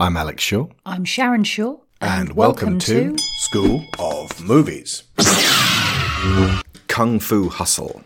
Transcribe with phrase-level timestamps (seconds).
[0.00, 0.68] I'm Alex Shaw.
[0.86, 1.78] I'm Sharon Shaw.
[2.00, 5.02] And, welcome, to, School of Movies.
[6.86, 8.04] Kung Fu Hustle.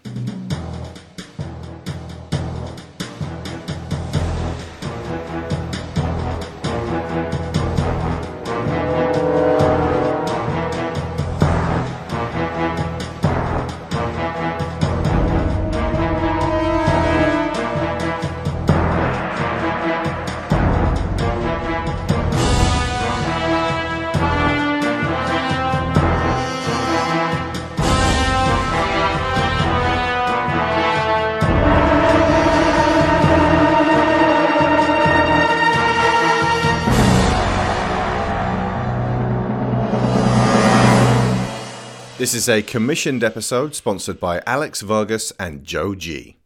[42.42, 46.38] Is a commissioned episode sponsored by Alex Vargas and Joe G.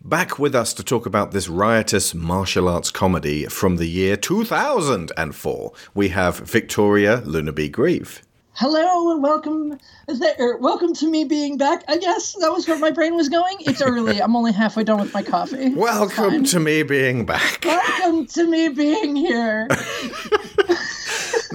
[0.00, 5.72] Back with us to talk about this riotous martial arts comedy from the year 2004,
[5.94, 8.22] we have Victoria Lunaby Grieve.
[8.52, 9.76] Hello and welcome.
[10.06, 11.82] Is that, er, welcome to me being back?
[11.88, 13.56] I guess that was where my brain was going.
[13.60, 14.22] It's early.
[14.22, 15.74] I'm only halfway done with my coffee.
[15.74, 17.64] Welcome to me being back.
[17.64, 19.66] Welcome to me being here.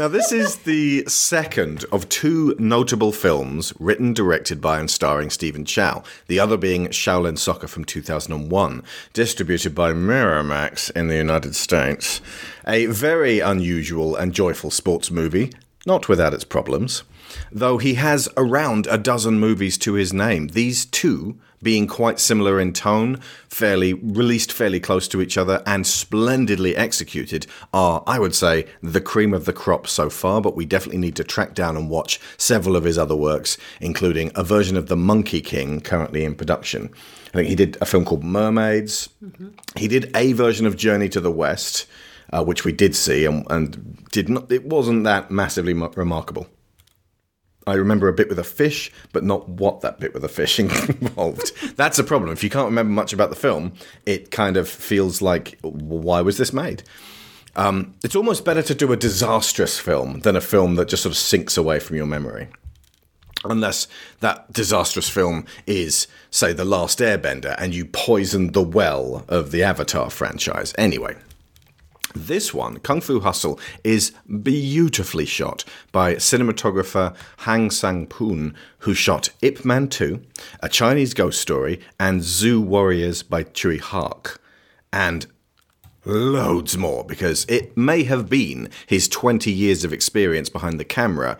[0.01, 5.63] Now, this is the second of two notable films written, directed by, and starring Stephen
[5.63, 8.81] Chow, the other being Shaolin Soccer from 2001,
[9.13, 12.19] distributed by Miramax in the United States.
[12.65, 15.53] A very unusual and joyful sports movie,
[15.85, 17.03] not without its problems.
[17.51, 22.59] Though he has around a dozen movies to his name, these two being quite similar
[22.59, 28.35] in tone, fairly released fairly close to each other, and splendidly executed, are, I would
[28.35, 30.41] say, the cream of the crop so far.
[30.41, 34.31] But we definitely need to track down and watch several of his other works, including
[34.35, 36.89] a version of The Monkey King currently in production.
[37.33, 39.09] I think he did a film called Mermaids.
[39.23, 39.49] Mm-hmm.
[39.77, 41.85] He did a version of Journey to the West,
[42.33, 44.51] uh, which we did see, and, and did not.
[44.51, 46.47] It wasn't that massively remarkable.
[47.67, 50.59] I remember a bit with a fish, but not what that bit with a fish
[50.59, 51.51] involved.
[51.77, 52.31] That's a problem.
[52.31, 53.73] If you can't remember much about the film,
[54.05, 56.83] it kind of feels like, why was this made?
[57.55, 61.11] Um, it's almost better to do a disastrous film than a film that just sort
[61.11, 62.47] of sinks away from your memory.
[63.43, 63.87] Unless
[64.19, 69.63] that disastrous film is, say, The Last Airbender and you poisoned the well of the
[69.63, 70.73] Avatar franchise.
[70.77, 71.15] Anyway,
[72.13, 74.11] this one, Kung Fu Hustle, is
[74.43, 80.21] beautifully shot by cinematographer Hang Sang Poon, who shot Ip Man 2,
[80.61, 84.41] A Chinese Ghost Story, and Zu Warriors by Tsui Hark.
[84.93, 85.27] And
[86.05, 91.37] loads more, because it may have been his 20 years of experience behind the camera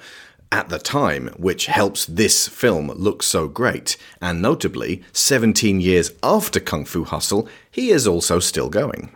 [0.51, 3.95] at the time, which helps this film look so great.
[4.21, 9.11] And notably, 17 years after Kung Fu Hustle, he is also still going.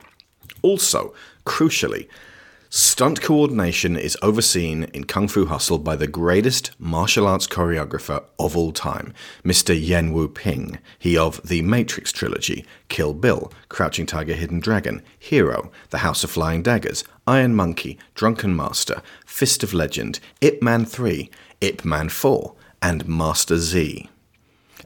[0.61, 1.13] Also,
[1.45, 2.07] Crucially,
[2.69, 8.57] stunt coordination is overseen in Kung Fu Hustle by the greatest martial arts choreographer of
[8.57, 9.13] all time,
[9.43, 9.79] Mr.
[9.79, 15.99] Yuen Woo-ping, he of the Matrix trilogy, Kill Bill, Crouching Tiger, Hidden Dragon, Hero, The
[15.99, 21.29] House of Flying Daggers, Iron Monkey, Drunken Master, Fist of Legend, Ip Man 3,
[21.61, 24.09] Ip Man 4, and Master Z.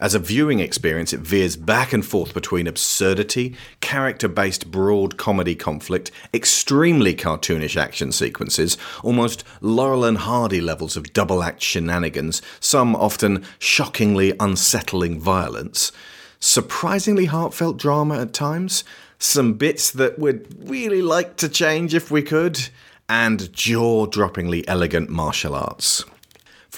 [0.02, 5.56] As a viewing experience, it veers back and forth between absurdity, character based broad comedy
[5.56, 12.96] conflict, extremely cartoonish action sequences, almost Laurel and Hardy levels of double act shenanigans, some
[12.96, 15.92] often shockingly unsettling violence,
[16.40, 18.86] surprisingly heartfelt drama at times,
[19.18, 22.70] some bits that we'd really like to change if we could,
[23.10, 26.06] and jaw droppingly elegant martial arts.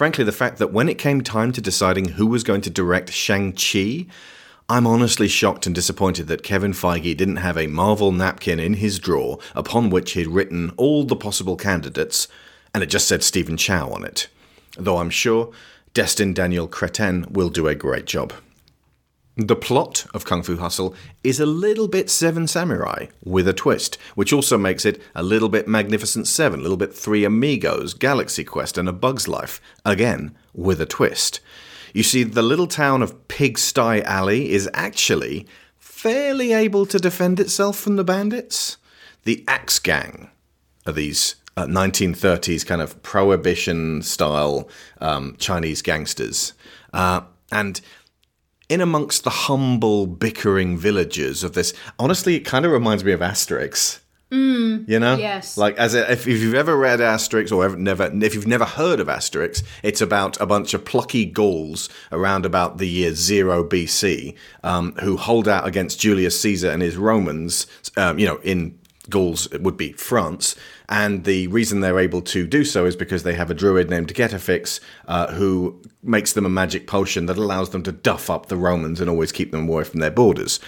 [0.01, 3.11] Frankly, the fact that when it came time to deciding who was going to direct
[3.11, 4.07] Shang-Chi,
[4.67, 8.97] I'm honestly shocked and disappointed that Kevin Feige didn't have a Marvel napkin in his
[8.97, 12.27] drawer upon which he'd written all the possible candidates,
[12.73, 14.27] and it just said Stephen Chow on it.
[14.75, 15.51] Though I'm sure
[15.93, 18.33] Destin Daniel Cretton will do a great job.
[19.37, 20.93] The plot of Kung Fu Hustle
[21.23, 25.47] is a little bit Seven Samurai with a twist, which also makes it a little
[25.47, 30.35] bit Magnificent Seven, a little bit Three Amigos, Galaxy Quest, and A Bug's Life, again
[30.53, 31.39] with a twist.
[31.93, 35.47] You see, the little town of Pigsty Alley is actually
[35.77, 38.77] fairly able to defend itself from the bandits.
[39.23, 40.29] The Axe Gang
[40.85, 44.69] are these uh, 1930s kind of prohibition style
[44.99, 46.53] um, Chinese gangsters.
[46.91, 47.81] Uh, and
[48.71, 51.73] in amongst the humble, bickering villagers of this.
[51.99, 53.99] Honestly, it kind of reminds me of Asterix.
[54.31, 55.57] Mm, you know, yes.
[55.57, 58.63] Like as a, if, if you've ever read Asterix or ever, never, if you've never
[58.63, 63.61] heard of Asterix, it's about a bunch of plucky Gauls around about the year zero
[63.67, 67.67] BC um, who hold out against Julius Caesar and his Romans.
[67.97, 68.79] Um, you know, in
[69.09, 70.55] Gauls it would be France,
[70.91, 74.13] and the reason they're able to do so is because they have a druid named
[74.13, 78.57] Getafix uh, who makes them a magic potion that allows them to duff up the
[78.57, 80.59] Romans and always keep them away from their borders.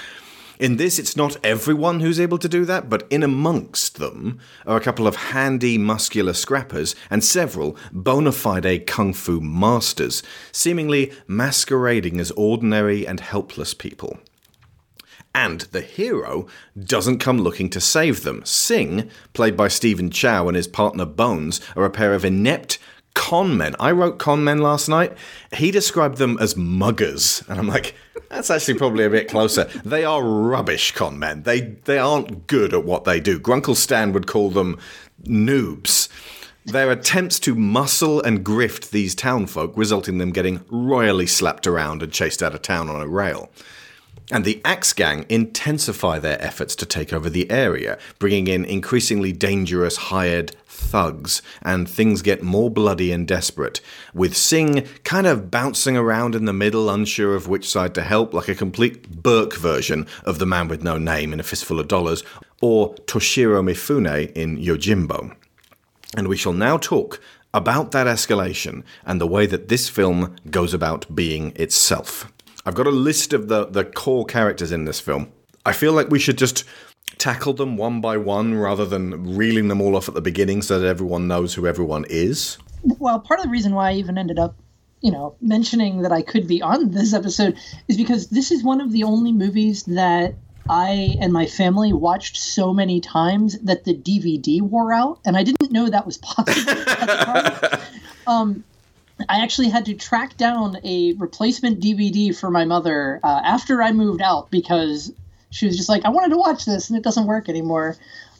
[0.59, 4.77] In this, it's not everyone who's able to do that, but in amongst them are
[4.77, 10.23] a couple of handy, muscular scrappers and several bona fide kung fu masters,
[10.53, 14.19] seemingly masquerading as ordinary and helpless people.
[15.35, 16.47] And the hero
[16.79, 18.45] doesn't come looking to save them.
[18.45, 22.77] Sing, played by Stephen Chow, and his partner Bones are a pair of inept
[23.13, 23.75] con men.
[23.79, 25.15] I wrote con men last night.
[25.53, 27.95] He described them as muggers, and I'm like,
[28.29, 29.65] that's actually probably a bit closer.
[29.85, 31.43] They are rubbish con men.
[31.43, 33.39] They they aren't good at what they do.
[33.39, 34.77] Grunkle Stan would call them
[35.23, 36.09] noobs.
[36.65, 42.01] Their attempts to muscle and grift these townfolk result in them getting royally slapped around
[42.01, 43.51] and chased out of town on a rail.
[44.31, 49.31] And the Axe Gang intensify their efforts to take over the area, bringing in increasingly
[49.33, 53.81] dangerous hired thugs, and things get more bloody and desperate,
[54.13, 58.33] with Sing kind of bouncing around in the middle, unsure of which side to help,
[58.33, 61.87] like a complete Burke version of The Man with No Name in A Fistful of
[61.87, 62.23] Dollars,
[62.61, 65.35] or Toshiro Mifune in Yojimbo.
[66.15, 67.19] And we shall now talk
[67.53, 72.32] about that escalation and the way that this film goes about being itself.
[72.65, 75.31] I've got a list of the, the core characters in this film.
[75.65, 76.63] I feel like we should just
[77.17, 80.79] tackle them one by one rather than reeling them all off at the beginning so
[80.79, 82.57] that everyone knows who everyone is.
[82.83, 84.55] Well, part of the reason why I even ended up,
[85.01, 87.57] you know, mentioning that I could be on this episode
[87.87, 90.35] is because this is one of the only movies that
[90.69, 95.43] I and my family watched so many times that the DVD wore out, and I
[95.43, 97.81] didn't know that was possible at the time.
[98.25, 98.63] Um,
[99.29, 103.91] I actually had to track down a replacement DVD for my mother uh, after I
[103.91, 105.11] moved out because
[105.49, 107.97] she was just like, I wanted to watch this and it doesn't work anymore.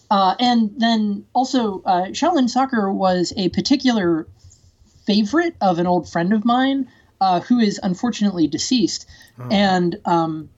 [0.10, 4.28] Uh, and then also, uh, Shaolin Soccer was a particular
[5.06, 6.88] favorite of an old friend of mine
[7.22, 9.08] uh, who is unfortunately deceased.
[9.52, 10.50] And um,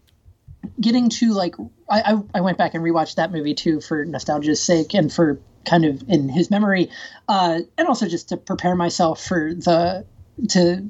[0.80, 1.56] getting to like,
[1.90, 5.40] I, I, I went back and rewatched that movie too for nostalgia's sake and for
[5.66, 6.90] kind of in his memory,
[7.28, 10.06] uh, and also just to prepare myself for the
[10.50, 10.88] to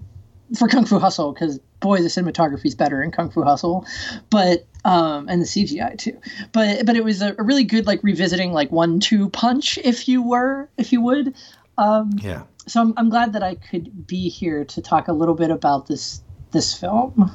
[0.57, 3.85] for Kung Fu Hustle because boy, the cinematography is better in Kung Fu Hustle,
[4.29, 6.19] but um, and the CGI too.
[6.51, 10.07] But but it was a, a really good like revisiting like one two punch if
[10.07, 11.33] you were if you would.
[11.77, 12.43] Um, Yeah.
[12.67, 15.87] so I'm, I'm glad that I could be here to talk a little bit about
[15.87, 16.21] this
[16.51, 17.31] this film.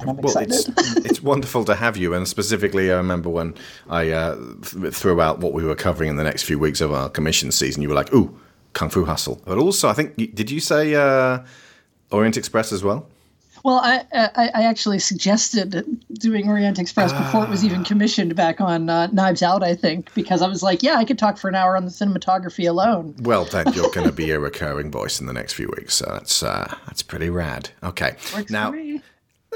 [0.00, 0.74] And I'm Well, excited.
[0.76, 3.54] it's, it's wonderful to have you, and specifically, I remember when
[3.88, 6.92] I uh, th- threw out what we were covering in the next few weeks of
[6.92, 7.80] our commission season.
[7.82, 8.38] You were like, "Ooh,
[8.76, 11.40] Kung Fu Hustle," but also, I think, did you say uh,
[12.10, 13.08] Orient Express as well?
[13.64, 18.60] Well, I, I I actually suggested doing Orient Express before it was even commissioned back
[18.60, 19.64] on uh, Knives Out.
[19.64, 21.90] I think because I was like, yeah, I could talk for an hour on the
[21.90, 23.16] cinematography alone.
[23.22, 26.06] Well, then you're going to be a recurring voice in the next few weeks, so
[26.12, 27.70] that's uh, that's pretty rad.
[27.82, 28.72] Okay, Works now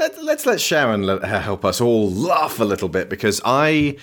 [0.00, 3.96] let, let's let Sharon let help us all laugh a little bit because I.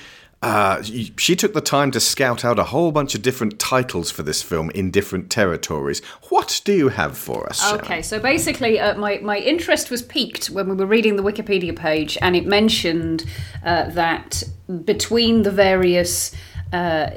[0.44, 4.22] Uh, she took the time to scout out a whole bunch of different titles for
[4.22, 6.00] this film in different territories.
[6.30, 7.82] What do you have for us, Sharon?
[7.82, 11.76] Okay, so basically, uh, my my interest was piqued when we were reading the Wikipedia
[11.76, 13.26] page, and it mentioned
[13.66, 14.44] uh, that
[14.86, 16.36] between the various
[16.72, 17.10] uh,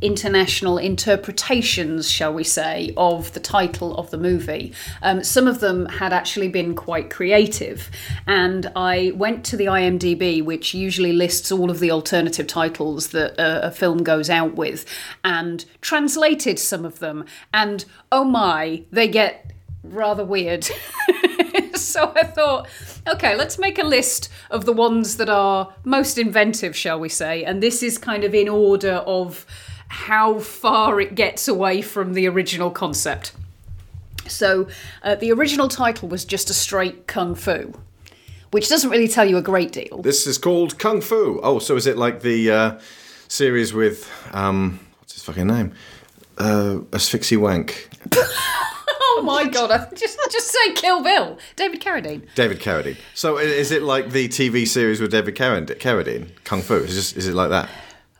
[0.00, 5.86] international interpretations, shall we say, of the title of the movie, um, some of them
[5.86, 7.90] had actually been quite creative.
[8.26, 13.38] And I went to the IMDb, which usually lists all of the alternative titles that
[13.38, 14.86] a, a film goes out with,
[15.24, 17.24] and translated some of them.
[17.52, 19.52] And oh my, they get
[19.82, 20.64] rather weird.
[21.74, 22.68] so I thought,
[23.06, 27.44] okay, let's make a list of the ones that are most inventive, shall we say.
[27.44, 29.46] And this is kind of in order of
[29.90, 33.32] how far it gets away from the original concept.
[34.28, 34.68] So
[35.02, 37.74] uh, the original title was just a straight kung fu,
[38.52, 40.00] which doesn't really tell you a great deal.
[40.02, 41.40] This is called Kung Fu.
[41.42, 42.80] Oh, so is it like the uh,
[43.26, 45.72] series with um, what's his fucking name?
[46.38, 47.90] Uh, Asphyxie Wank.
[49.12, 49.70] Oh my god!
[49.70, 52.22] I just just say Kill Bill, David Carradine.
[52.36, 52.96] David Carradine.
[53.12, 56.30] So is it like the TV series with David Carrad- Carradine?
[56.44, 56.76] Kung Fu.
[56.76, 57.68] Is, just, is it like that?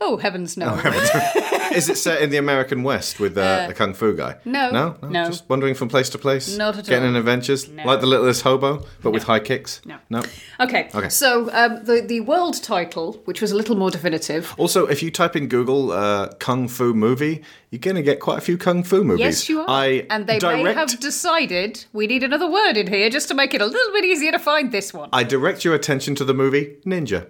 [0.03, 0.75] Oh heavens no!
[1.73, 4.37] is it set in the American West with uh, the Kung Fu guy?
[4.45, 4.97] no, No?
[5.07, 5.25] no.
[5.27, 6.57] Just wandering from place to place?
[6.57, 7.09] Not at Getting all.
[7.11, 7.69] in adventures?
[7.69, 9.79] Like the littlest hobo, but with high kicks?
[9.85, 9.97] No.
[10.09, 10.23] No.
[10.59, 10.89] Okay.
[10.93, 11.09] Okay.
[11.09, 14.53] So um, the the world title, which was a little more definitive.
[14.57, 18.39] Also, if you type in Google uh, Kung Fu movie, you're going to get quite
[18.39, 19.19] a few Kung Fu movies.
[19.21, 19.69] Yes, you are.
[19.69, 23.33] I and they direct, may have decided we need another word in here just to
[23.35, 25.09] make it a little bit easier to find this one.
[25.13, 27.27] I direct your attention to the movie Ninja.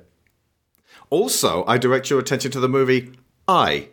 [1.12, 3.12] Also, I direct your attention to the movie
[3.46, 3.90] I,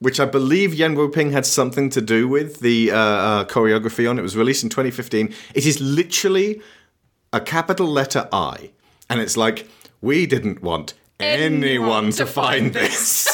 [0.00, 4.18] which I believe Yuen Woo-ping had something to do with the uh, uh, choreography on.
[4.18, 5.32] It was released in 2015.
[5.54, 6.60] It is literally
[7.32, 8.72] a capital letter I,
[9.08, 9.68] and it's like
[10.00, 13.28] we didn't want anyone, to, find this.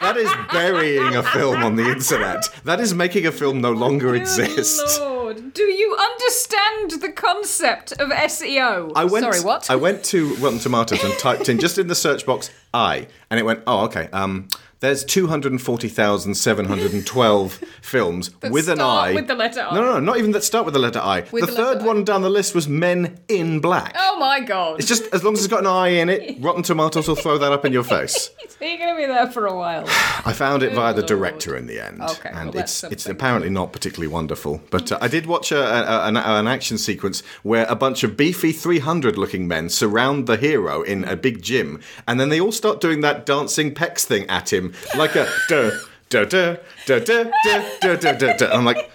[0.00, 2.48] that is burying a film on the internet.
[2.64, 5.00] That is making a film no longer exist.
[5.00, 5.15] Lord,
[5.56, 8.92] do you understand the concept of SEO?
[8.94, 9.70] I went, Sorry, what?
[9.70, 13.40] I went to Rotten Tomatoes and typed in just in the search box I, and
[13.40, 14.10] it went, oh, okay.
[14.12, 14.48] Um,
[14.80, 17.52] there's 240,712
[17.82, 19.14] films with an I.
[19.14, 19.74] with the letter I.
[19.74, 21.24] No, no, no, not even that start with the letter I.
[21.32, 21.86] With the, the third I.
[21.86, 23.94] one down the list was Men in Black.
[23.98, 24.78] oh my god.
[24.78, 27.38] It's just as long as it's got an I in it, Rotten Tomatoes will throw
[27.38, 28.30] that up in your face.
[28.60, 29.84] You're going to be there for a while.
[30.24, 33.50] I found it via the director in the end, Okay, and well, it's it's apparently
[33.50, 34.60] not particularly wonderful.
[34.70, 38.16] But uh, I did watch a, a, an, an action sequence where a bunch of
[38.16, 42.80] beefy 300-looking men surround the hero in a big gym, and then they all start
[42.80, 44.65] doing that dancing pecs thing at him,
[44.96, 45.70] like a duh.
[46.08, 46.56] Duh, duh,
[46.86, 48.50] duh, duh, duh, duh, duh, duh, duh.
[48.52, 48.88] I'm like,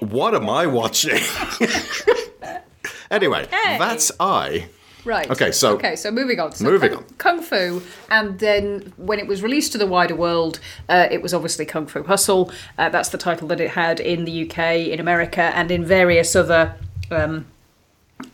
[0.00, 1.18] what am I watching?
[3.10, 3.78] anyway, Okay.
[3.78, 4.68] that's I.
[5.04, 5.30] Right.
[5.30, 6.52] Okay, so- okay, so moving on.
[6.52, 7.04] So Moving kung, on.
[7.16, 7.80] Kung Fu,
[8.10, 11.86] and then when it was released to the wider world, uh, it was obviously Kung
[11.86, 12.52] Fu Hustle.
[12.76, 14.58] Uh, that's the title that it had in the UK,
[14.92, 16.74] in America, and in various other
[17.10, 17.46] um,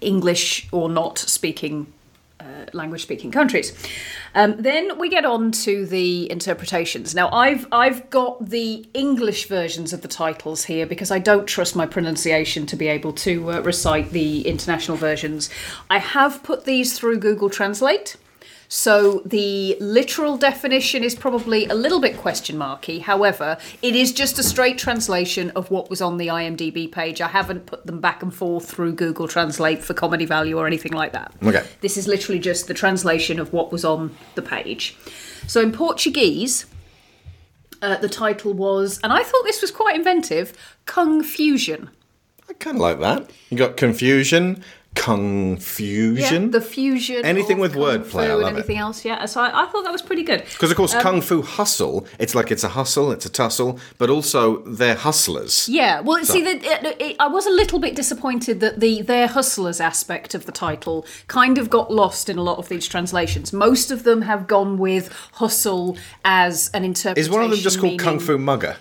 [0.01, 1.87] English or not speaking
[2.45, 3.73] uh, language speaking countries.
[4.35, 7.15] Um, then we get on to the interpretations.
[7.15, 11.75] Now, I've I've got the English versions of the titles here because I don't trust
[11.75, 15.51] my pronunciation to be able to uh, recite the international versions.
[15.89, 18.17] I have put these through Google Translate.
[18.75, 22.99] So the literal definition is probably a little bit question marky.
[22.99, 27.21] However, it is just a straight translation of what was on the IMDb page.
[27.21, 30.91] I haven't put them back and forth through Google Translate for comedy value or anything
[30.91, 31.33] like that.
[31.41, 31.65] Okay.
[31.83, 34.97] This is literally just the translation of what was on the page.
[35.47, 36.67] So in Portuguese,
[37.81, 40.53] uh, the title was, and I thought this was quite inventive,
[40.85, 41.91] Kung Fusion.
[42.49, 43.31] I kind of like that.
[43.51, 44.63] You got confusion,
[44.95, 46.51] confusion.
[46.51, 47.25] the fusion.
[47.25, 48.59] Anything with wordplay, I love it.
[48.59, 49.25] anything else, yeah.
[49.27, 50.41] So I, I thought that was pretty good.
[50.45, 52.07] Because of Um, course, kung fu hustle.
[52.19, 55.69] It's like it's a hustle, it's a tussle, but also they're hustlers.
[55.69, 59.27] Yeah, well, see, the, it, it, I was a little bit disappointed that the their
[59.29, 63.53] hustlers aspect of the title kind of got lost in a lot of these translations.
[63.53, 67.19] Most of them have gone with hustle as an interpretation.
[67.19, 68.77] Is one of them just called kung fu mugger?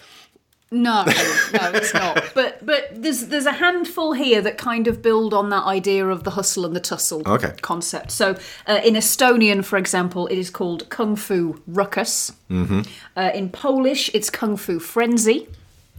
[0.74, 2.24] No, no, it's not.
[2.34, 6.24] But but there's there's a handful here that kind of build on that idea of
[6.24, 7.53] the hustle and the tussle Okay.
[7.62, 8.12] concept.
[8.12, 8.36] So
[8.68, 12.32] uh, in Estonian, for example, it is called Kung Fu Ruckus.
[12.50, 12.82] Mm-hmm.
[13.15, 15.48] Uh, in Polish, it's Kung Fu Frenzy.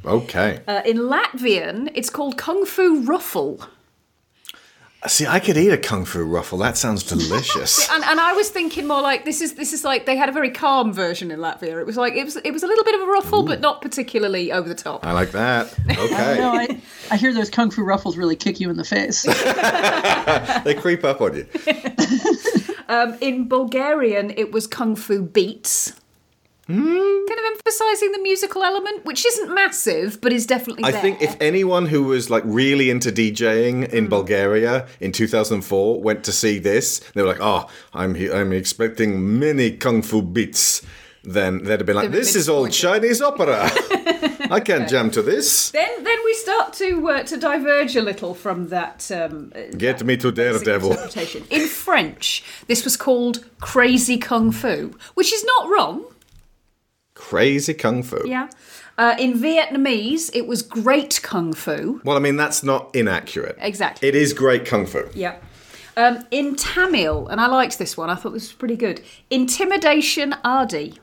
[0.04, 0.60] Okay.
[0.68, 3.60] Uh, in Latvian, it's called Kung Fu Ruffle.
[5.06, 6.58] See, I could eat a kung fu ruffle.
[6.58, 7.88] That sounds delicious.
[7.90, 10.32] And, and I was thinking more like this is this is like they had a
[10.32, 11.78] very calm version in Latvia.
[11.78, 13.82] It was like it was it was a little bit of a ruffle, but not
[13.82, 15.04] particularly over the top.
[15.04, 15.74] I like that.
[16.04, 16.42] Okay.
[16.42, 16.80] I,
[17.10, 19.22] I hear those kung fu ruffles really kick you in the face.
[20.64, 21.46] they creep up on you.
[22.88, 25.94] Um, in Bulgarian, it was Kung Fu Beats.
[26.66, 31.00] Kind of emphasizing the musical element, which isn't massive, but is definitely I there.
[31.02, 36.32] think if anyone who was like really into DJing in Bulgaria in 2004 went to
[36.32, 40.82] see this, they were like, "Oh, I'm I'm expecting many kung fu beats."
[41.22, 42.68] Then they'd have been like, "This is all.
[42.68, 43.70] Chinese opera.
[44.50, 48.34] I can't jam to this." then then we start to uh, to diverge a little
[48.34, 49.10] from that.
[49.10, 50.96] Um, uh, Get me to Daredevil.
[51.50, 56.04] In French, this was called Crazy Kung Fu, which is not wrong.
[57.28, 58.20] Crazy kung fu.
[58.26, 58.50] Yeah.
[58.98, 62.00] Uh, in Vietnamese, it was Great Kung Fu.
[62.04, 63.56] Well, I mean, that's not inaccurate.
[63.60, 64.06] Exactly.
[64.06, 65.08] It is great kung fu.
[65.14, 65.36] Yeah.
[65.96, 68.10] Um, in Tamil, and I liked this one.
[68.10, 69.00] I thought this was pretty good.
[69.30, 70.98] Intimidation Adi.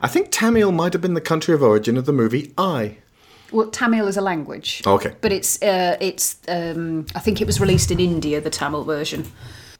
[0.00, 2.98] I think Tamil might have been the country of origin of the movie I.
[3.50, 4.82] Well, Tamil is a language.
[4.86, 5.16] Okay.
[5.20, 9.26] But it's uh, it's um, I think it was released in India, the Tamil version.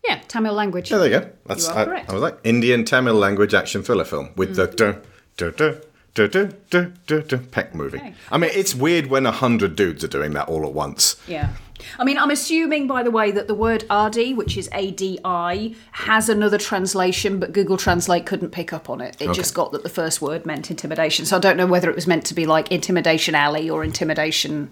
[0.04, 0.90] Yeah, Tamil language.
[0.90, 1.30] Yeah, there you go.
[1.46, 2.10] That's You I, correct.
[2.10, 4.94] I was like Indian Tamil language action thriller film with the duh,
[5.36, 5.74] duh, duh,
[6.14, 7.98] duh, duh, duh, duh, duh, peck movie.
[7.98, 8.14] Okay.
[8.30, 11.16] I mean, it's weird when a hundred dudes are doing that all at once.
[11.26, 11.50] Yeah.
[11.98, 16.28] I mean, I'm assuming, by the way, that the word ADI, which is ADI, has
[16.28, 19.16] another translation, but Google Translate couldn't pick up on it.
[19.20, 21.24] It just got that the first word meant intimidation.
[21.24, 24.70] So I don't know whether it was meant to be like intimidation alley or intimidation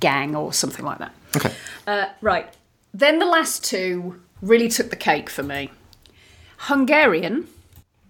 [0.00, 1.14] gang or something like that.
[1.36, 1.52] Okay.
[1.86, 2.52] Uh, right.
[2.92, 5.70] Then the last two really took the cake for me.
[6.58, 7.48] Hungarian.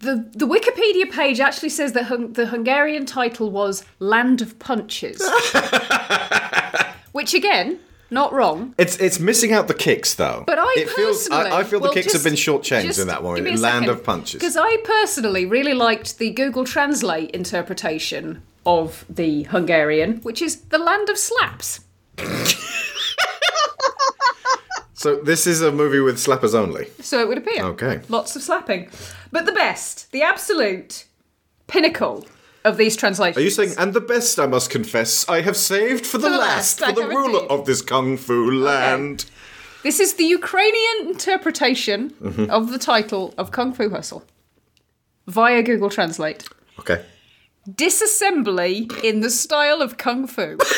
[0.01, 5.21] The, the Wikipedia page actually says that hung, the Hungarian title was Land of Punches.
[7.13, 7.79] Which, again,
[8.11, 8.75] Not wrong.
[8.77, 10.43] It's it's missing out the kicks though.
[10.47, 12.99] But I it feels, personally, I, I feel well, the kicks have been shortchanged just
[12.99, 13.45] in that one.
[13.45, 13.89] Land second.
[13.89, 14.41] of punches.
[14.41, 20.79] Because I personally really liked the Google Translate interpretation of the Hungarian, which is the
[20.79, 21.81] land of slaps.
[25.01, 26.89] So this is a movie with slappers only.
[27.01, 27.65] So it would appear.
[27.65, 28.03] Okay.
[28.11, 28.91] Lots of slapping.
[29.33, 31.07] But the best, the absolute
[31.69, 32.27] pinnacle
[32.67, 33.39] of these translations.
[33.39, 36.37] Are you saying, and the best, I must confess, I have saved for the, the
[36.37, 37.51] last, last, I for the ruler indeed.
[37.51, 39.25] of this kung fu land?
[39.83, 42.51] This is the Ukrainian interpretation Mm-hmm.
[42.51, 44.23] of the title of Kung Fu Hustle
[45.27, 46.47] via Google Translate.
[46.79, 47.03] Okay.
[47.67, 50.59] Disassembly in the style of Kung Fu.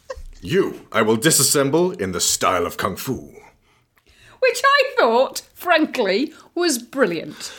[0.41, 3.33] You, I will disassemble in the style of kung fu.
[4.39, 7.53] which I thought, frankly, was brilliant.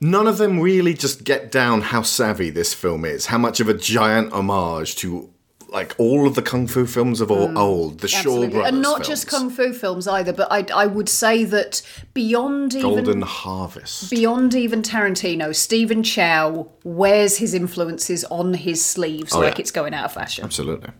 [0.00, 3.68] None of them really just get down how savvy this film is, how much of
[3.68, 5.30] a giant homage to
[5.70, 8.50] like all of the kung fu films of all old, the Shaw Mm.
[8.52, 9.08] Brothers and not films.
[9.08, 11.82] just kung fu films either, but I, I would say that
[12.14, 14.08] beyond even Golden Harvest.
[14.10, 19.60] beyond even Tarantino, Stephen Chow wears his influences on his sleeves Oh, like yeah.
[19.62, 20.44] it's going out of fashion.
[20.44, 20.90] Absolutely.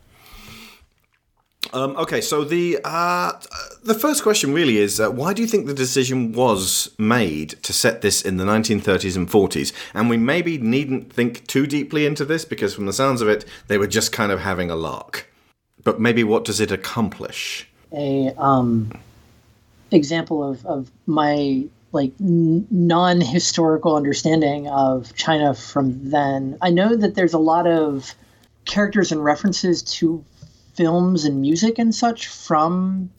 [1.72, 3.32] Um, okay, so the uh,
[3.82, 7.72] the first question really is uh, why do you think the decision was made to
[7.72, 9.72] set this in the 1930s and 40s?
[9.94, 13.44] And we maybe needn't think too deeply into this because, from the sounds of it,
[13.66, 15.30] they were just kind of having a lark.
[15.84, 17.68] But maybe what does it accomplish?
[17.92, 18.92] a um,
[19.90, 26.58] example of, of my like n- non-historical understanding of China from then.
[26.60, 28.14] I know that there's a lot of
[28.66, 30.22] characters and references to
[30.78, 33.10] films and music and such from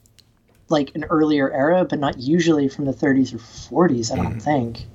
[0.69, 4.11] like an earlier era, but not usually from the 30s or 40s.
[4.11, 4.39] I don't hmm.
[4.39, 4.85] think.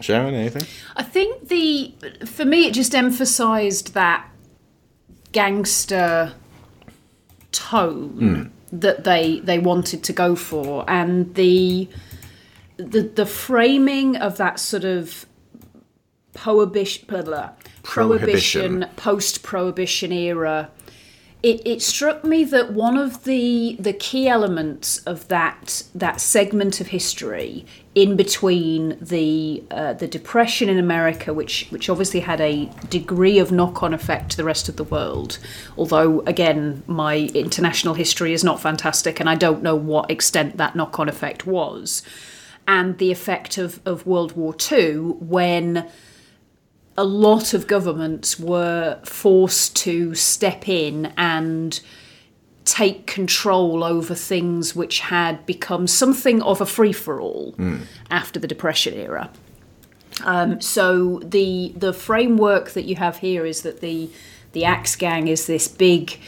[0.00, 0.66] Sharon, anything?
[0.96, 1.94] I think the
[2.24, 4.26] for me it just emphasized that
[5.30, 6.32] gangster
[7.52, 8.78] tone hmm.
[8.78, 11.88] that they they wanted to go for and the
[12.76, 15.26] the the framing of that sort of
[16.32, 17.50] prohibition blah, blah,
[17.82, 20.70] prohibition post prohibition era
[21.42, 26.80] it, it struck me that one of the the key elements of that that segment
[26.80, 32.66] of history in between the uh, the depression in America which which obviously had a
[32.88, 35.38] degree of knock-on effect to the rest of the world
[35.78, 40.76] although again my international history is not fantastic and I don't know what extent that
[40.76, 42.02] knock-on effect was
[42.68, 45.88] and the effect of, of World War II when
[47.00, 51.80] a lot of governments were forced to step in and
[52.66, 57.54] take control over things which had become something of a free for all
[58.10, 59.30] after the Depression era.
[60.24, 64.10] Um, so the the framework that you have here is that the
[64.52, 66.20] the Axe Gang is this big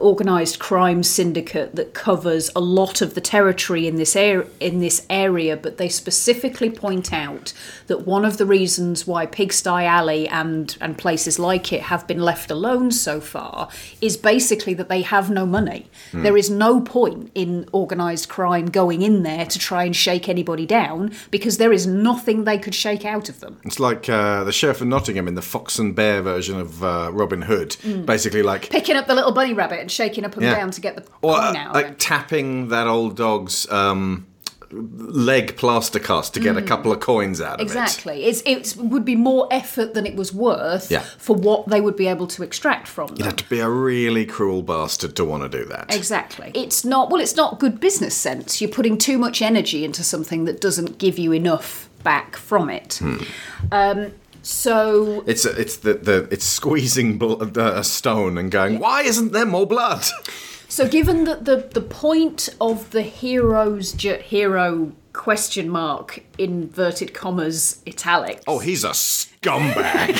[0.00, 5.04] organized crime syndicate that covers a lot of the territory in this air in this
[5.10, 7.52] area but they specifically point out
[7.88, 12.20] that one of the reasons why Pigsty Alley and and places like it have been
[12.20, 13.68] left alone so far
[14.00, 15.90] is basically that they have no money.
[16.12, 20.66] There is no point in organized crime going in there to try and shake anybody
[20.66, 23.60] down because there is nothing they could shake out of them.
[23.64, 27.10] It's like uh, the Sheriff of Nottingham in the Fox and Bear version of uh,
[27.12, 27.76] Robin Hood.
[28.06, 30.54] Basically, like picking up the little bunny rabbit and shaking up and Yeah.
[30.54, 34.26] down to get the Or coin uh, out like tapping that old dog's um,
[34.72, 37.62] leg plaster cast to get a couple of coins out of it.
[37.62, 37.66] Mm.
[37.82, 38.24] Exactly.
[38.24, 41.00] It's, it would be more effort than it was worth Yeah.
[41.18, 43.16] for what they would be able to extract from them.
[43.18, 45.92] You'd have to be a really cruel bastard to want to do that.
[45.92, 46.52] Exactly.
[46.54, 48.60] It's not, well, it's not good business sense.
[48.60, 52.98] You're putting too much energy into something that doesn't give you enough back from it.
[53.02, 53.16] Hmm.
[53.72, 54.12] Um,
[54.50, 58.78] so, It's it's the, the it's squeezing bl- uh, a stone and going.
[58.78, 60.04] Why isn't there more blood?
[60.68, 67.82] so given that the, the point of the hero's ju- hero question mark inverted commas
[67.86, 70.14] italics Oh, he's a scumbag.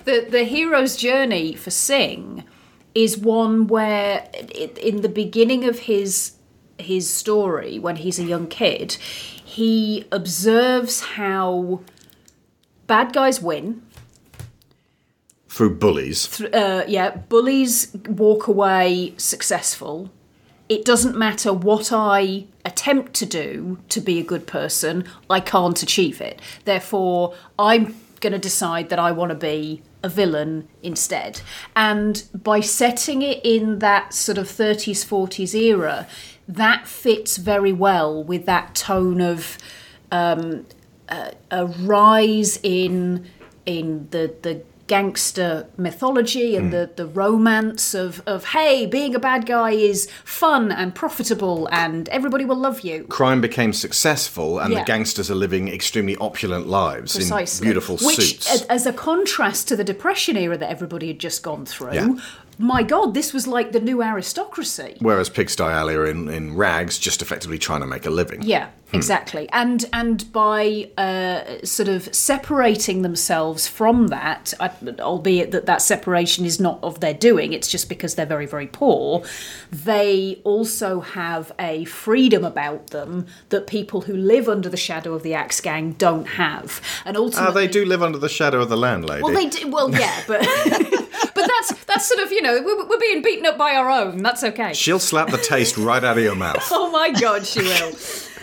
[0.04, 2.44] the the hero's journey for Sing
[2.94, 6.32] is one where i- in the beginning of his
[6.78, 8.92] his story when he's a young kid
[9.56, 11.80] he observes how
[12.86, 13.82] bad guys win
[15.48, 16.40] Through bullies.
[16.40, 20.10] uh, yeah bullies walk away successful
[20.68, 25.80] it doesn't matter what I attempt to do to be a good person, I can't
[25.80, 26.40] achieve it.
[26.64, 31.40] Therefore, I'm going to decide that I want to be a villain instead.
[31.76, 36.08] And by setting it in that sort of 30s, 40s era,
[36.48, 39.58] that fits very well with that tone of
[40.10, 40.66] um,
[41.08, 43.26] a, a rise in
[43.64, 46.70] in the the gangster mythology and hmm.
[46.70, 52.08] the, the romance of, of hey being a bad guy is fun and profitable and
[52.10, 54.80] everybody will love you Crime became successful, and Yeah.
[54.80, 58.62] the gangsters are living extremely opulent lives precisely in beautiful which suits.
[58.62, 62.08] as a contrast to the depression era that everybody had just gone through Yeah.
[62.58, 66.98] My god this was like the new aristocracy Whereas Pigsty Alley are in, in rags,
[66.98, 68.42] just effectively trying to make a living.
[68.42, 69.48] Yeah, exactly.
[69.52, 74.54] And and by uh, sort of separating themselves from that,
[75.00, 78.66] albeit that that separation is not of their doing, it's just because they're very very
[78.66, 79.22] poor.
[79.70, 85.22] They also have a freedom about them that people who live under the shadow of
[85.22, 86.80] the Axe Gang don't have.
[87.04, 89.22] And Ah, ultimately, they do live under the shadow of the landlady.
[89.22, 89.68] Well, they do.
[89.68, 90.40] Well, yeah, but
[91.96, 94.22] that's that's sort of you know we're, we're being beaten up by our own.
[94.22, 94.72] That's okay.
[94.74, 96.62] She'll slap the taste right out of your mouth.
[96.78, 97.92] Oh my god, she will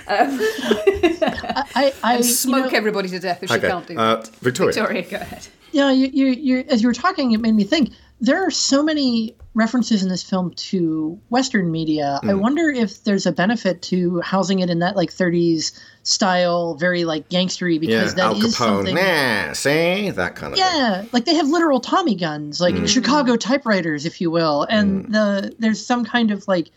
[0.08, 4.28] I, I smoke you know, everybody to death if she Okay, can't do uh, that.
[4.38, 4.74] Victoria.
[4.74, 5.48] Victoria, go ahead.
[5.72, 7.92] Yeah, you, you, you, as you were talking, it made me think.
[8.20, 12.20] There are so many references in this film to Western media.
[12.24, 12.30] Hmm.
[12.30, 17.06] I wonder if there's a benefit to housing it in that like 30s style, very
[17.06, 18.96] like gangstery, Yeah, because that Al is something.
[18.96, 20.10] Nah, see?
[20.10, 20.68] That kind of thing.
[20.68, 22.86] Yeah, like they have literal Tommy guns, like Hmm.
[22.86, 26.72] Chicago typewriters, if you will, and the there's some kind of like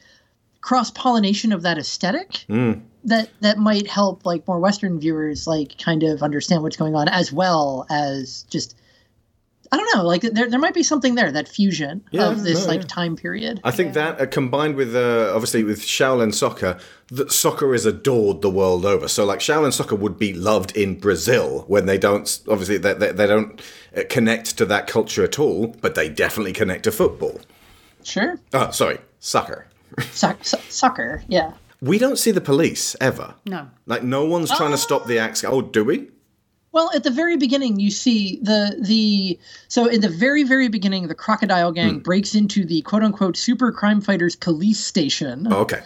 [0.61, 2.73] cross pollination of that aesthetic Hmm.
[3.05, 7.09] that that might help like more Western viewers like kind of understand what's going on
[7.09, 8.77] as well as just
[9.77, 12.63] I don't know, like there there might be something there that fusion Yeah, of this
[12.63, 12.87] no, like yeah.
[12.89, 13.61] time period.
[13.63, 18.41] I think that uh, combined with uh, obviously with Shaolin soccer, that soccer is adored
[18.41, 19.07] the world over.
[19.09, 23.13] So like Shaolin soccer would be loved in Brazil when they don't obviously they, they,
[23.13, 23.61] they don't
[23.97, 27.41] uh, connect to that culture at all, but they definitely connect to football.
[28.03, 29.67] Sure, Oh, sorry, soccer.
[30.13, 31.53] Soc- so- soccer, yeah.
[31.83, 33.35] We don't see the police ever.
[33.45, 33.69] No.
[33.85, 35.45] Like no one's trying to stop the axe.
[35.45, 36.09] Oh, do we?
[36.77, 41.09] Well, at the very beginning, you see the the so in the very very beginning,
[41.09, 45.49] the crocodile gang breaks into the quote unquote super crime fighters police station.
[45.51, 45.81] Oh, okay.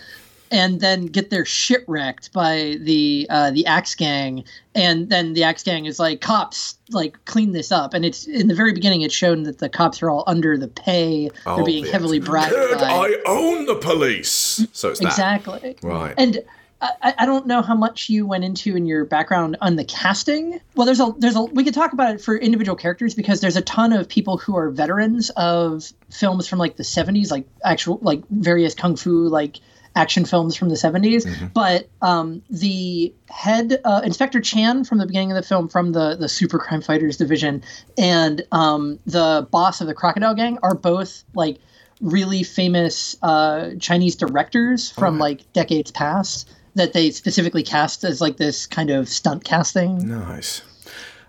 [0.50, 4.42] and then get their shit wrecked by the uh, the Axe Gang,
[4.74, 8.48] and then the Axe Gang is like, "Cops, like clean this up." And it's in
[8.48, 11.64] the very beginning, it's shown that the cops are all under the pay; Oh, they're
[11.64, 14.66] being heavily bribed Good, by I own the police.
[14.72, 15.06] So it's that.
[15.06, 16.14] exactly Right.
[16.18, 16.42] And
[16.80, 20.60] I, I don't know how much you went into in your background on the casting.
[20.74, 23.56] Well, there's a there's a we could talk about it for individual characters because there's
[23.56, 27.98] a ton of people who are veterans of films from like the 70s, like actual
[28.02, 29.58] like various kung fu like
[29.94, 31.52] action films from the 70s.
[31.52, 36.16] But um, the head uh, Inspector Chan from the beginning of the film from the
[36.16, 37.62] the Super Crime Fighters division
[37.98, 41.58] and um, the boss of the Crocodile Gang are both like
[42.00, 48.36] really famous uh, Chinese directors from like decades past that they specifically cast as like
[48.36, 50.08] this kind of stunt casting.
[50.08, 50.62] Nice.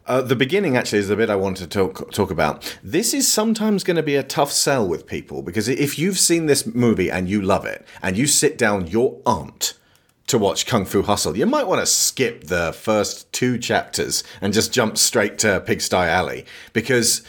[0.08, 2.78] Uh, the beginning actually is the bit I wanted to talk talk about.
[2.84, 6.48] This is sometimes going to be a tough sell with people because if you've seen
[6.48, 9.74] this movie and you love it, and you sit down your aunt
[10.28, 14.54] to watch Kung Fu Hustle, you might want to skip the first two chapters and
[14.54, 17.22] just jump straight to Pigsty Alley because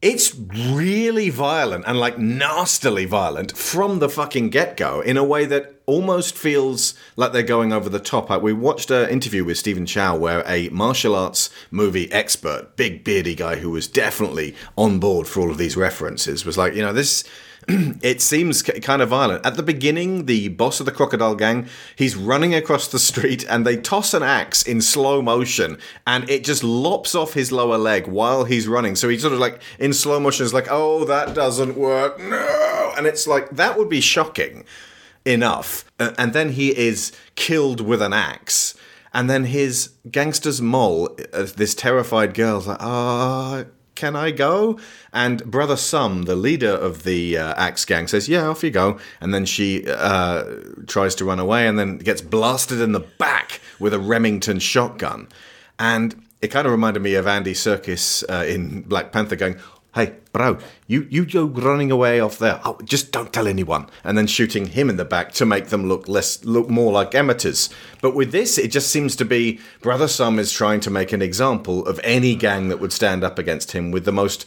[0.00, 5.44] it's really violent and like nastily violent from the fucking get go in a way
[5.46, 8.30] that almost feels like they're going over the top.
[8.30, 13.04] Like we watched an interview with Stephen Chow where a martial arts movie expert, big
[13.04, 16.80] beardy guy who was definitely on board for all of these references, was like, you
[16.80, 17.24] know, this.
[17.68, 19.46] it seems kind of violent.
[19.46, 23.64] At the beginning, the boss of the crocodile gang, he's running across the street and
[23.64, 28.08] they toss an axe in slow motion and it just lops off his lower leg
[28.08, 28.96] while he's running.
[28.96, 32.94] So he's sort of like in slow motion is like, "Oh, that doesn't work." No.
[32.96, 34.64] And it's like that would be shocking
[35.24, 35.84] enough.
[35.98, 38.74] Uh, and then he is killed with an axe.
[39.14, 44.78] And then his gangster's mole, uh, this terrified girl's like, ah, can I go?
[45.12, 48.98] And Brother Sum, the leader of the uh, Axe gang, says, yeah, off you go.
[49.20, 50.44] And then she uh,
[50.86, 55.28] tries to run away and then gets blasted in the back with a Remington shotgun.
[55.78, 59.58] And it kind of reminded me of Andy Serkis uh, in Black Panther going,
[59.94, 62.60] hey, bro, you, you go running away off there.
[62.64, 63.88] Oh, just don't tell anyone.
[64.04, 67.14] And then shooting him in the back to make them look less, look more like
[67.14, 67.68] amateurs.
[68.00, 71.22] But with this, it just seems to be Brother Sum is trying to make an
[71.22, 74.46] example of any gang that would stand up against him with the most,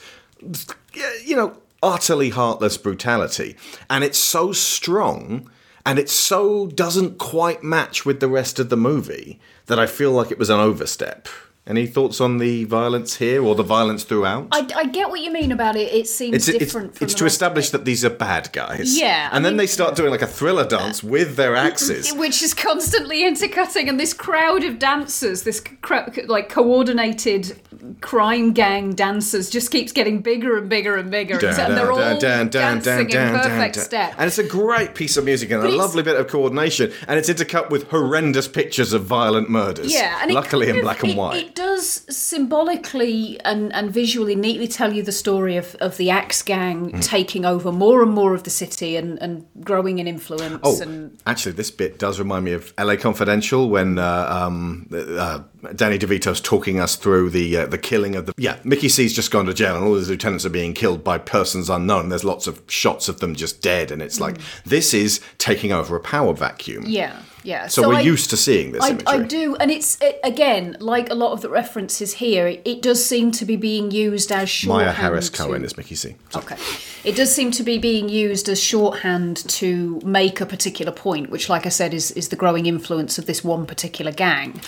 [1.23, 3.55] you know, utterly heartless brutality.
[3.89, 5.49] And it's so strong
[5.86, 10.12] and it so doesn't quite match with the rest of the movie that I feel
[10.12, 11.27] like it was an overstep.
[11.67, 14.49] Any thoughts on the violence here or the violence throughout?
[14.51, 15.91] I, I get what you mean about it.
[15.91, 16.95] It seems it's, it's, different.
[16.95, 18.95] from it's to establish that these are bad guys.
[18.99, 21.56] Yeah, I And then mean- they start doing like a thriller dance uh, with their
[21.67, 22.13] axes.
[22.13, 27.60] which is constantly intercutting, and this crowd of dancers, this cr- like coordinated
[28.01, 32.13] crime gang dancers, just keeps getting bigger and bigger and bigger, Dun, and they're dun,
[32.13, 34.13] all dun, dancing in perfect step.
[34.19, 36.91] And it's a great piece of music and a lovely bit of coordination.
[37.08, 39.91] And it's intercut with horrendous pictures of violent murders.
[39.91, 41.45] Yeah, and luckily in of- black and it- white.
[41.47, 46.41] It does symbolically and, and visually neatly tell you the story of, of the Axe
[46.41, 47.00] Gang Hmm.
[47.00, 50.60] taking over more and more of the city and, and growing in influence.
[50.63, 55.39] Oh, and actually, this bit does remind me of LA Confidential when uh, um, uh,
[55.76, 59.32] Danny DeVito's talking us through the uh, the killing of the yeah Mickey C's just
[59.32, 62.10] gone to jail and all his lieutenants are being killed by persons unknown.
[62.10, 65.96] There's lots of shots of them just dead, and it's like this is taking over
[65.96, 66.84] a power vacuum.
[66.84, 66.91] Mm.
[66.91, 67.67] yeah, yeah.
[67.67, 68.97] So, we're I- used to seeing this I.
[69.08, 72.47] I do, and it's it, again like a lot of the references here.
[72.47, 74.86] It, it does seem to be being used as shorthand.
[74.88, 76.15] Maya Harris to- Cohen is Mickey C.
[76.31, 76.58] So- Okay.
[77.03, 81.49] It does seem to be being used as shorthand to make a particular point, which,
[81.49, 84.60] like I said, is, is the growing influence of this one particular gang.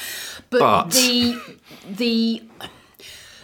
[0.52, 1.40] But, But- the
[1.90, 2.44] the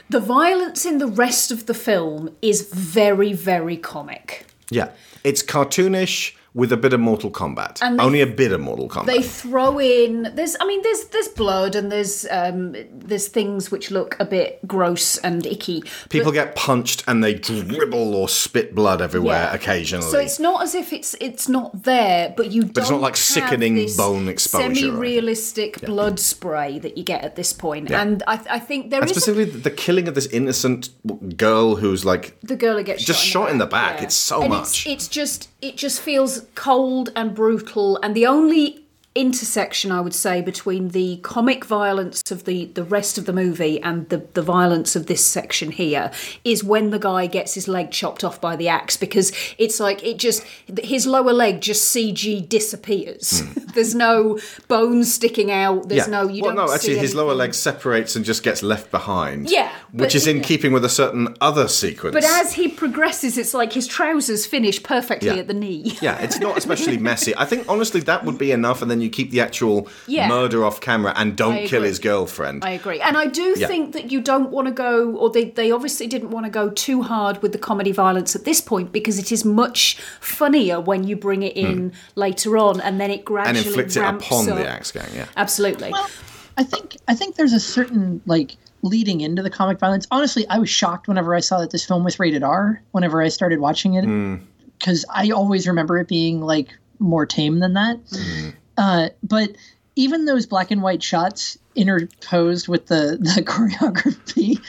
[0.09, 4.45] the violence in the rest of the film is very, very comic.
[4.69, 4.89] Yeah,
[5.23, 7.81] it's cartoonish with a bit of Mortal Kombat.
[7.81, 9.07] And Only a bit of Mortal Kombat.
[9.07, 13.89] They throw in there's I mean there's there's blood and there's um there's things which
[13.91, 15.83] look a bit gross and icky.
[16.09, 19.53] People get punched and they dribble or spit blood everywhere Yeah.
[19.53, 20.09] occasionally.
[20.11, 22.63] So it's not as if it's it's not there, but you.
[22.65, 24.75] But it's not like sickening bone exposure.
[24.75, 29.09] Semi-realistic blood spray that you get at this point, and I, I think there and
[29.09, 30.89] is a- specifically the killing of this innocent
[31.37, 33.97] girl who's like the girl who gets just shot shot in the back.
[33.99, 34.03] yeah.
[34.05, 34.85] It's so And much.
[34.85, 38.82] It's, it's just it just feels cold and brutal, and the only
[39.15, 43.79] intersection I would say between the comic violence of the the rest of the movie
[43.81, 46.11] and the the violence of this section here
[46.43, 50.03] is when the guy gets his leg chopped off by the axe because it's like
[50.03, 50.43] it just
[50.83, 53.41] his lower leg just CG disappears.
[53.41, 53.59] Hmm.
[53.73, 55.89] There's no bones sticking out.
[55.89, 58.91] There's no you well, don't no, actually, his lower leg separates and just gets left
[58.91, 59.49] behind.
[59.49, 60.43] Yeah, which but- is in yeah.
[60.43, 62.13] keeping with a certain other sequence.
[62.13, 65.37] But as he progresses, it's like his trousers finish perfectly Yeah.
[65.37, 65.97] at the knee.
[66.01, 67.35] yeah, it's not especially messy.
[67.35, 70.27] I think honestly that would be enough, and then you keep the actual Yeah.
[70.27, 72.63] murder off camera and don't kill his girlfriend.
[72.63, 72.99] I agree.
[72.99, 73.67] And I do Yeah.
[73.67, 76.69] think that you don't want to go, or they, they obviously didn't want to go
[76.69, 81.03] too hard with the comedy violence at this point because it is much funnier when
[81.03, 81.95] you bring it in hmm.
[82.15, 84.57] later on and then it and gradually inflict it ramps upon up.
[84.57, 85.09] the axe gang.
[85.13, 85.25] Yeah.
[85.37, 85.91] Absolutely.
[85.91, 86.09] Well,
[86.57, 90.05] I think I think there's a certain like leading into the comic violence.
[90.11, 92.81] Honestly, I was shocked whenever I saw that this film was rated R.
[92.91, 94.35] Whenever I started watching it, hmm.
[94.77, 97.99] because I always remember it being like more tame than that.
[98.11, 98.49] Hmm.
[98.77, 99.51] Uh, but
[99.95, 104.59] even those black and white shots interposed with the the choreography,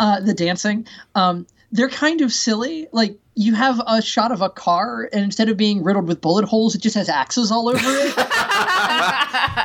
[0.00, 2.88] uh, the dancing, um, they're kind of silly.
[2.92, 6.44] Like you have a shot of a car, and instead of being riddled with bullet
[6.44, 8.14] holes, it just has axes all over it.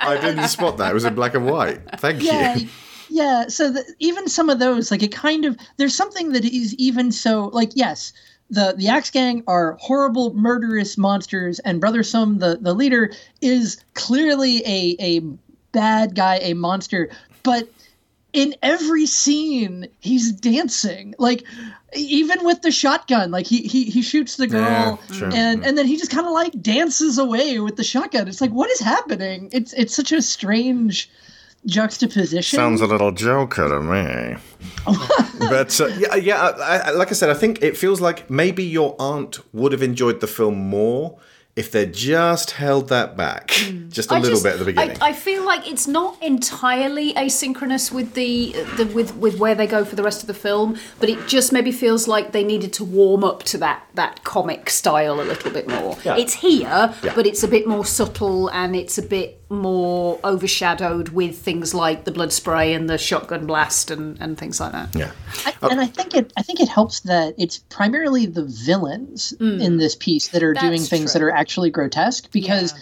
[0.08, 0.92] I didn't spot that.
[0.92, 1.82] It was in black and white.
[2.00, 2.70] Thank yeah you.
[3.10, 6.74] yeah so the, even some of those like it kind of there's something that is
[6.76, 8.14] even so like yes
[8.50, 13.84] the the axe gang are horrible murderous monsters and brother sum the the leader is
[13.94, 15.20] clearly a a
[15.72, 17.10] bad guy a monster.
[17.44, 17.70] But
[18.34, 21.14] in every scene he's dancing.
[21.18, 21.44] Like
[21.94, 25.30] even with the shotgun like he he, he shoots the girl Yeah, sure.
[25.34, 28.28] and and then he just kind of like dances away with the shotgun.
[28.28, 29.50] It's like what is happening?
[29.52, 31.10] It's it's such a strange
[31.68, 34.38] juxtaposition Sounds a little Joker to me.
[35.40, 36.42] but uh, yeah, yeah.
[36.42, 39.84] I, I, like I said, I think it feels like maybe your aunt would have
[39.84, 41.20] enjoyed the film more
[41.56, 43.48] if they just held that back
[43.90, 44.98] just a I little just- bit at the beginning.
[45.02, 49.66] I, I feel like it's not entirely asynchronous with the, the with with where they
[49.66, 52.74] go for the rest of the film, but it just maybe feels like they needed
[52.74, 55.98] to warm up to that that comic style a little bit more.
[56.06, 56.16] Yeah.
[56.18, 57.14] It's here, Yeah.
[57.16, 62.04] but it's a bit more subtle and it's a bit more overshadowed with things like
[62.04, 64.94] the blood spray and the shotgun blast and, and things like that.
[64.94, 65.12] yeah.
[65.46, 69.78] I, and I think it I think it helps that it's primarily the villains in
[69.78, 70.90] this piece that are doing Mm.
[70.90, 71.20] Things true.
[71.20, 72.80] that are actually grotesque because Yeah.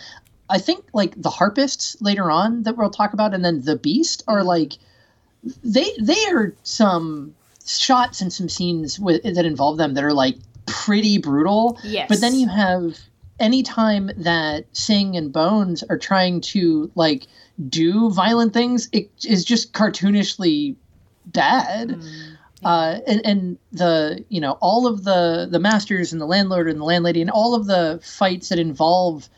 [0.50, 4.24] I think like the harpists later on that we'll talk about and then the beast
[4.28, 4.46] are Mm.
[4.46, 4.74] like
[5.64, 7.36] they they are some
[7.68, 11.80] shots and some scenes with, that involve them that are like pretty brutal.
[11.84, 12.08] Yes.
[12.10, 12.98] But then you have
[13.40, 17.28] any time that Sing and Bones are trying to like
[17.70, 20.76] do violent things, it is just cartoonishly
[21.28, 22.02] bad.
[22.64, 26.80] Uh, and, and the you know all of the the masters and the landlord and
[26.80, 29.30] the landlady and all of the fights that involve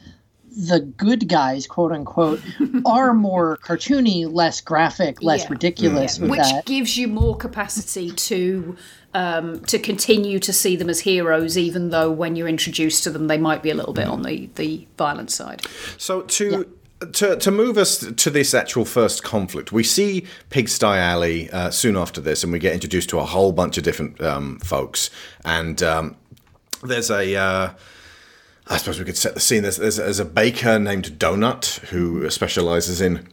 [0.57, 2.41] the good guys, quote unquote,
[2.85, 5.49] are more cartoony, less graphic, less Yeah.
[5.51, 6.65] ridiculous with which that.
[6.65, 8.75] gives you more capacity to
[9.13, 13.27] um, to continue to see them as heroes, even though when you're introduced to them,
[13.27, 15.61] they might be a little bit on the the violent side.
[15.97, 16.67] So to
[17.13, 21.95] to to move us to this actual first conflict, we see Pigsty Alley uh, soon
[21.95, 25.09] after this, and we get introduced to a whole bunch of different um, folks.
[25.45, 26.15] And um,
[26.83, 27.35] there's a.
[27.35, 27.69] Uh,
[28.69, 29.63] I suppose we could set the scene.
[29.63, 33.27] There's, there's, there's a baker named Donut who specializes in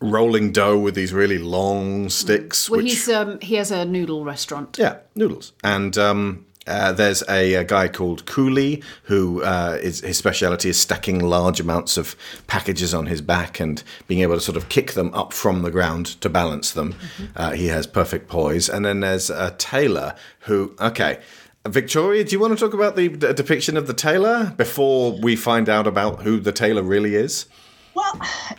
[0.00, 2.70] rolling dough with these really long sticks.
[2.70, 4.78] Well, which, he's um, he has a noodle restaurant.
[4.78, 5.52] yeah, noodles.
[5.62, 10.78] And um, uh, there's a, a guy called Coolie who uh, is his speciality is
[10.78, 14.92] stacking large amounts of packages on his back and being able to sort of kick
[14.92, 16.94] them up from the ground to balance them.
[17.36, 18.68] Uh, he has perfect poise.
[18.68, 21.20] And then there's a tailor who, okay.
[21.68, 25.36] Victoria, do you want to talk about the d- depiction of the tailor before we
[25.36, 27.46] find out about who the tailor really is?
[27.94, 28.18] Well,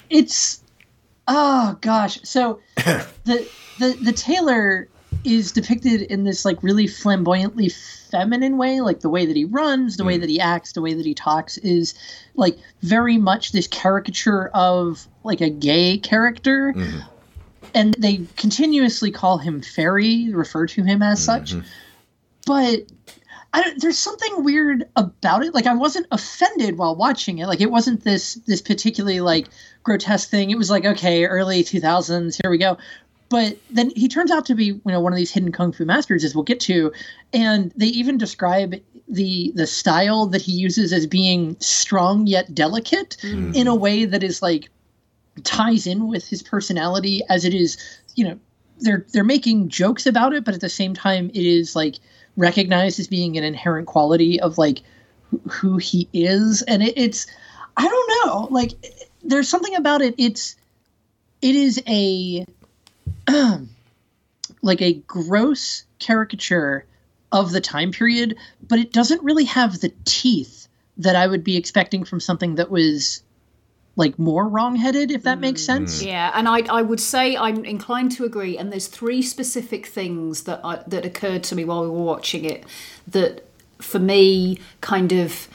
[0.09, 0.61] it's
[1.27, 2.19] oh gosh.
[2.23, 4.87] So the the the tailor
[5.23, 9.97] is depicted in this like really flamboyantly feminine way, like the way that he runs,
[9.97, 10.21] the way hmm.
[10.21, 11.95] that he acts, the way that he talks is
[12.35, 16.73] like very much this caricature of like a gay character.
[16.75, 16.99] Mm-hmm.
[17.73, 21.53] And they continuously call him fairy, refer to him as such.
[21.53, 21.67] Mm-hmm.
[22.45, 22.91] But
[23.53, 25.53] I there's something weird about it.
[25.53, 27.47] Like I wasn't offended while watching it.
[27.47, 29.47] Like it wasn't this this particularly like
[29.83, 30.51] grotesque thing.
[30.51, 32.77] It was like okay, early 2000s, here we go.
[33.29, 35.85] But then he turns out to be you know one of these hidden kung fu
[35.85, 36.91] masters, as we'll get to,
[37.33, 38.75] and they even describe
[39.07, 43.51] the the style that he uses as being strong yet delicate hmm.
[43.53, 44.69] in a way that is like
[45.43, 47.77] ties in with his personality as it is
[48.15, 48.39] you know
[48.79, 51.95] they're they're making jokes about it but at the same time it is like
[52.41, 54.81] recognized as being an inherent quality of like
[55.47, 56.61] who he is.
[56.63, 57.27] And it, it's
[57.77, 58.71] i don't know like
[59.23, 60.55] there's something about it it's
[61.41, 62.45] it is a
[64.61, 66.85] like a gross caricature
[67.31, 68.35] of the time period
[68.67, 72.69] but it doesn't really have the teeth that i would be expecting from something that
[72.69, 73.23] was
[73.95, 78.11] like more wrongheaded if that makes sense Yeah, and I I would say I'm inclined
[78.13, 78.57] to agree.
[78.57, 82.45] And there's three specific things that I, that occurred to me while we were watching
[82.45, 82.63] it
[83.07, 83.45] that,
[83.79, 85.47] for me, kind of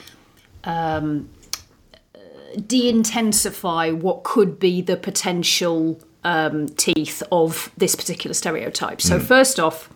[0.64, 1.28] um,
[2.66, 9.00] de-intensify what could be the potential um, teeth of this particular stereotype.
[9.00, 9.88] So first off,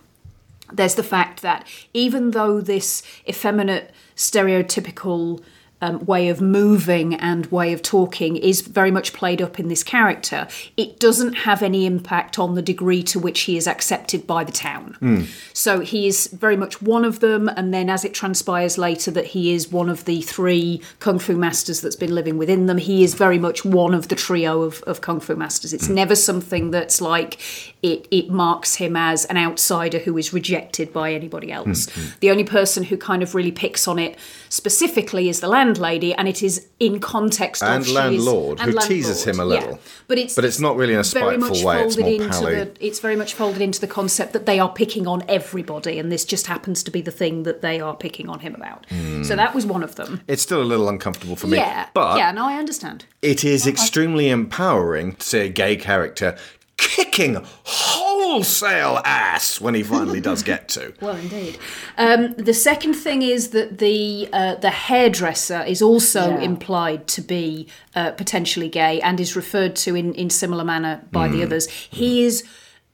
[0.71, 5.43] there's the fact that even though this effeminate, stereotypical
[5.81, 9.83] um, way of moving and way of talking is very much played up in this
[9.83, 14.43] character, it doesn't have any impact on the degree to which he is accepted by
[14.43, 14.95] the town.
[14.99, 15.23] Hmm.
[15.53, 19.27] So he is very much one of them, and then as it transpires later that
[19.27, 23.03] he is one of the three kung fu masters that's been living within them, he
[23.03, 25.73] is very much one of the trio of, of kung fu masters.
[25.73, 25.95] It's hmm.
[25.95, 27.39] never something that's like
[27.81, 31.89] it, it marks him as an outsider who is rejected by anybody else.
[31.89, 34.17] Hmm, the only person who kind of really picks on it
[34.49, 39.23] specifically is the landlady, and it is in context And of landlord, and who teases
[39.23, 39.49] him a yeah.
[39.49, 39.79] little.
[40.07, 42.55] But it's But it's not really in a spiteful way, it's more into pally.
[42.55, 46.11] the it's very much folded into the concept that they are picking on everybody, and
[46.11, 48.85] this just happens to be the thing that they are picking on him about.
[48.89, 49.23] Hmm.
[49.23, 50.21] So that was one of them.
[50.27, 51.57] It's still a little uncomfortable for me.
[51.57, 53.05] Yeah, But yeah, no, I understand.
[53.21, 56.37] it is extremely empowering to see a gay character
[56.81, 60.93] kicking wholesale ass when he finally does get to.
[61.01, 61.57] Well, indeed.
[61.97, 66.41] Um, the second thing is that the uh, the hairdresser is also Yeah.
[66.51, 71.27] implied to be uh, potentially gay and is referred to in, in similar manner by
[71.27, 71.67] the others.
[71.67, 72.43] He is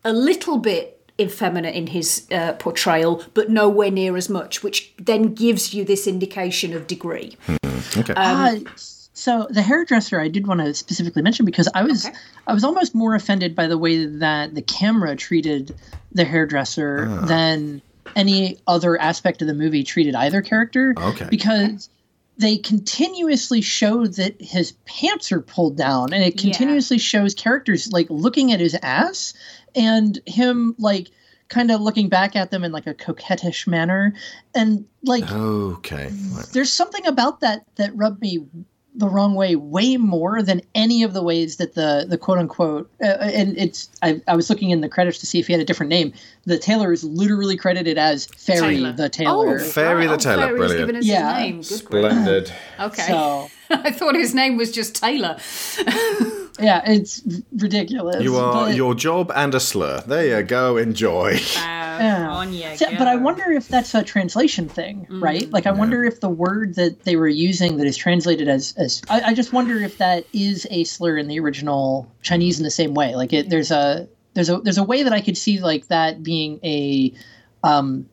[0.04, 5.34] a little bit effeminate in his uh, portrayal, but nowhere near as much, which then
[5.34, 7.36] gives you this indication of degree.
[7.98, 8.14] Okay.
[8.16, 8.60] Uh,
[9.18, 12.16] so the hairdresser I did want to specifically mention because I was Okay.
[12.46, 15.76] I was almost more offended by the way that the camera treated
[16.12, 17.26] the hairdresser ah.
[17.26, 17.82] than
[18.16, 20.94] any other aspect of the movie treated either character.
[20.96, 21.26] Okay.
[21.32, 21.90] Because
[22.38, 28.06] they continuously show that his pants are pulled down and it continuously shows characters like
[28.12, 29.34] looking at his ass
[29.76, 31.08] and him like
[31.48, 34.14] kind of looking back at them in like a coquettish manner
[34.54, 36.12] and like okay.
[36.54, 38.46] There's something about that that rubbed me
[38.98, 42.90] the wrong way way more than any of the ways that the the quote unquote
[43.02, 45.62] uh, and it's I, I was looking in the credits to see if he had
[45.62, 46.12] a different name
[46.46, 48.92] the tailor is literally credited as fairy Taylor.
[48.94, 50.80] the tailor Oh, Fairy the oh, Tailor, Fairy's brilliant.
[50.82, 51.34] given us Yeah.
[51.34, 51.64] his name.
[51.64, 52.52] Splendid.
[52.80, 53.08] Okay.
[53.08, 55.38] so I thought his name was just Taylor.
[56.60, 57.22] Yeah, it's
[57.56, 58.22] ridiculous.
[58.24, 60.02] You are but- your job and a slur.
[60.08, 60.78] There you go.
[60.78, 61.40] Enjoy.
[61.56, 62.30] Yeah.
[62.30, 65.22] On you So- but I wonder if that's a translation thing, Mm.
[65.22, 65.50] right?
[65.52, 69.02] Like, I wonder if the word that they were using that is translated as, as
[69.10, 72.72] I, I just wonder if that is a slur in the original Chinese in the
[72.72, 73.16] same way.
[73.16, 76.22] Like, it, there's a there's a there's a way that I could see like that
[76.22, 77.12] being a
[77.64, 78.06] um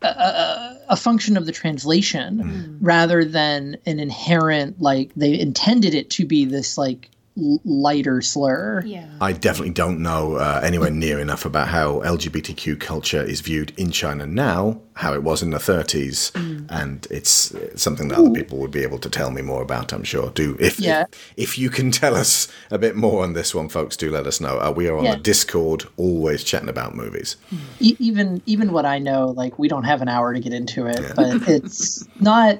[0.00, 2.78] a, a, a function of the translation Mm.
[2.80, 7.17] rather than an inherent like they intended it to be this like l-
[7.64, 8.82] lighter slur.
[8.84, 9.06] Yeah.
[9.20, 13.90] I definitely don't know uh, anywhere near enough about how LGBTQ culture is viewed in
[13.90, 16.32] China now, how it was in the 30s,
[16.70, 19.92] and it's, it's something that other people would be able to tell me more about.
[19.92, 20.30] I'm sure.
[20.30, 21.04] Do if Yeah.
[21.12, 24.26] if, if you can tell us a bit more on this one, folks, do let
[24.26, 24.58] us know.
[24.58, 25.14] Uh, we are on Yeah.
[25.14, 27.36] the Discord, always chatting about movies.
[27.80, 30.86] e- even even what I know, like we don't have an hour to get into
[30.86, 32.58] it, but it's not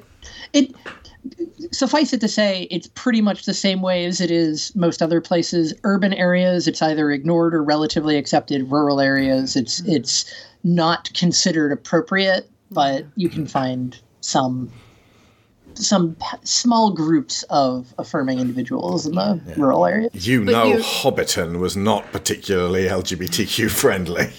[0.52, 0.74] it.
[1.72, 5.20] Suffice it to say, it's pretty much the same way as it is most other
[5.20, 5.74] places.
[5.84, 8.70] Urban areas, it's either ignored or relatively accepted.
[8.70, 10.24] Rural areas, it's it's
[10.64, 14.70] not considered appropriate, but you can find some
[15.74, 20.26] some p- small groups of affirming individuals in the rural areas.
[20.26, 24.30] You But know, you- Hobbiton was not particularly LGBTQ friendly.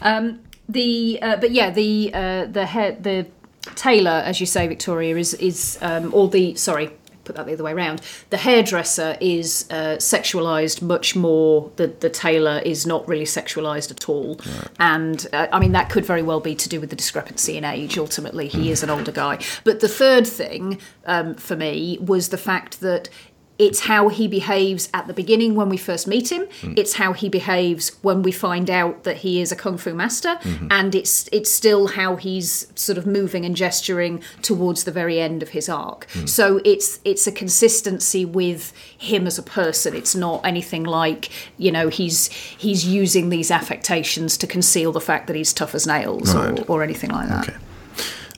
[0.02, 3.26] um, The uh, but yeah the uh, the head the
[3.74, 6.90] tailor as you say Victoria is is um, or the sorry
[7.26, 8.00] put that the other way around.
[8.30, 14.08] The hairdresser is uh, sexualized much more the the tailor is not really sexualized at
[14.08, 14.40] all.
[14.78, 17.64] And uh, I mean that could very well be to do with the discrepancy in
[17.64, 17.98] age.
[17.98, 19.40] Ultimately he is an older guy.
[19.64, 23.10] But the third thing um, for me was the fact that
[23.58, 26.46] it's how he behaves at the beginning when we first meet him.
[26.60, 26.74] Hmm.
[26.76, 30.36] It's how he behaves when we find out that he is a kung fu master,
[30.42, 30.68] mm-hmm.
[30.70, 35.42] and it's it's still how he's sort of moving and gesturing towards the very end
[35.42, 36.06] of his arc.
[36.10, 36.26] Hmm.
[36.26, 39.94] So it's it's a consistency with him as a person.
[39.94, 45.26] It's not anything like you know he's he's using these affectations to conceal the fact
[45.28, 46.60] that he's tough as nails Right.
[46.68, 47.54] or, or anything like that.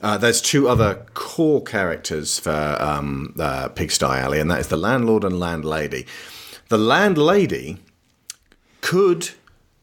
[0.01, 4.77] Uh, there's two other core characters for um, uh, Pigsty Alley, and that is the
[4.77, 6.05] landlord and landlady.
[6.69, 7.77] The landlady
[8.81, 9.31] could,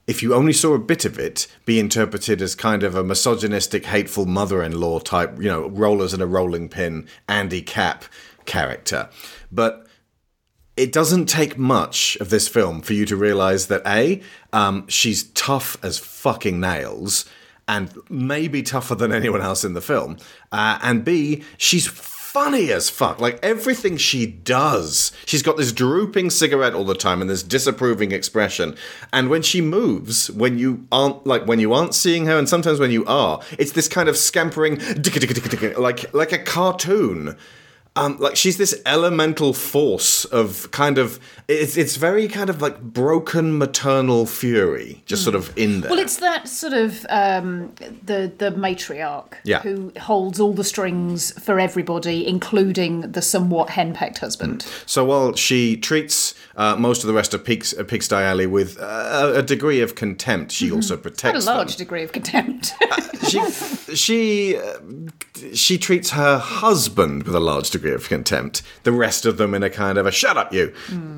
[0.07, 3.87] if you only saw a bit of it, be interpreted as kind of a misogynistic,
[3.87, 8.05] hateful mother-in-law type, you know, rollers and a rolling pin, Andy Capp
[8.47, 9.11] character.
[9.53, 9.87] But
[10.77, 15.25] it doesn't take much of this film for you to realize that a um, she's
[15.31, 17.25] tough as fucking nails
[17.69, 20.17] and maybe tougher than anyone else in the film.
[20.53, 21.87] Uh, and b she's
[22.37, 23.19] funny as fuck.
[23.19, 28.13] Like everything she does she's got this drooping cigarette all the time and this disapproving
[28.13, 28.77] expression.
[29.13, 32.79] And when she moves when you aren't like when you aren't seeing her and sometimes
[32.79, 34.79] when you are it's this kind of scampering
[35.79, 37.37] like like a cartoon
[37.97, 41.19] um, like she's this elemental force of kind of
[41.49, 45.91] it's it's very kind of like broken maternal fury, just sort of in there.
[45.91, 47.75] Well, it's that sort of um,
[48.05, 49.61] the the matriarch Yeah.
[49.61, 54.67] who holds all the strings for everybody, including the somewhat henpecked husband.
[54.87, 58.79] so while she treats uh, most of the rest of Pigs, uh, Pigsty Alley with
[58.81, 61.79] uh, a degree of contempt, she also protects Quite a large them.
[61.85, 62.73] degree of contempt.
[63.29, 63.41] She
[63.95, 64.79] she uh,
[65.55, 68.63] she treats her husband with a large degree of contempt.
[68.83, 70.73] The rest of them in a kind of a "shut up, you"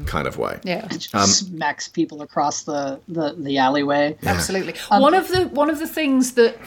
[0.06, 0.58] kind of way.
[0.64, 0.86] yeah.
[0.88, 4.16] Just um, smacks people across the, the, the alleyway.
[4.24, 4.74] Absolutely.
[4.90, 6.58] Um, one of the one of the things that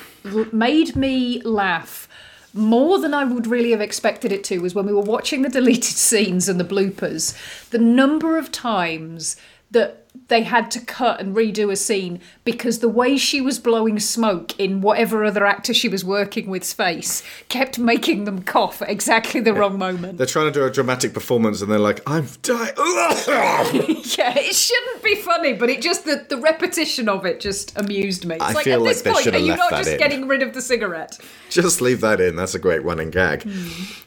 [0.54, 2.08] made me laugh
[2.54, 5.50] more than I would really have expected it to was when we were watching the
[5.50, 7.36] deleted scenes and the bloopers.
[7.70, 9.38] The number of times
[9.72, 10.01] that
[10.32, 14.58] they had to cut and redo a scene because the way she was blowing smoke
[14.58, 19.42] in whatever other actor she was working with's face kept making them cough at exactly
[19.42, 20.18] the wrong moment.
[20.18, 22.72] They're trying to do a dramatic performance, and they're like, "I'm dying."
[24.22, 28.26] Yeah, it shouldn't be funny, but it just the, the repetition of it just amused
[28.26, 28.36] me.
[28.36, 29.98] It's I like feel at like this they point, are you not just in.
[29.98, 31.20] getting rid of the cigarette?
[31.50, 32.38] Just leave that in.
[32.38, 33.48] That's a great running gag.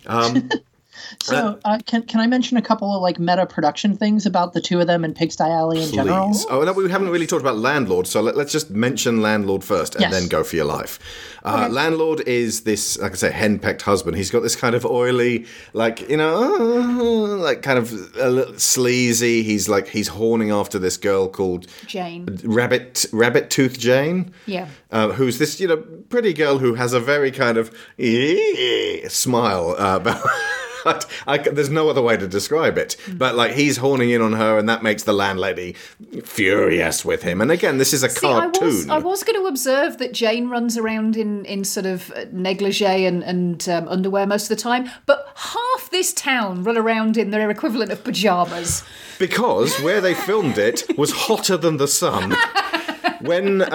[0.07, 0.49] Um,
[1.23, 4.61] So, uh, can can I mention a couple of like meta production things about the
[4.61, 6.33] two of them and Pigsty Alley in general?
[6.51, 9.95] Oh, no, we haven't really talked about Landlord, so let, us just mention Landlord first
[9.95, 10.13] and Yes.
[10.13, 10.99] then go for your life.
[11.45, 14.17] Uh, Landlord is this, like I say, henpecked husband.
[14.17, 15.45] He's got this kind of oily,
[15.75, 19.43] like, you know, uh, like kind of a little sleazy.
[19.43, 22.39] He's like, he's horning after this girl called Jane.
[22.45, 24.33] Rabbit, Rabbit Tooth Jane.
[24.47, 24.69] Yeah.
[24.91, 25.77] Uh, who's this, you know,
[26.09, 27.71] pretty girl who has a very kind of
[29.09, 30.23] smile uh, about,
[31.27, 32.97] I, there's no other way to describe it.
[33.13, 35.75] But like he's horning in on her, and that makes the landlady
[36.25, 37.41] furious with him.
[37.41, 38.67] And again, this is a See, I cartoon.
[38.67, 43.07] was, I was going to observe that Jane runs around in, in sort of negligee
[43.07, 47.31] and, and um, underwear most of the time, but half this town run around in
[47.31, 48.85] their equivalent of pajamas.
[49.19, 52.35] Because where they filmed it was hotter than the sun.
[53.25, 53.67] When uh,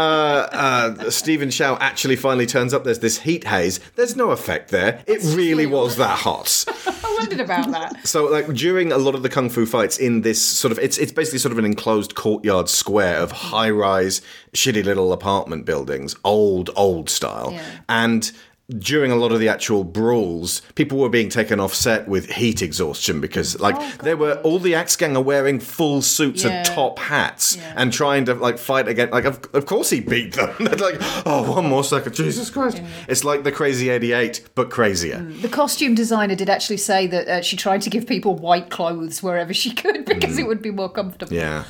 [0.52, 3.80] uh, Stephen Chow actually finally turns up, there's this heat haze.
[3.96, 5.04] There's no effect there.
[5.08, 6.66] It really was that hot.
[6.88, 8.08] I wondered about that.
[8.08, 10.98] So, like during a lot of the kung fu fights in this sort of, it's
[10.98, 14.22] it's basically sort of an enclosed courtyard square of high-rise,
[14.54, 17.64] shitty little apartment buildings, old old style, Yeah.
[17.90, 18.32] and.
[18.78, 22.62] During a lot of the actual brawls, people were being taken off set with heat
[22.62, 26.52] exhaustion because, like, there were all the axe gang are wearing full suits Yeah.
[26.52, 27.74] and top hats Yeah.
[27.76, 29.12] and trying to like fight against.
[29.12, 30.52] Like, of, of course he beat them.
[30.60, 32.82] They're like, oh, one more second, Jesus Christ!
[33.08, 35.18] It's like the Crazy Eighty Eight, but crazier.
[35.42, 39.24] The costume designer did actually say that uh, she tried to give people white clothes
[39.24, 41.34] wherever she could because it would be more comfortable.
[41.34, 41.64] Yeah.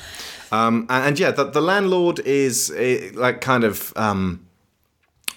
[0.52, 4.46] Um, and, and yeah, the, the landlord is eh, like kind of um,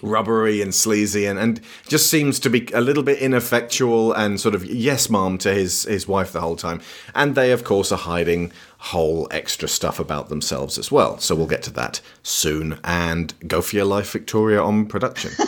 [0.03, 4.53] rubbery and sleazy and, and just seems to be a little bit ineffectual and sort
[4.53, 6.81] of yes, mom, to his, his wife the whole time.
[7.15, 11.17] And they, of course, are hiding whole extra stuff about themselves as well.
[11.17, 12.79] So we'll get to that soon.
[12.83, 15.31] And go for your life, Victoria, on production.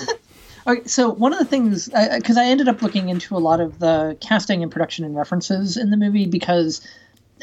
[0.67, 3.37] Okay, so one of the things, uh, uh, because I ended up looking into a
[3.37, 6.81] lot of the casting and production and references in the movie because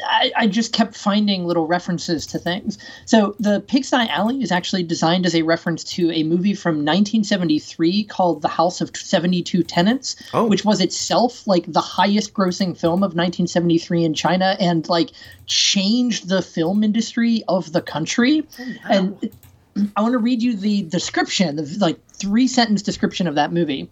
[0.03, 2.77] I, I just kept finding little references to things.
[3.05, 8.05] So the Pigsty Alley is actually designed as a reference to a movie from 1973
[8.05, 10.45] called The House of 72 Tenants, Oh.
[10.45, 15.11] which was itself like the highest grossing film of 1973 in China and like
[15.45, 18.47] changed the film industry of the country.
[18.59, 19.31] Oh, and
[19.95, 23.89] I want to read you the description, the like three sentence description of that movie.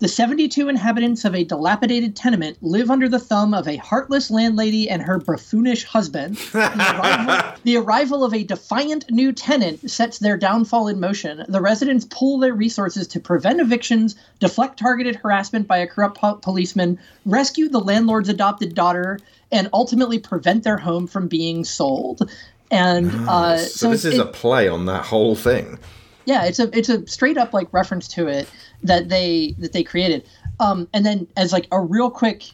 [0.00, 4.90] The 72 inhabitants of a dilapidated tenement live under the thumb of a heartless landlady
[4.90, 6.36] and her buffoonish husband.
[6.52, 11.44] The arrival, the arrival of a defiant new tenant sets their downfall in motion.
[11.48, 16.34] The residents pool their resources to prevent evictions, deflect targeted harassment by a corrupt po-
[16.36, 19.20] policeman, rescue the landlord's adopted daughter,
[19.52, 22.28] and ultimately prevent their home from being sold.
[22.70, 25.78] And uh, so, so, this is it- a play on that whole thing.
[26.26, 28.48] Yeah it's a it's a straight up like reference to it
[28.82, 30.24] that they that they created
[30.60, 32.44] um and then as like a real quick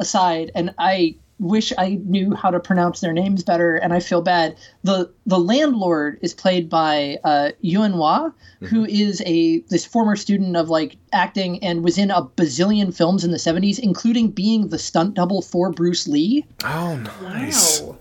[0.00, 4.20] aside and i wish i knew how to pronounce their names better and i feel
[4.22, 10.16] bad the the landlord is played by uh yuan hua who is a this former
[10.16, 14.68] student of like acting and was in a bazillion films in the 70s including being
[14.68, 17.82] the stunt double for bruce lee Oh, nice.
[17.82, 17.96] Wow.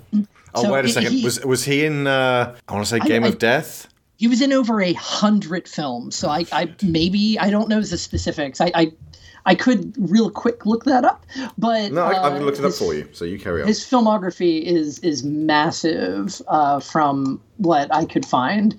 [0.56, 1.12] Oh, So wait a second.
[1.12, 2.08] he- was was he in?
[2.08, 3.88] Uh, I want to say Game I- of Death.
[4.18, 7.98] He was in over a hundred films so i i maybe i don't know the
[7.98, 8.92] specifics i i
[9.50, 11.26] I could real quick look that up,
[11.58, 13.68] but No, I, uh, I've looked it up his- for you, so you carry on.
[13.70, 18.76] His filmography is is massive uh, from what I could find,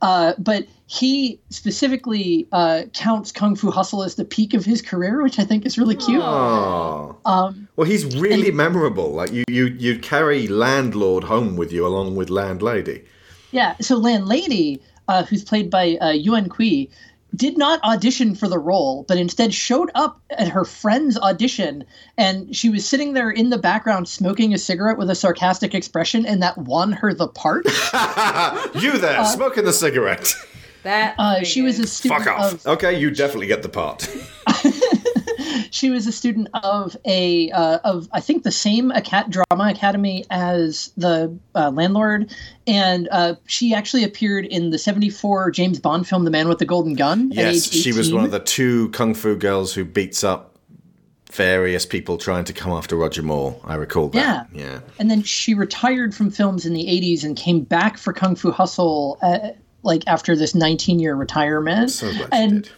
[0.00, 5.22] uh, but he specifically uh, counts Kung Fu Hustle as the peak of his career,
[5.22, 6.22] which I think is really cute.
[6.22, 9.12] Um, Well, he's really memorable.
[9.12, 13.04] Like you, you, you carry landlord home with you along with landlady.
[13.50, 16.90] Yeah, so Landlady, uh, who's played by uh, Yuan Kui,
[17.36, 21.84] did not audition for the role, but instead showed up at her friend's audition,
[22.16, 26.24] and she was sitting there in the background smoking a cigarette with a sarcastic expression,
[26.24, 27.66] and that won her the part.
[28.74, 30.34] You there, smoking the cigarette.
[30.84, 32.52] That Uh, she was a student Fuck off.
[32.52, 34.08] of Okay, you definitely get the part.
[35.70, 40.24] she was a student of a uh, of I think the same aca- drama academy
[40.30, 42.34] as the uh, landlord,
[42.66, 46.66] and uh, she actually appeared in the '74 James Bond film *The Man with the
[46.66, 47.30] Golden Gun*.
[47.32, 50.56] Yes, she was one of the two kung fu girls who beats up
[51.30, 53.60] various people trying to come after Roger Moore.
[53.64, 54.48] I recall that.
[54.52, 54.64] Yeah.
[54.64, 54.80] Yeah.
[54.98, 58.50] and then she retired from films in the 80s and came back for Kung Fu
[58.50, 59.50] Hustle uh,
[59.82, 61.90] like after this 19 year retirement.
[61.90, 62.68] So and.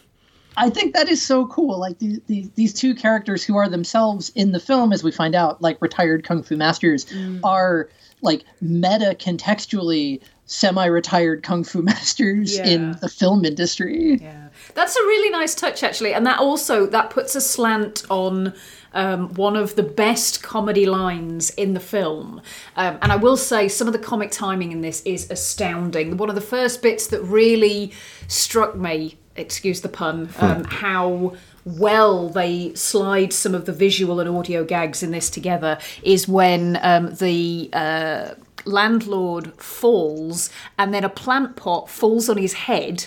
[0.57, 1.79] I think that is so cool.
[1.79, 5.35] Like these, these these two characters who are themselves in the film, as we find
[5.35, 7.07] out, like retired kung fu masters,
[7.45, 7.89] are
[8.23, 14.19] like meta contextually semi-retired kung fu masters in the film industry.
[14.21, 18.53] Yeah, that's a really nice touch actually, and that also that puts a slant on
[18.93, 22.43] um, one of the best comedy lines in the film.
[22.77, 26.17] Um, and I will say some of the comic timing in this is astounding.
[26.17, 27.93] One of the first bits that really
[28.27, 34.29] struck me, excuse the pun, um, how well they slide some of the visual and
[34.29, 41.09] audio gags in this together is when um, the uh, landlord falls and then a
[41.09, 43.07] plant pot falls on his head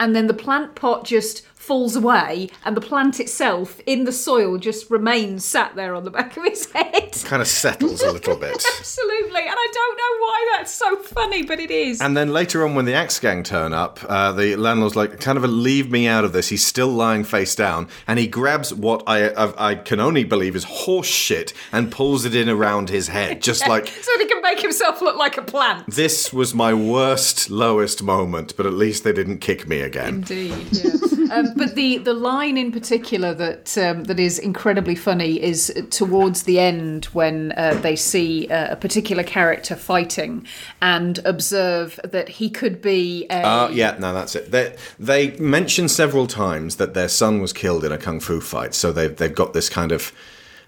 [0.00, 4.58] and then the plant pot just falls away, and the plant itself in the soil
[4.58, 7.12] just remains sat there on the back of his head.
[7.24, 8.64] Kind of settles a little bit.
[8.78, 12.00] Absolutely, and I don't know why that's so funny, but it is.
[12.00, 15.38] And then later on, when the axe gang turn up, uh, the landlord's like, "Kind
[15.38, 18.72] of a leave me out of this." He's still lying face down, and he grabs
[18.74, 22.90] what I I, I can only believe is horse shit and pulls it in around
[22.90, 25.86] his head, just like so he can make himself look like a plant.
[25.88, 28.56] this was my worst, lowest moment.
[28.56, 30.08] But at least they didn't kick me again.
[30.16, 31.13] Indeed, yes.
[31.30, 36.44] Um, but the, the line in particular that um, that is incredibly funny is towards
[36.44, 40.46] the end when uh, they see uh, a particular character fighting
[40.80, 43.42] and observe that he could be a.
[43.42, 44.50] Uh, yeah, no, that's it.
[44.50, 48.74] They they mention several times that their son was killed in a kung fu fight,
[48.74, 50.12] so they've they've got this kind of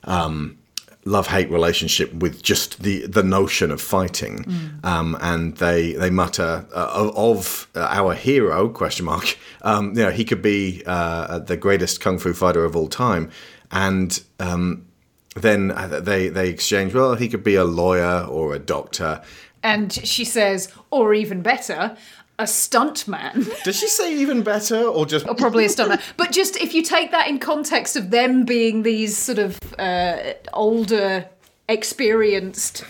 [0.04, 0.58] um,
[1.06, 4.44] love hate relationship with just the the notion of fighting,
[4.84, 9.38] um, and they they mutter uh, of, uh, our hero question mark.
[9.62, 13.30] Um, you know, he could be uh, the greatest kung fu fighter of all time,
[13.70, 14.22] and.
[14.38, 14.86] Um,
[15.34, 16.94] then uh, they they exchange.
[16.94, 19.22] Well, he could be a lawyer or a doctor.
[19.62, 21.96] And she says, or even better,
[22.38, 23.50] a stuntman.
[23.64, 26.00] Does she say even better, or just or probably a stuntman.
[26.16, 30.34] But just if you take that in context of them being these sort of uh,
[30.52, 31.28] older,
[31.68, 32.84] experienced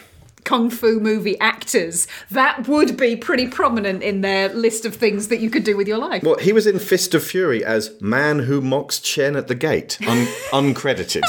[0.44, 5.40] kung fu movie actors, that would be pretty prominent in their list of things that
[5.40, 6.22] you could do with your life.
[6.22, 9.98] Well, he was in Fist of Fury as man who mocks Chen at the gate,
[10.06, 11.22] un- uncredited.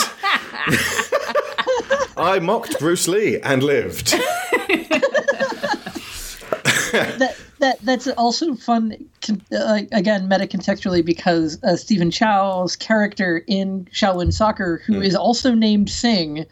[2.17, 4.15] I mocked Bruce Lee and lived.
[7.17, 13.85] that that that's also fun con- uh, again meta-contextually because uh, Stephen Chow's character in
[13.85, 16.45] Shaolin Soccer, who is also named Sing,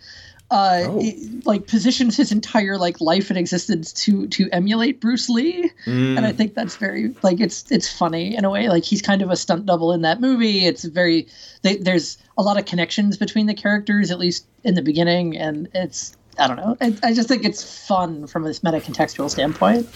[0.52, 5.72] uh, it, like positions his entire like life and existence to to emulate Bruce Lee,
[6.18, 8.70] and I think that's very like it's it's funny in a way.
[8.70, 10.66] Like he's kind of a stunt double in that movie.
[10.66, 11.28] It's very
[11.64, 15.68] they, there's a lot of connections between the characters, at least in the beginning, and
[15.74, 16.16] it's.
[16.38, 16.78] I don't know.
[16.82, 19.88] I, I just think it's fun from this meta-contextual standpoint.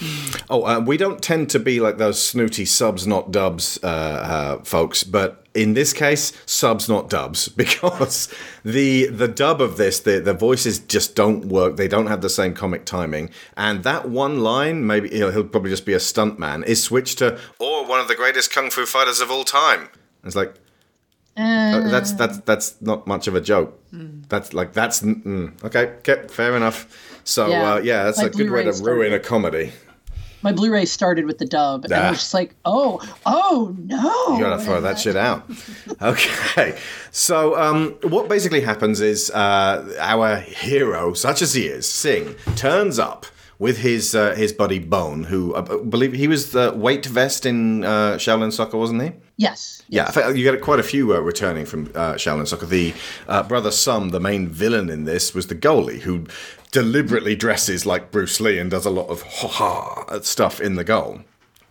[0.49, 4.63] Oh, uh, we don't tend to be like those snooty subs, not dubs, uh, uh,
[4.63, 5.03] folks.
[5.03, 8.33] But in this case, subs, not dubs, because
[8.63, 11.75] the the dub of this, the the voices just don't work.
[11.77, 15.71] They don't have the same comic timing, and that one line, maybe he'll, he'll probably
[15.71, 19.19] just be a stuntman, is switched to or one of the greatest kung fu fighters
[19.19, 19.89] of all time.
[20.23, 20.55] It's like
[21.37, 23.79] uh, that's that's that's not much of a joke.
[24.29, 25.93] That's like that's mm, okay.
[25.99, 26.87] Okay, fair enough.
[27.23, 27.73] So Yeah.
[27.73, 29.71] uh, yeah, that's My a good way to Blu-ray ruin a comedy.
[30.41, 34.43] my Blu-ray started with the dub, and I was just like, "Oh, oh no!" You
[34.43, 35.49] gotta throw that shit out.
[36.01, 36.77] Okay.
[37.11, 42.99] So, um, what basically happens is uh, our hero, such as he is, Sing, turns
[42.99, 43.25] up
[43.59, 47.83] with his uh, his buddy Bone, who I believe he was the weight vest in
[47.83, 49.11] uh, Shaolin Soccer, wasn't he?
[49.35, 49.83] Yes.
[49.89, 52.65] Yeah, think you get quite a few uh, returning from uh, Shaolin Soccer.
[52.65, 52.93] The
[53.27, 56.25] uh, brother Sum, the main villain in this, was the goalie who
[56.71, 60.83] deliberately dresses like Bruce Lee and does a lot of ha ha stuff in the
[60.83, 61.21] goal.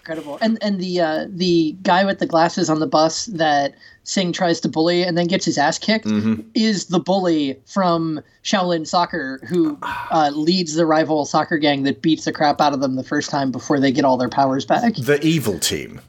[0.09, 0.39] Incredible.
[0.41, 4.59] And and the uh, the guy with the glasses on the bus that Sing tries
[4.61, 6.41] to bully and then gets his ass kicked Mm-hmm.
[6.55, 12.25] is the bully from Shaolin Soccer who uh, leads the rival soccer gang that beats
[12.25, 14.95] the crap out of them the first time before they get all their powers back.
[14.95, 16.01] The evil team.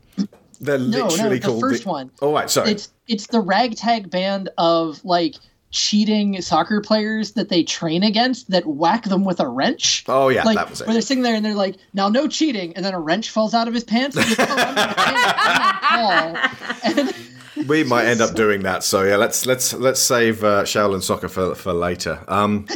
[0.62, 2.10] They're No, literally no, the called first one.
[2.22, 2.72] Oh, right, sorry.
[2.72, 5.36] It's it's the ragtag band of like
[5.72, 10.04] cheating soccer players that they train against that whack them with a wrench.
[10.08, 10.88] Oh, yeah, like, that was it.
[10.88, 13.54] Where they're sitting there and they're like, "Now, no cheating," and then a wrench falls
[13.54, 14.18] out of his pants.
[14.20, 17.20] And, they fall under the pants and then fall.
[17.58, 18.84] And we might end up doing that.
[18.84, 22.24] So yeah, let's let's let's save uh, Shaolin Soccer for for later.
[22.28, 22.68] Um,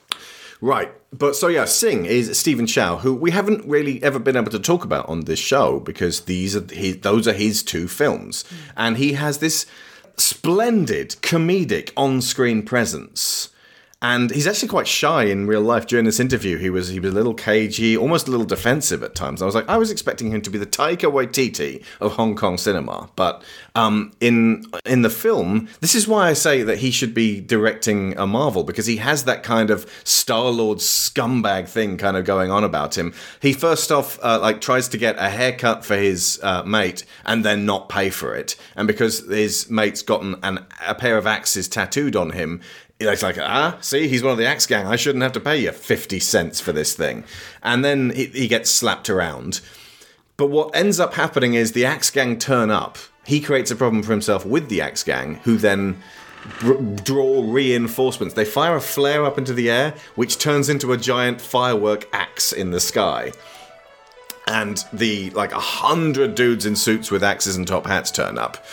[0.60, 4.50] right, but so yeah, Sing is Stephen Chow, who we haven't really ever been able
[4.50, 8.44] to talk about on this show because these are his, those are his two films,
[8.76, 9.66] and he has this
[10.16, 13.51] splendid comedic on-screen presence.
[14.02, 15.86] And he's actually quite shy in real life.
[15.86, 19.14] During this interview, he was he was a little cagey, almost a little defensive at
[19.14, 19.40] times.
[19.40, 22.58] I was like, I was expecting him to be the Taika Waititi of Hong Kong
[22.58, 23.44] cinema, but
[23.76, 28.18] um, in in the film, this is why I say that he should be directing
[28.18, 32.50] a Marvel because he has that kind of Star Lord scumbag thing kind of going
[32.50, 33.14] on about him.
[33.40, 37.44] He first off uh, like tries to get a haircut for his uh, mate and
[37.44, 41.68] then not pay for it, and because his mate's gotten an, a pair of axes
[41.68, 42.60] tattooed on him.
[43.08, 44.86] It's like, ah, see, he's one of the Axe Gang.
[44.86, 47.24] I shouldn't have to pay you 50 cents for this thing.
[47.62, 49.60] And then he, he gets slapped around.
[50.36, 52.98] But what ends up happening is the Axe Gang turn up.
[53.24, 56.02] He creates a problem for himself with the Axe Gang, who then
[57.04, 58.34] draw reinforcements.
[58.34, 62.52] They fire a flare up into the air, which turns into a giant firework axe
[62.52, 63.32] in the sky.
[64.48, 68.64] And the like a hundred dudes in suits with axes and top hats turn up.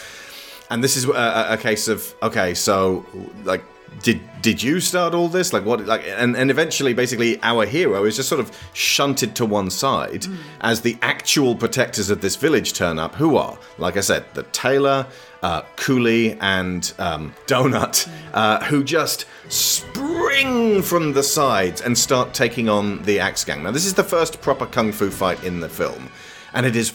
[0.72, 3.06] And this is a, a, a case of okay, so
[3.44, 3.64] like
[4.02, 5.52] did did you start all this?
[5.52, 5.86] Like what?
[5.86, 10.26] Like and and eventually, basically, our hero is just sort of shunted to one side
[10.62, 13.16] as the actual protectors of this village turn up.
[13.16, 15.08] Who are, like I said, the tailor,
[15.44, 22.70] uh, Coolie, and um, Donut, uh, who just spring from the sides and start taking
[22.70, 23.64] on the Axe Gang.
[23.64, 26.10] Now, this is the first proper kung fu fight in the film,
[26.54, 26.90] and it is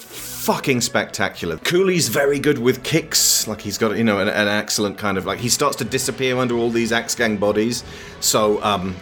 [0.45, 1.57] fucking spectacular.
[1.57, 5.24] Coolie's very good with kicks, like he's got you know an, an excellent kind of
[5.24, 7.82] like he starts to disappear under all these Axe Gang bodies.
[8.20, 8.95] So um,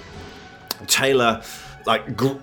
[0.86, 1.42] Taylor
[1.84, 2.38] like gr-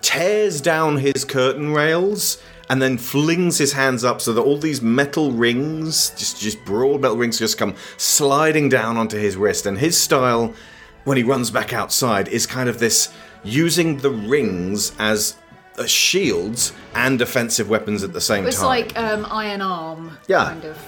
[0.00, 4.80] tears down his curtain rails and then flings his hands up so that all these
[4.80, 9.66] metal rings, just just broad metal rings, just come sliding down onto his wrist.
[9.66, 10.54] And his style,
[11.02, 13.12] when he runs back outside, is kind of this
[13.42, 15.34] using the rings as
[15.78, 18.48] uh, shields and defensive weapons at the same time.
[18.48, 18.66] It's time.
[18.66, 20.18] like um, Iron Arm.
[20.28, 20.44] Yeah.
[20.44, 20.78] Kind of.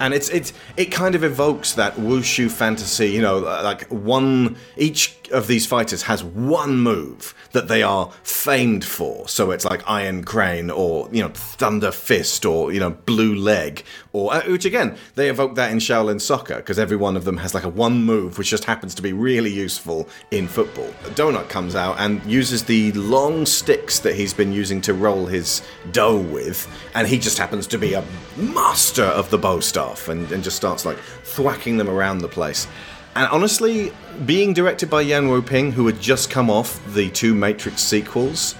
[0.00, 5.16] and it's it's it kind of evokes that wushu fantasy you know like one each
[5.30, 10.24] of these fighters has one move that they are famed for so it's like iron
[10.24, 13.84] crane or you know thunder fist or you know blue leg
[14.14, 17.36] or uh, which again they evoke that in shaolin soccer because every one of them
[17.36, 21.46] has like a one move which just happens to be really useful in football donut
[21.50, 25.60] comes out and uses the long sticks that he's been using to roll his
[25.92, 28.04] dough with and he just happens to be a
[28.36, 32.66] master of the bow staff and, and just starts like thwacking them around the place.
[33.16, 33.92] And honestly,
[34.26, 38.54] being directed by Yuen Woo-ping, who had just come off the two Matrix sequels,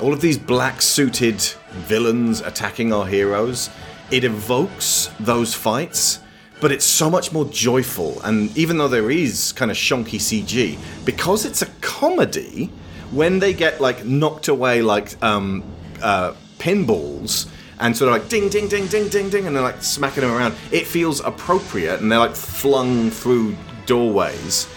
[0.00, 1.40] all of these black suited
[1.70, 3.70] villains attacking our heroes,
[4.10, 6.20] it evokes those fights,
[6.60, 8.20] but it's so much more joyful.
[8.22, 12.70] And even though there is kind of shonky CG, because it's a comedy,
[13.10, 15.62] when they get like knocked away like um,
[16.02, 17.48] uh, pinballs
[17.80, 20.32] and sort of like ding, ding, ding, ding, ding, ding, and they're like smacking them
[20.32, 24.68] around, it feels appropriate and they're like flung through doorways.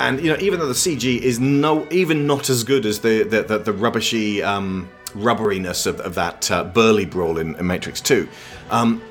[0.00, 3.22] And you know, even though the CG is no, even not as good as the
[3.22, 8.00] the, the, the rubbishy um, rubberiness of, of that uh, burly brawl in, in Matrix
[8.00, 8.28] Two,
[8.70, 9.02] um,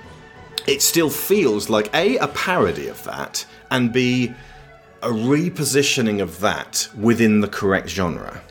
[0.68, 4.34] it still feels like a a parody of that, and b
[5.04, 8.42] a repositioning of that within the correct genre.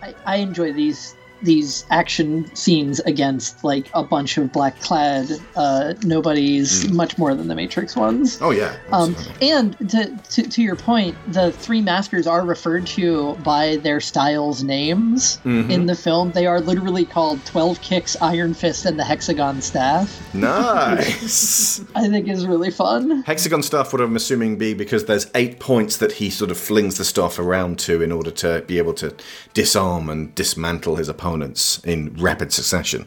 [0.00, 5.94] I, I enjoy these these action scenes against like a bunch of black clad uh,
[6.04, 8.38] nobodies much more than the Matrix ones.
[8.40, 13.34] Oh yeah, Um, and to, to to your point, the three masters are referred to
[13.44, 16.32] by their styles names in the film.
[16.32, 20.34] They are literally called Twelve Kicks, Iron Fist, and the Hexagon Staff.
[20.34, 21.80] nice.
[21.94, 23.22] I think is really fun.
[23.22, 26.98] Hexagon staff would I'm assuming be because there's eight points that he sort of flings
[26.98, 29.14] the staff around to in order to be able to
[29.54, 33.06] disarm and dismantle his opponents in rapid succession.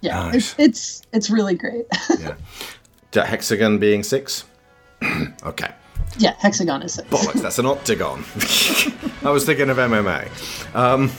[0.00, 0.34] Yeah, Nice.
[0.34, 1.86] it's, it's it's really great.
[3.14, 3.24] Yeah.
[3.26, 4.44] Hexagon being six?
[5.44, 5.70] okay.
[6.18, 7.08] yeah, Hexagon is six.
[7.08, 8.22] Bollocks, that's an octagon.
[9.26, 10.28] I was thinking of MMA.
[10.74, 11.10] Um,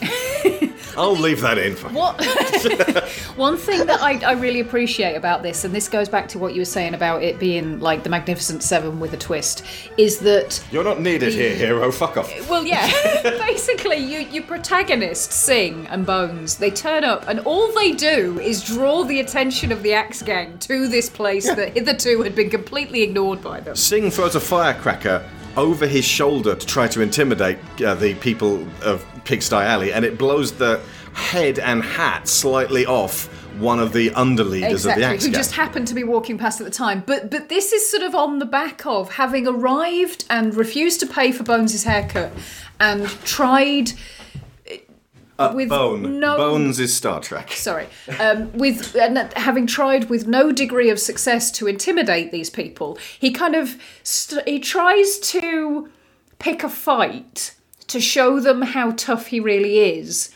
[1.00, 1.78] I'll leave that in.
[1.78, 2.22] For What?
[3.38, 6.54] One thing that I, I really appreciate about this, and this goes back to what
[6.54, 9.64] you were saying about it being like the Magnificent Seven with a twist,
[9.98, 11.90] is that You're not needed here, hero.
[11.90, 12.50] Fuck off.
[12.50, 12.86] well, yeah,
[13.24, 18.62] basically, you, your protagonists, Sing and Bones, they turn up, and all they do is
[18.62, 23.04] draw the attention of the Axe Gang to this place that hitherto had been completely
[23.04, 23.78] ignored by them.
[23.78, 25.24] Sing throws a firecracker
[25.58, 30.18] over his shoulder to try to intimidate uh, the people of Pigsty Alley, and it
[30.18, 30.82] blows the
[31.14, 33.28] head and hat slightly off
[33.60, 36.62] one of the underleaders Exactly, of the Axe who just happened to be walking past
[36.62, 37.04] at the time.
[37.06, 41.08] But but this is sort of on the back of having arrived and refused to
[41.08, 42.32] pay for Bones' haircut
[42.80, 43.92] and tried
[45.40, 46.20] uh, with Bone.
[46.20, 47.52] no Bones is Star Trek.
[47.54, 47.88] sorry,
[48.20, 53.32] um, with and having tried with no degree of success to intimidate these people, he
[53.32, 55.90] kind of st- he tries to
[56.38, 57.56] pick a fight
[57.88, 60.30] to show them how tough he really is.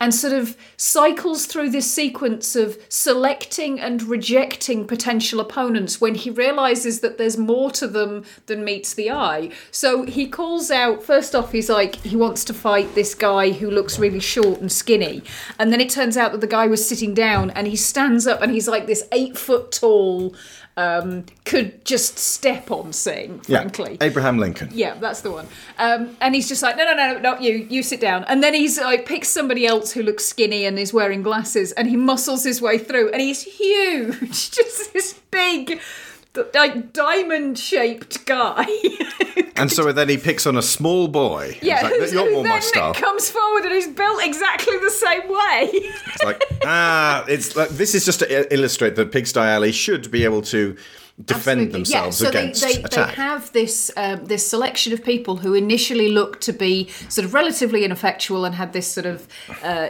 [0.00, 6.30] And sort of cycles through this sequence of selecting and rejecting potential opponents when he
[6.30, 9.50] realizes that there's more to them than meets the eye.
[9.70, 13.70] So he calls out, first off, he's like, he wants to fight this guy who
[13.70, 15.22] looks really short and skinny.
[15.58, 18.40] And then it turns out that the guy was sitting down and he stands up
[18.40, 20.34] and he's like this eight foot tall,
[20.78, 23.98] um, could just step on Sing, frankly.
[24.00, 24.06] Yeah.
[24.06, 24.70] Abraham Lincoln.
[24.72, 25.48] Yeah, that's the one.
[25.76, 27.66] Um, and he's just like, no, no, no, not you.
[27.68, 28.22] You sit down.
[28.24, 31.88] And then he's like, picks somebody else who looks skinny and is wearing glasses, and
[31.88, 35.80] he muscles his way through, and he's huge, just this big,
[36.54, 38.66] like diamond-shaped guy
[39.58, 41.58] And so then he picks on a small boy.
[41.60, 42.94] Yeah, like, who You're more my style.
[42.94, 45.70] comes forward and is built exactly the same way.
[45.72, 50.24] It's like, ah, it's like this is just to illustrate that Pigsty Alley should be
[50.24, 50.76] able to
[51.24, 51.72] defend Absolutely.
[51.72, 53.08] themselves yeah, so against they, they, attack.
[53.08, 57.34] they have this um, this selection of people who initially looked to be sort of
[57.34, 59.26] relatively ineffectual and had this sort of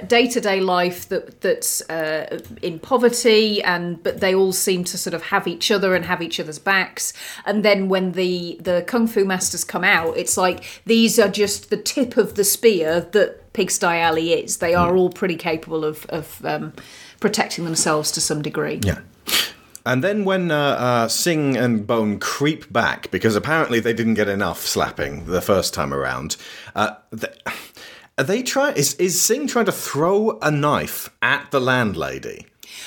[0.08, 4.96] day to day life that that's uh, in poverty, and but they all seem to
[4.96, 7.12] sort of have each other and have each other's backs.
[7.44, 11.70] And then when the the kung fu masters come out, it's like these are just
[11.70, 14.58] the tip of the spear that Pigsty Alley is.
[14.58, 16.72] They are all pretty capable of of um,
[17.20, 18.80] protecting themselves to some degree.
[18.82, 19.00] Yeah.
[19.88, 24.28] And then when uh, uh, Sing and Bone creep back, because apparently they didn't get
[24.28, 26.36] enough slapping the first time around,
[26.76, 27.32] uh, th-
[28.18, 32.44] are they try is is Sing trying to throw a knife at the landlady?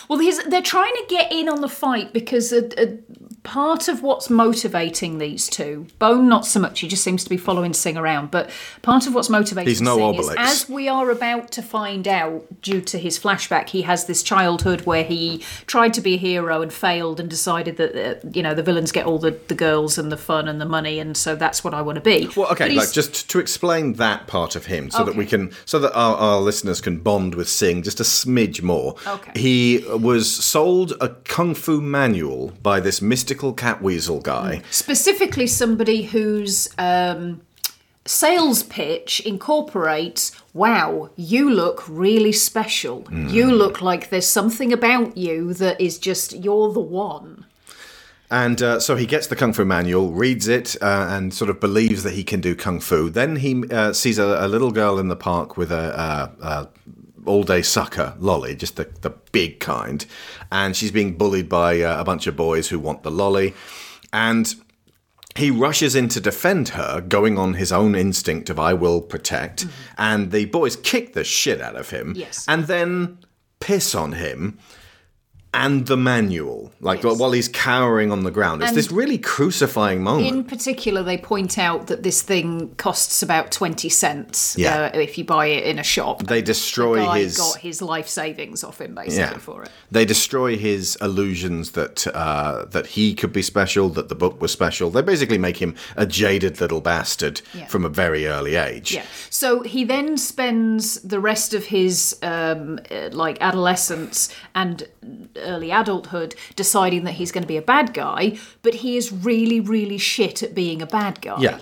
[0.10, 3.00] Well, they're trying to get in on the fight because a, a
[3.44, 7.38] part of what's motivating these two, Bone not so much, he just seems to be
[7.38, 8.50] following Sing around, but
[8.82, 12.62] part of what's motivating He's no Sing is as we are about to find out
[12.62, 16.62] due to his flashback, he has this childhood where he tried to be a hero
[16.62, 19.98] and failed and decided that, uh, you know, the villains get all the, the girls
[19.98, 22.30] and the fun and the money, and so that's what I want to be.
[22.36, 25.80] Well, okay, like just to explain that part of him, so that we can, so
[25.80, 28.96] that our, our listeners can bond with Sing just a smidge more.
[29.08, 29.32] Okay.
[29.36, 34.62] He was sold a kung fu manual by this mystical cat weasel guy.
[34.72, 37.42] specifically somebody whose um,
[38.04, 45.54] sales pitch incorporates wow you look really special you look like there's something about you
[45.54, 47.46] that is just you're the one
[48.32, 51.60] And uh, so he gets the Kung Fu manual, reads it, uh, and sort of
[51.60, 53.10] believes that he can do Kung Fu.
[53.10, 56.70] Then he uh, sees a, a little girl in the park with a, a
[57.26, 60.06] all day sucker lolly, just the, the big kind.
[60.52, 63.54] And she's being bullied by uh, a bunch of boys who want the lolly.
[64.12, 64.54] And
[65.36, 69.66] he rushes in to defend her, going on his own instinct of I will protect.
[69.98, 72.14] And the boys kick the shit out of him.
[72.16, 72.46] Yes.
[72.48, 73.20] And then
[73.60, 74.60] piss on him
[75.54, 77.18] and the manual, like Yes.
[77.20, 78.62] while he's cowering on the ground.
[78.62, 80.28] It's And- this really crucifying moment.
[80.34, 84.92] in particular they point out that this thing costs about 20 cents Yeah.
[84.94, 87.38] uh, if you buy it in a shop they destroy the his.
[87.38, 92.08] got his life savings off him basically yeah, for it they destroy his illusions that
[92.16, 94.90] uh, that he could be special, that the book was special.
[94.90, 97.66] They basically make him a jaded little bastard Yeah.
[97.68, 98.94] from a very early age.
[98.94, 99.04] Yeah.
[99.30, 104.88] So he then spends the rest of his um, uh, like adolescence and
[105.38, 109.60] early adulthood deciding that he's going to be a bad guy, but he is really,
[109.60, 111.40] really shit at being a bad guy.
[111.40, 111.60] Yeah.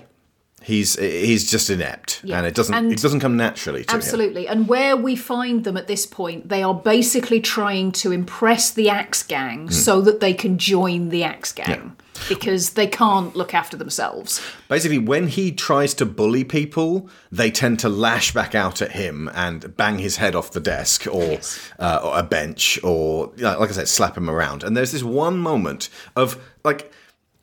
[0.70, 2.38] He's he's just inept, Yeah.
[2.38, 3.98] and it doesn't And- it doesn't come naturally to him.
[3.98, 4.48] Absolutely.
[4.48, 8.88] And where we find them at this point, they are basically trying to impress the
[8.88, 9.74] Axe Gang Hmm.
[9.74, 11.94] so that they can join the Axe Gang.
[12.28, 14.42] Because they can't look after themselves.
[14.68, 19.30] Basically, when he tries to bully people, they tend to lash back out at him
[19.34, 21.58] and bang his head off the desk or, Yes.
[21.80, 24.64] uh, or a bench or, like I said, slap him around.
[24.66, 26.92] And there's this one moment of like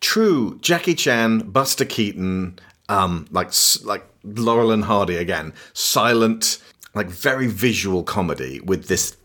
[0.03, 2.59] true Jackie Chan, Buster Keaton,
[2.89, 3.53] um, like
[3.85, 6.59] like Laurel and Hardy again, silent,
[6.95, 9.17] like very visual comedy with this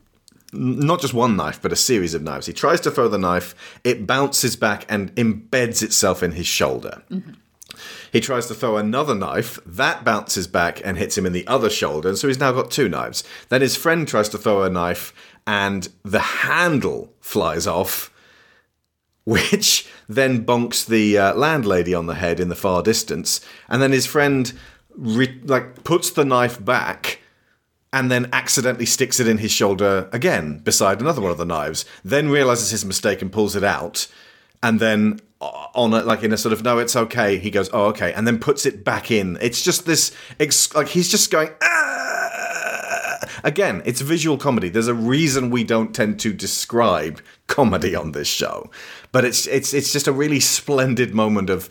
[0.53, 2.45] not just one knife, but a series of knives.
[2.45, 7.03] He tries to throw the knife, it bounces back and embeds itself in his shoulder.
[8.11, 11.69] He tries to throw another knife, that bounces back and hits him in the other
[11.69, 13.23] shoulder, and so he's now got two knives.
[13.47, 15.13] Then his friend tries to throw a knife,
[15.47, 18.10] and the handle flies off,
[19.25, 23.41] which then bonks the uh, landlady on the head in the far distance.
[23.69, 24.51] And then his friend
[24.95, 27.19] re- like puts the knife back
[27.93, 31.85] and then accidentally sticks it in his shoulder again beside another one of the knives.
[32.03, 34.07] Then realizes his mistake and pulls it out,
[34.63, 37.37] and then uh, on a, like in a sort of no, it's okay.
[37.37, 39.37] He goes, oh okay, and then puts it back in.
[39.41, 41.49] It's just this ex- like he's just going.
[41.61, 41.81] "Ah!"
[43.43, 44.69] Again, it's visual comedy.
[44.69, 48.69] There's a reason we don't tend to describe comedy on this show,
[49.11, 51.69] but it's it's it's just a really splendid moment of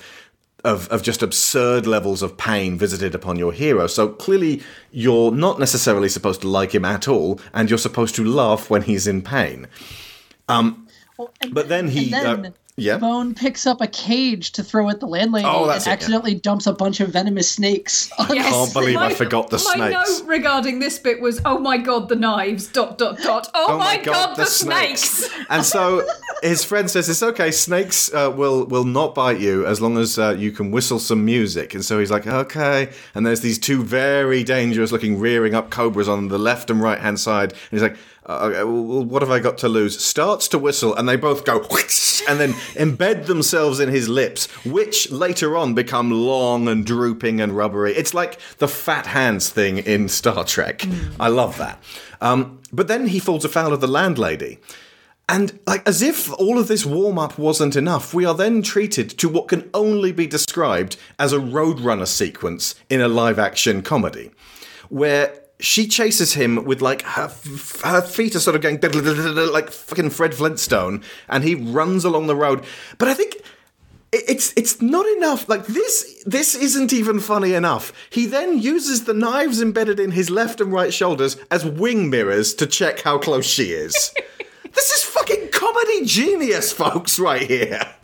[0.64, 3.86] of, of just absurd levels of pain visited upon your hero.
[3.86, 8.24] So clearly, you're not necessarily supposed to like him at all, and you're supposed to
[8.24, 9.66] laugh when he's in pain.
[11.16, 12.98] Well, But then he, then uh, yeah.
[12.98, 15.92] Bone picks up a cage to throw at the landlady Oh, and that's it, yeah.
[15.94, 18.10] accidentally dumps a bunch of venomous snakes.
[18.18, 18.50] On Yes.
[18.50, 20.20] Can't believe I forgot the my snakes.
[20.20, 23.48] note regarding this bit was, "Oh my god, the knives!" Dot dot dot.
[23.54, 25.28] Oh, my, god, the, snakes!
[25.50, 26.06] and so
[26.42, 27.50] his friend says, "It's okay.
[27.50, 31.24] Snakes uh, will will not bite you as long as uh, you can whistle some
[31.24, 35.70] music." And so he's like, "Okay." And there's these two very dangerous looking rearing up
[35.70, 37.96] cobras on the left and right hand side, and he's like.
[38.30, 40.02] Uh, well, what have I got to lose?
[40.02, 41.58] Starts to whistle, and they both go
[42.28, 47.56] and then embed themselves in his lips, which later on become long and drooping and
[47.56, 47.92] rubbery.
[47.92, 50.86] It's like the fat hands thing in Star Trek.
[51.18, 51.82] I love that.
[52.20, 54.58] Um, but then he falls afoul of the landlady.
[55.28, 59.10] And like as if all of this warm up wasn't enough, we are then treated
[59.10, 64.32] to what can only be described as a Roadrunner sequence in a live action comedy,
[64.88, 67.32] where she chases him with like her
[67.84, 68.80] her feet are sort of going
[69.52, 72.64] like fucking Fred Flintstone, and he runs along the road.
[72.98, 73.36] But I think
[74.12, 75.48] it's it's not enough.
[75.48, 77.92] Like this this isn't even funny enough.
[78.10, 82.54] He then uses the knives embedded in his left and right shoulders as wing mirrors
[82.54, 84.12] to check how close she is.
[84.72, 87.94] this is fucking comedy genius, folks, right here.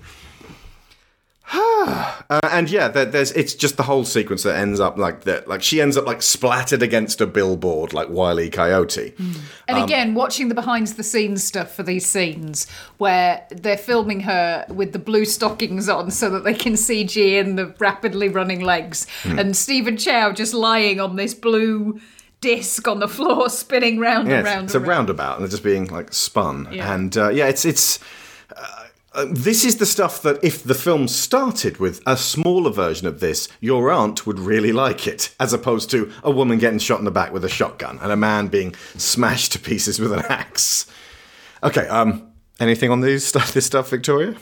[1.53, 5.47] uh, and yeah, there, there's it's just the whole sequence that ends up like that.
[5.47, 9.15] Like she ends up like splattered against a billboard, like Wiley Coyote.
[9.69, 12.67] And again, watching the behind the scenes stuff for these scenes
[12.99, 17.57] where they're filming her with the blue stockings on so that they can CG in
[17.57, 22.01] the rapidly running legs, and Stephen Chow just lying on this blue
[22.41, 24.65] disc on the floor, spinning round Yeah, and round.
[24.65, 24.89] it's a round.
[24.89, 26.69] roundabout, and they're just being like spun.
[26.73, 26.93] Yeah.
[26.93, 28.01] And uh, yeah, it's it's.
[28.57, 28.83] Uh,
[29.17, 33.21] uh, this is the stuff that if the film started with a smaller version of
[33.21, 37.07] this, your aunt would really like it, as opposed to a woman getting shot in
[37.07, 40.87] the back with a shotgun and a man being smashed to pieces with an axe.
[41.63, 43.53] Okay, um, anything on these stuff?
[43.53, 44.37] This stuff, Victoria?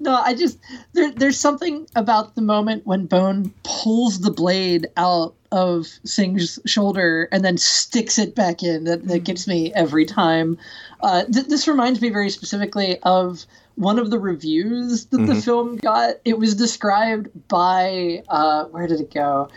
[0.00, 0.58] No, I just
[0.92, 7.28] there, there's something about the moment when Bone pulls the blade out of Sing's shoulder
[7.30, 10.58] and then sticks it back in that, that gets me every time.
[11.02, 13.44] Uh, th- this reminds me very specifically of
[13.76, 16.16] one of the reviews that the film got.
[16.24, 19.48] It was described by uh, where did it go?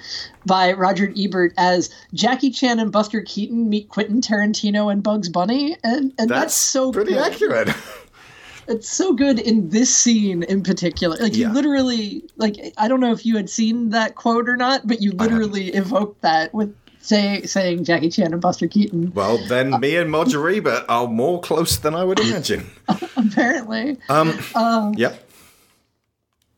[0.46, 5.78] By Roger Ebert as Jackie Chan and Buster Keaton meet Quentin Tarantino and Bugs Bunny,
[5.84, 7.70] and and that's, so pretty good accurate.
[8.68, 11.18] it's so good in this scene in particular.
[11.18, 11.48] Like Yeah.
[11.48, 15.02] you literally like I don't know if you had seen that quote or not, but
[15.02, 19.12] you literally evoked that with say saying Jackie Chan and Buster Keaton.
[19.14, 22.66] well, then me and Ebert are more close than I would imagine.
[23.16, 25.24] Apparently, Um, yep.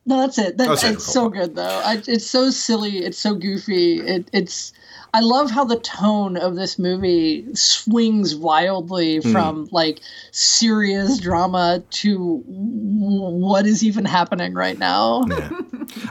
[0.06, 0.56] no, that's it.
[0.56, 1.82] That, Oh, it's so good though.
[1.84, 2.98] I, it's so silly.
[3.04, 4.00] It's so goofy.
[4.00, 4.72] It, it's.
[5.14, 9.32] I love how the tone of this movie swings wildly Hmm.
[9.32, 10.00] from like
[10.32, 15.24] serious drama to what is even happening right now.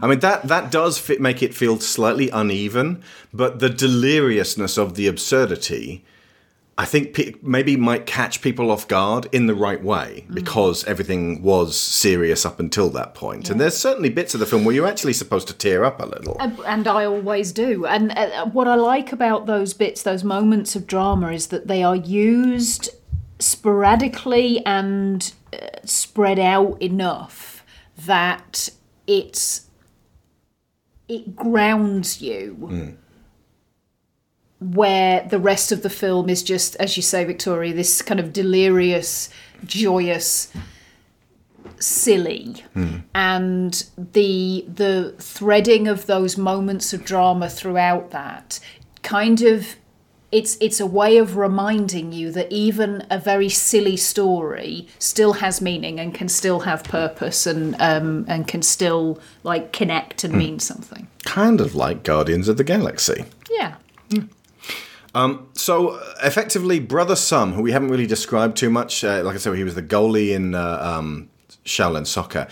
[0.02, 4.96] I mean that that does fit, make it feel slightly uneven, but the deliriousness of
[4.96, 6.04] the absurdity,
[6.80, 11.42] I think pe- maybe might catch people off guard in the right way because everything
[11.42, 13.50] was serious up until that point.
[13.50, 16.06] And there's certainly bits of the film where you're actually supposed to tear up a
[16.06, 16.38] little.
[16.40, 17.86] And- And I always do.
[17.88, 21.82] And uh, what I like about those bits, those moments of drama, is that they
[21.82, 22.90] are used
[23.40, 27.64] sporadically and uh, spread out enough
[28.06, 28.70] that
[29.08, 29.68] it's
[31.08, 32.96] it grounds you.
[34.60, 38.34] Where the rest of the film is just, as you say, Victoria, this kind of
[38.34, 39.30] delirious,
[39.66, 40.52] joyous
[41.80, 42.64] silly
[43.14, 48.60] and the the threading of those moments of drama throughout that
[49.04, 49.76] kind of
[50.32, 55.62] it's it's a way of reminding you that even a very silly story still has
[55.62, 60.60] meaning and can still have purpose and um, and can still like connect and mean
[60.60, 61.08] something.
[61.24, 63.24] Kind of like Guardians of the Galaxy.
[63.50, 63.76] Yeah.
[65.54, 69.38] So uh, effectively, Brother Sum, who we haven't really described too much, uh, like I
[69.38, 71.30] said, he was the goalie in uh, um,
[71.66, 72.48] Shaolin Soccer.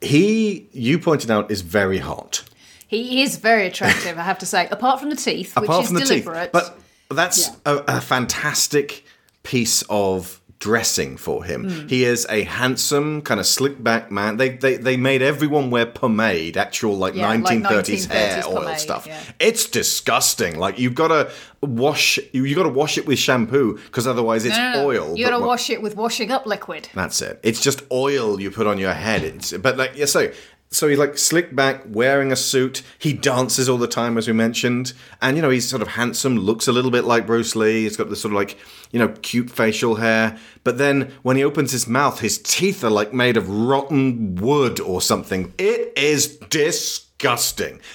[0.00, 2.44] He, you pointed out, is very hot.
[2.86, 4.68] He is very attractive, I have to say.
[4.68, 6.52] Apart from the teeth, which apart is from the deliberate.
[6.52, 6.52] teeth.
[6.52, 6.78] But
[7.10, 9.04] that's a, a fantastic
[9.42, 11.70] piece of dressing for him.
[11.70, 11.86] Hmm.
[11.88, 14.36] He is a handsome, kind of slick back man.
[14.38, 18.56] They they, they made everyone wear pomade, actual like Yeah, like 1930s, hair 1930s oil
[18.62, 19.06] pomade, stuff.
[19.06, 19.20] yeah.
[19.38, 20.58] It's disgusting.
[20.58, 21.30] Like you've got to
[21.60, 24.86] wash you, you got to wash it with shampoo because otherwise it's No, no, no.
[24.88, 25.16] oil.
[25.16, 26.88] You gotta wash it with washing up liquid.
[26.94, 27.40] that's it.
[27.42, 29.22] It's just oil you put on your head.
[29.22, 30.30] It's, but like yeah, so
[30.70, 32.82] so he's like slick back, wearing a suit.
[32.98, 34.92] He dances all the time, as we mentioned,
[35.22, 37.84] and you know he's sort of handsome, looks a little bit like Bruce Lee.
[37.84, 38.58] He's got this sort of like
[38.90, 40.38] you know cute facial hair.
[40.64, 44.78] But then when he opens his mouth, his teeth are like made of rotten wood
[44.80, 45.54] or something.
[45.58, 47.07] It is disgusting.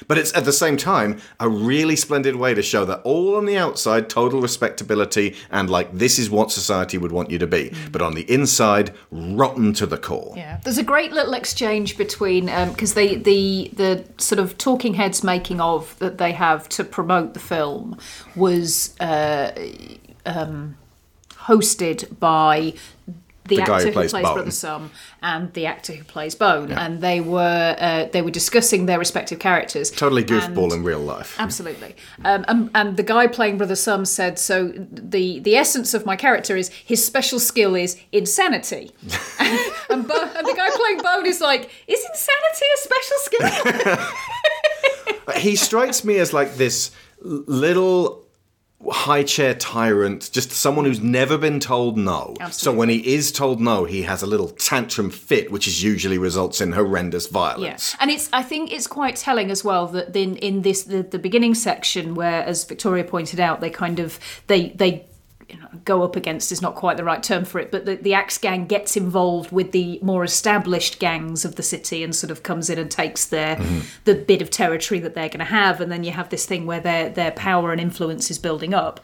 [0.08, 3.46] But it's at the same time a really splendid way to show that all on
[3.46, 7.74] the outside, total respectability and like this is what society would want you to be.
[7.92, 10.34] But on the inside, rotten to the core.
[10.36, 15.24] Yeah, there's a great little exchange between because they the the sort of talking heads
[15.24, 17.98] making of that they have to promote the film
[18.36, 19.00] was.
[19.00, 19.52] Uh,
[20.26, 20.78] um,
[21.48, 22.74] hosted by
[23.46, 24.22] the, The guy actor who plays Bone.
[24.34, 24.92] Brother Sum
[25.22, 29.40] and the actor who plays Bone, and they were uh, they were discussing their respective
[29.40, 29.92] characters.
[29.92, 31.36] Totally goofball And- in real life.
[31.40, 36.06] Absolutely, um, and, and the guy playing Brother Sum said, "So the the essence of
[36.06, 38.92] my character is his special skill is insanity."
[39.90, 43.18] and, Bo- and the guy playing Bone is like, "Is insanity a special
[43.98, 44.08] skill?"
[45.42, 48.23] he strikes me as like this little
[48.92, 52.36] high chair tyrant, just someone who's never been told no.
[52.52, 56.18] So when he is told no, he has a little tantrum fit, which is usually
[56.18, 57.96] results in horrendous Yeah, violence.
[58.00, 61.20] and it's I think it's quite telling as well that in in this the, the
[61.20, 65.06] beginning section where, as Victoria pointed out, they kind of they they
[65.50, 67.96] you know, go up against is not quite the right term for it, but the,
[67.96, 72.32] the Axe Gang gets involved with the more established gangs of the city and sort
[72.32, 73.80] of comes in and takes their mm-hmm.
[74.06, 76.66] the bit of territory that they're going to have, and then you have this thing
[76.66, 79.00] where their their power and influence is building up.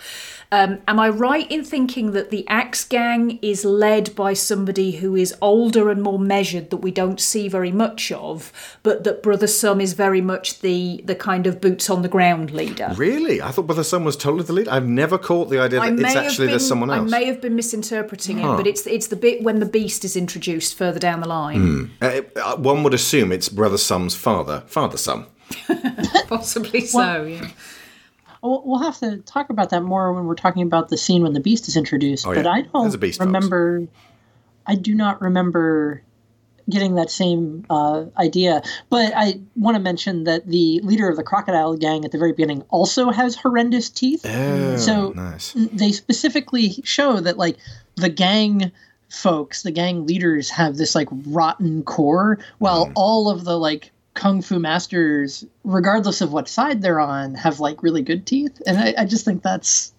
[0.52, 5.16] Um, am I right in thinking that the Axe Gang is led by somebody who
[5.16, 9.46] is older and more measured that we don't see very much of, but that Brother
[9.46, 12.92] Sum is very much the the kind of boots on the ground leader?
[12.96, 13.44] Really?
[13.44, 14.68] I thought Brother Sum was totally the lead.
[14.68, 17.14] I've never caught the idea that it's actually been, there's someone else.
[17.14, 20.16] I may have been misinterpreting it, but it's it's the bit when the beast is
[20.16, 21.92] introduced further down the line.
[22.02, 25.28] Uh, uh, one would assume it's Brother Sum's father, Father Sum.
[26.28, 27.50] Possibly so, yeah.
[28.42, 31.34] We'll we'll have to talk about that more when we're talking about the scene when
[31.34, 32.26] the beast is introduced.
[32.26, 32.52] Oh, but yeah.
[32.52, 33.26] I don't a beast, folks.
[33.28, 33.88] remember.
[34.66, 36.04] I do not remember
[36.70, 38.62] getting that same uh, idea.
[38.92, 42.32] But I want to mention that the leader of the crocodile gang at the very
[42.32, 44.24] beginning also has horrendous teeth.
[44.26, 45.54] Oh, so nice.
[45.56, 47.58] they specifically show that like
[47.96, 48.72] the gang
[49.10, 52.92] folks, the gang leaders have this like rotten core, while Mm.
[52.96, 57.84] all of the like kung fu masters, regardless of what side they're on, have like
[57.84, 58.62] really good teeth.
[58.66, 59.94] And I, I just think that's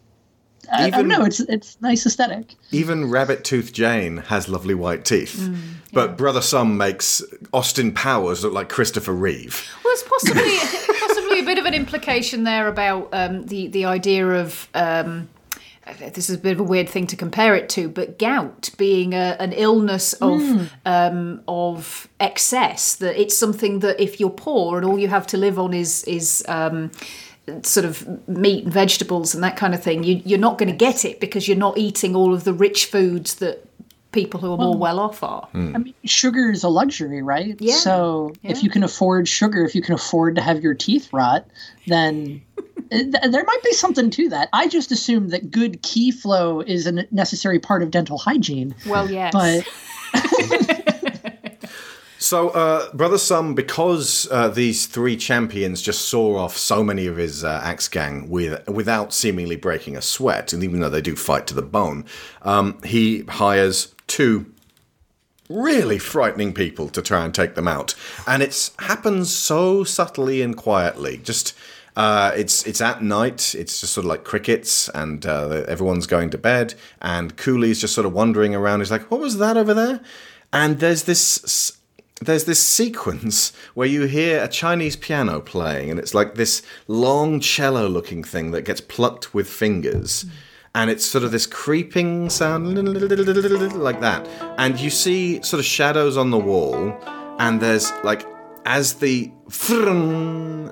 [0.71, 2.55] I, I don't know, it's it's nice aesthetic.
[2.71, 5.37] Even Rabbit Tooth Jane has lovely white teeth.
[5.41, 5.57] Mm,
[5.93, 9.69] But Brother Sum makes Austin Powers look like Christopher Reeve.
[9.85, 10.59] Well, it's possibly
[11.01, 14.69] possibly a bit of an implication there about um, the the idea of.
[14.75, 15.29] Um,
[15.99, 19.15] this is a bit of a weird thing to compare it to, but gout being
[19.15, 22.97] a, an illness of um, of excess.
[22.97, 26.05] That it's something that if you're poor and all you have to live on is
[26.05, 26.91] is um,
[27.63, 30.77] sort of meat and vegetables and that kind of thing, you, you're not going to
[30.77, 33.67] get it because you're not eating all of the rich foods that
[34.13, 35.49] people who are more well off are.
[35.55, 37.57] I mean, sugar is a luxury, right?
[37.61, 37.77] Yeah.
[37.77, 41.47] So if you can afford sugar, if you can afford to have your teeth rot,
[41.87, 42.43] then th-
[42.91, 44.49] there might be something to that.
[44.53, 48.75] I just assumed that good key flow is a necessary part of dental hygiene.
[48.87, 49.33] Well, yes.
[49.33, 49.67] But
[52.23, 57.17] So, uh, Brother Sum, because uh, these three champions just saw off so many of
[57.17, 61.17] his uh, axe gang with, without seemingly breaking a sweat, and even though they do
[61.17, 62.05] fight to the bone,
[62.43, 64.53] um, he hires two
[65.49, 67.95] really frightening people to try and take them out.
[68.27, 71.17] And it happens so subtly and quietly.
[71.25, 71.57] Just
[71.97, 73.55] uh, it's it's at night.
[73.55, 76.75] It's just sort of like crickets, and uh, everyone's going to bed.
[77.01, 78.81] And Coolie's just sort of wandering around.
[78.81, 80.01] He's like, "What was that over there?"
[80.53, 81.73] And there's this
[82.21, 87.41] there's this sequence where you hear a Chinese piano playing, and it's like this long
[87.41, 90.27] cello looking thing that gets plucked with fingers.
[90.73, 92.79] And it's sort of this creeping sound,
[93.75, 94.29] like that.
[94.57, 96.97] And you see sort of shadows on the wall,
[97.41, 98.25] and there's like,
[98.65, 99.33] as the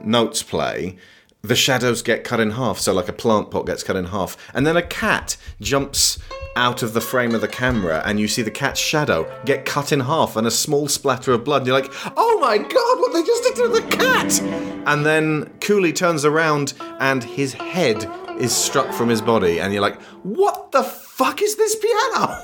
[0.04, 0.96] notes play,
[1.42, 2.78] the shadows get cut in half.
[2.78, 4.36] So, like a plant pot gets cut in half.
[4.54, 6.18] And then a cat jumps
[6.56, 9.92] out of the frame of the camera, and you see the cat's shadow get cut
[9.92, 11.58] in half and a small splatter of blood.
[11.62, 14.40] And you're like, oh my god, what they just did to the cat!
[14.88, 18.10] And then Coolie turns around, and his head
[18.40, 19.60] is struck from his body.
[19.60, 22.36] And you're like, what the fuck is this piano?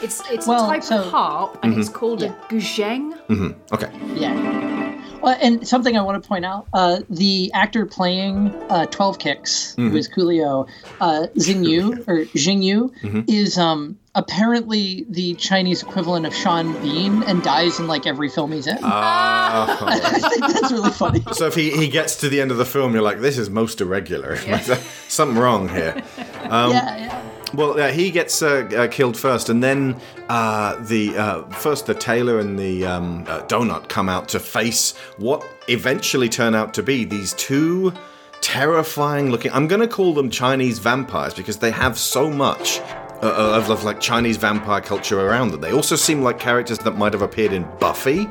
[0.00, 2.28] It's it's Well, a type so- of harp, and it's called Yeah.
[2.28, 3.18] a guzheng.
[3.26, 3.74] Mm-hmm.
[3.74, 3.90] Okay.
[4.14, 4.94] yeah.
[5.20, 9.74] Well, and something I want to point out: uh, the actor playing uh, Twelve Kicks,
[9.76, 10.68] who is Coolio,
[11.00, 12.92] uh, Xing Yu or Jing Yu,
[13.26, 18.52] is um, apparently the Chinese equivalent of Sean Bean, and dies in like every film
[18.52, 18.78] he's in.
[18.82, 21.22] I think that's really funny.
[21.32, 23.48] So if he, he gets to the end of the film, you're like, this is
[23.48, 24.36] most irregular.
[25.08, 26.02] Something wrong here.
[26.18, 27.22] yeah, yeah.
[27.54, 31.94] Well, uh, he gets uh, uh, killed first, and then uh, the uh, first the
[31.94, 36.82] tailor and the um, uh, donut come out to face what eventually turn out to
[36.82, 37.92] be these two
[38.40, 39.50] terrifying looking.
[39.52, 42.80] I'm going to call them Chinese vampires because they have so much.
[43.20, 45.60] Of, of like Chinese vampire culture around them.
[45.60, 48.28] They also seem like characters that might have appeared in Buffy.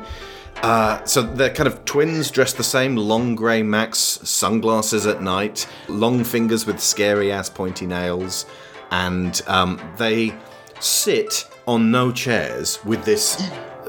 [0.62, 5.68] Uh, so they're kind of twins dressed the same, long grey max, sunglasses at night,
[5.88, 8.46] long fingers with scary ass pointy nails.
[8.90, 10.34] And um, they
[10.80, 13.40] sit on no chairs with this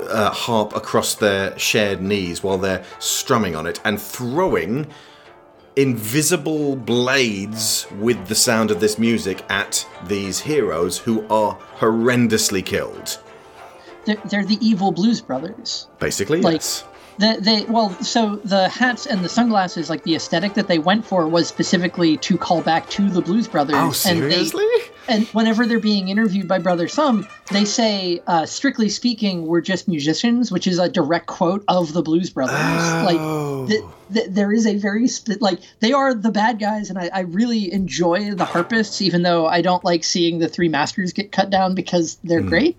[0.09, 4.87] uh, harp across their shared knees while they're strumming on it and throwing
[5.75, 13.17] invisible blades with the sound of this music at these heroes who are horrendously killed.
[14.05, 15.87] They're, they're the evil Blues Brothers.
[15.99, 16.83] Basically, Like- yes.
[17.19, 21.05] The, they well, so the hats and the sunglasses, like the aesthetic that they went
[21.05, 23.75] for, was specifically to call back to the Blues Brothers.
[23.77, 24.65] Oh, And they- seriously?
[25.07, 29.87] And whenever they're being interviewed by Brother Sum, they say, uh, strictly speaking, we're just
[29.87, 32.57] musicians, which is a direct quote of the Blues Brothers.
[32.59, 33.65] Oh.
[33.65, 36.99] Like, th- th- there is a very, sp- like, they are the bad guys, and
[36.99, 41.11] I, I really enjoy the harpists, even though I don't like seeing the three masters
[41.13, 42.77] get cut down because they're great.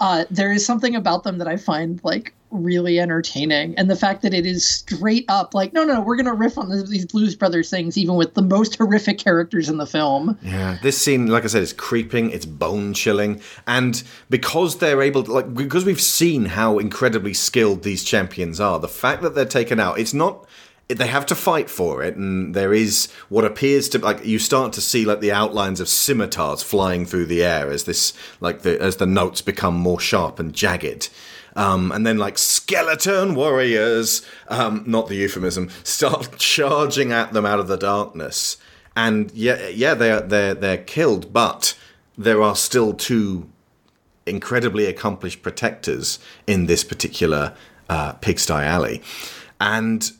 [0.00, 3.74] Uh, there is something about them that I find, like, really entertaining.
[3.76, 6.58] And the fact that it is straight up, like, no, no, we're going to riff
[6.58, 10.38] on these Blues Brothers things, even with the most horrific characters in the film.
[10.42, 15.22] Yeah, this scene, like I said, is creeping, it's bone chilling, and because they're able
[15.24, 19.44] to, like, because we've seen how incredibly skilled these champions are, the fact that they're
[19.44, 20.46] taken out, it's not.
[20.88, 24.72] They have to fight for it, and there is what appears to like you start
[24.72, 28.80] to see like the outlines of scimitars flying through the air as this like the
[28.80, 31.10] as the notes become more sharp and jagged.
[31.58, 37.58] Um, and then like skeleton warriors, um, not the euphemism, start charging at them out
[37.58, 38.56] of the darkness
[38.98, 41.78] and yeah, yeah, they're they're they're killed, but
[42.16, 43.48] there are still two
[44.26, 46.18] incredibly accomplished protectors
[46.48, 47.54] in this particular
[47.88, 49.00] uh, pigsty alley,
[49.60, 50.10] and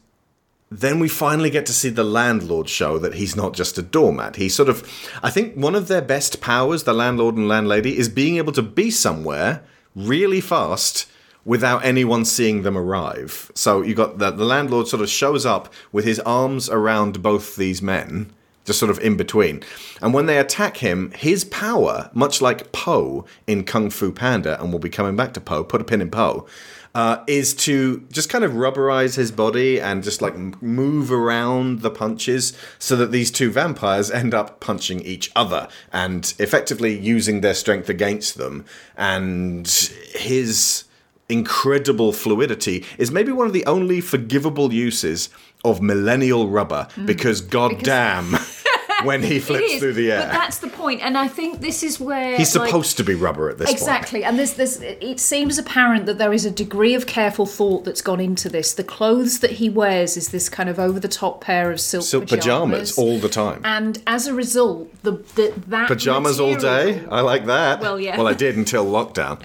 [0.71, 4.37] then we finally get to see the landlord show that he's not just a doormat.
[4.37, 4.89] He's sort of,
[5.25, 8.63] I think, one of their best powers, the landlord and landlady, is being able to
[8.63, 9.65] be somewhere
[9.97, 11.07] really fast
[11.49, 13.51] without anyone seeing them arrive.
[13.55, 17.57] So you got the, the landlord sort of shows up with his arms around both
[17.57, 18.31] these men,
[18.67, 19.63] just sort of in between.
[20.03, 24.69] And when they attack him, his power, much like Po in Kung Fu Panda, and
[24.69, 26.47] we'll be coming back to Po, put a pin in Po,
[26.95, 31.91] uh, is to just kind of rubberize his body and just like move around the
[31.91, 37.55] punches so that these two vampires end up punching each other and effectively using their
[37.55, 38.67] strength against them.
[38.99, 39.67] And
[40.13, 40.85] his
[41.29, 45.29] incredible fluidity is maybe one of the only forgivable uses
[45.65, 47.07] of millennial rubber mm.
[47.07, 48.37] because goddamn
[49.05, 50.23] when he flips is, through the air.
[50.23, 53.15] But that's the point, and I think this is where He's like, supposed to be
[53.15, 53.79] rubber at this point.
[53.79, 57.85] Exactly, and there's, there's, it seems apparent that there is a degree of careful thought
[57.85, 58.73] that's gone into this.
[58.75, 62.97] The clothes that he wears is this kind of over-the-top pair of silk, Silk pajamas
[62.97, 63.61] all the time.
[63.65, 67.05] and as a result, the, the that Pajamas all day.
[67.11, 67.81] I like that.
[67.81, 68.17] Well, yeah.
[68.17, 69.39] Well, I did until lockdown.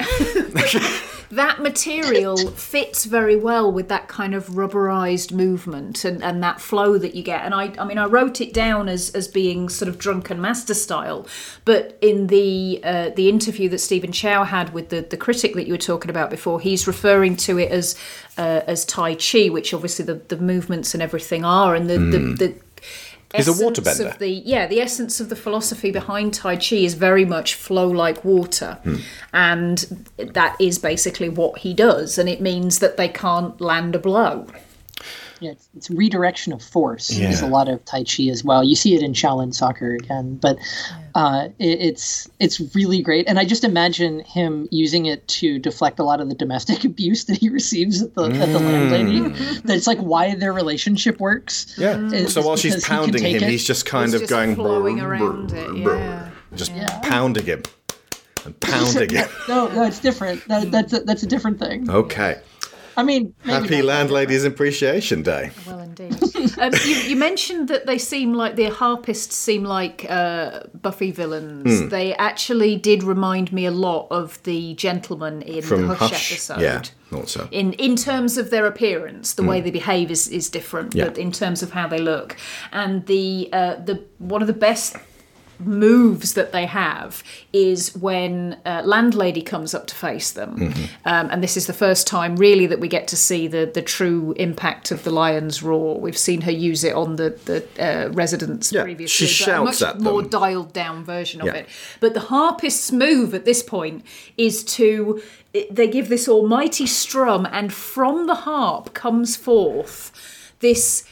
[1.35, 6.97] that material fits very well with that kind of rubberized movement and, and that flow
[6.97, 7.43] that you get.
[7.43, 10.73] And I, I mean, I wrote it down as, as being sort of drunken master
[10.73, 11.27] style,
[11.65, 15.65] but in the uh, the interview that Stephen Chow had with the, the critic that
[15.65, 17.95] you were talking about before, he's referring to it as
[18.37, 22.19] uh, as Tai Chi, which obviously the, the movements and everything are, and the the,
[22.37, 22.55] the
[23.35, 24.11] He's a waterbender.
[24.11, 27.87] Of the, yeah, the essence of the philosophy behind Tai Chi is very much flow
[27.87, 28.79] like water.
[28.83, 28.95] Hmm.
[29.33, 32.17] And that is basically what he does.
[32.17, 34.47] And it means that they can't land a blow.
[35.43, 38.63] Yeah, it's, it's redirection of force is a lot of Tai Chi as well.
[38.63, 40.57] You see it in Shaolin soccer again, but
[41.15, 43.27] uh, it, it's it's really great.
[43.27, 47.25] And I just imagine him using it to deflect a lot of the domestic abuse
[47.25, 48.71] that he receives at the, at the mm.
[48.71, 49.19] landlady.
[49.19, 49.67] Mm-hmm.
[49.67, 51.75] That's like why their relationship works.
[51.77, 51.95] Yeah.
[51.95, 52.13] Mm.
[52.13, 53.49] Is so while she's because he can pounding him, it.
[53.49, 56.29] he's just kind He's of just going flowing brr, around brr, it, brr, yeah.
[56.55, 57.63] just pounding him
[58.45, 59.29] and pounding him.
[59.47, 60.47] No, no, it's different.
[60.47, 61.89] That, that's a, that's a different thing.
[61.89, 62.39] Okay.
[62.95, 63.81] I mean, maybe Happy.
[63.81, 65.51] Landladies Appreciation Day.
[65.65, 66.13] Well, indeed.
[66.59, 71.79] um, you, you mentioned that they seem like the harpists seem like uh, Buffy villains.
[71.81, 71.89] Hmm.
[71.89, 76.31] They actually did remind me a lot of the gentleman in From the Hush, Hush.
[76.31, 76.61] episode.
[76.61, 77.47] Yeah, thought so.
[77.51, 80.99] in in terms of their appearance, the way they behave is, is different, Hmm.
[80.99, 81.05] Yeah.
[81.09, 82.35] but in terms of how they look,
[82.71, 84.95] and the uh, the one of the best
[85.59, 90.83] moves that they have is when uh, landlady comes up to face them Mm-hmm.
[91.05, 93.81] um, and this is the first time really that we get to see the the
[93.81, 98.09] true impact of the lion's roar we've seen her use it on the the uh,
[98.11, 100.29] residents Yeah, previously she but a shouts much at more them.
[100.29, 101.53] dialed down version of Yeah.
[101.53, 101.69] it
[101.99, 104.05] but the harpist's move at this point
[104.37, 105.21] is to
[105.71, 110.11] they give this almighty strum and from the harp comes forth
[110.59, 111.03] this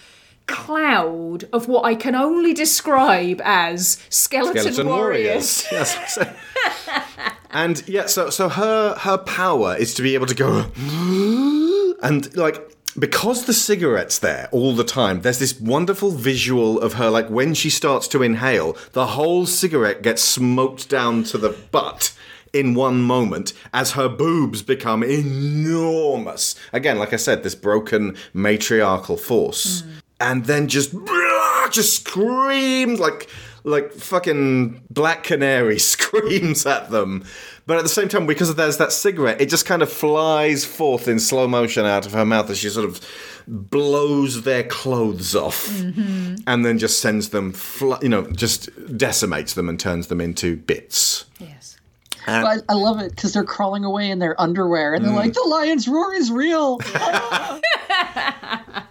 [0.51, 5.65] cloud of what I can only describe as skeleton, Skeleton warriors.
[5.71, 5.95] warriors.
[6.05, 6.15] Yes.
[6.15, 6.33] so-
[7.53, 10.71] and yeah, so so her her power is to be able to go
[12.03, 12.57] and like
[12.99, 17.53] because the cigarette's there all the time, there's this wonderful visual of her, like when
[17.53, 22.13] she starts to inhale, the whole cigarette gets smoked down to the butt
[22.51, 26.55] in one moment as her boobs become enormous.
[26.73, 29.81] Again, like I said, this broken matriarchal force.
[29.81, 29.91] Hmm.
[30.21, 30.93] And then just
[31.71, 33.29] just screams like
[33.63, 37.23] like fucking black canary screams at them.
[37.67, 41.07] But at the same time, because there's that cigarette, it just kind of flies forth
[41.07, 42.99] in slow motion out of her mouth as she sort of
[43.47, 49.69] blows their clothes off, and then just sends them, fl- you know, just decimates them
[49.69, 51.25] and turns them into bits.
[51.39, 51.77] Yes.
[52.27, 55.45] I, I love it because they're crawling away in their underwear and they're like, the
[55.47, 56.79] lion's roar is real.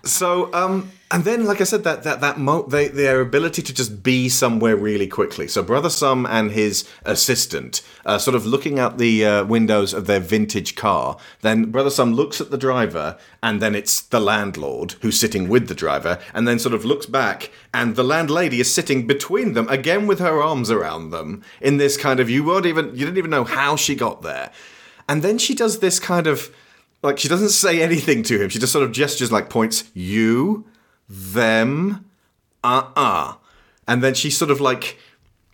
[0.03, 3.75] So, um, and then, like I said, that that that mo- they, their ability to
[3.75, 5.49] just be somewhere really quickly.
[5.49, 10.07] So, Brother Sum and his assistant, uh, sort of looking out the uh, windows of
[10.07, 11.17] their vintage car.
[11.41, 15.67] Then Brother Sum looks at the driver, and then it's the landlord who's sitting with
[15.67, 19.69] the driver, and then sort of looks back, and the landlady is sitting between them
[19.69, 23.19] again with her arms around them in this kind of you won't even you didn't
[23.19, 24.53] even know how she got there,
[25.09, 26.55] and then she does this kind of
[27.03, 28.49] like she doesn't say anything to him.
[28.49, 30.67] She just sort of gestures like points you,
[31.11, 32.05] them,
[32.63, 33.35] uh-uh.
[33.87, 34.97] And then she sort of like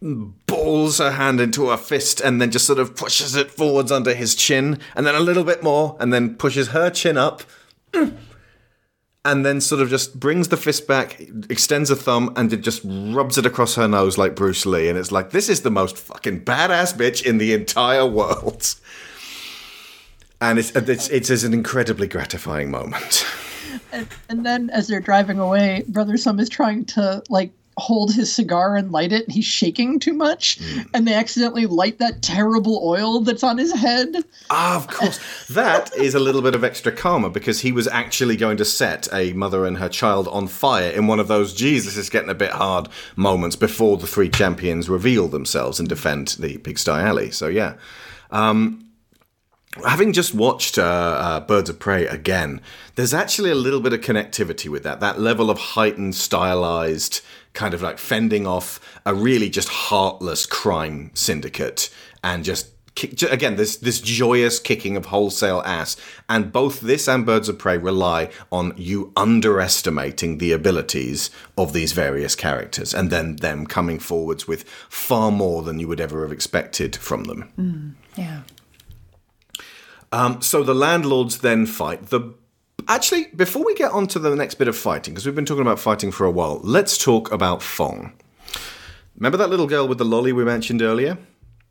[0.00, 4.14] balls her hand into a fist and then just sort of pushes it forwards under
[4.14, 7.42] his chin and then a little bit more and then pushes her chin up
[7.94, 11.18] and then sort of just brings the fist back,
[11.48, 14.88] extends a thumb, and it just rubs it across her nose like Bruce Lee.
[14.88, 18.74] And it's like, this is the most fucking badass bitch in the entire world.
[20.40, 23.26] And it's it's it's, it's an incredibly gratifying moment.
[23.92, 28.32] And, and then as they're driving away, Brother Sum is trying to like hold his
[28.32, 29.24] cigar and light it.
[29.24, 30.58] And he's shaking too much,
[30.94, 34.16] and they accidentally light that terrible oil that's on his head.
[34.50, 35.46] Ah, of course.
[35.48, 39.08] That is a little bit of extra karma because he was actually going to set
[39.12, 42.34] a mother and her child on fire in one of those, jesus is getting a
[42.34, 47.30] bit hard moments before the three champions reveal themselves and defend the Pigsty Alley.
[47.30, 47.74] So, yeah.
[48.30, 48.85] Um,
[49.84, 52.60] having just watched uh, uh, Birds of Prey again,
[52.94, 55.00] there's actually a little bit of connectivity with that.
[55.00, 57.20] That level of heightened, stylized,
[57.52, 61.90] kind of like fending off a really just heartless crime syndicate
[62.22, 62.68] and just.
[63.30, 65.98] Again, this this joyous kicking of wholesale ass,
[66.30, 71.28] and both this and Birds of Prey rely on you underestimating the abilities
[71.58, 76.00] of these various characters, and then them coming forwards with far more than you would
[76.00, 77.98] ever have expected from them.
[78.16, 78.44] Yeah.
[80.12, 82.06] Um, so the landlords then fight.
[82.06, 82.34] The
[82.88, 85.62] actually, before we get on to the next bit of fighting, because we've been talking
[85.62, 88.12] about fighting for a while, let's talk about Fong.
[89.16, 91.18] Remember that little girl with the lolly we mentioned earlier?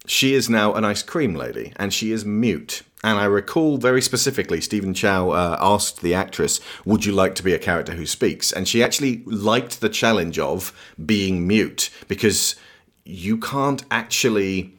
[0.08, 2.84] She is now an ice cream lady, and she is mute.
[3.04, 7.44] And I recall very specifically, Stephen Chow uh, asked the actress, "Would you like to
[7.44, 12.56] be a character who speaks?" And she actually liked the challenge of being mute because
[13.04, 14.76] you can't actually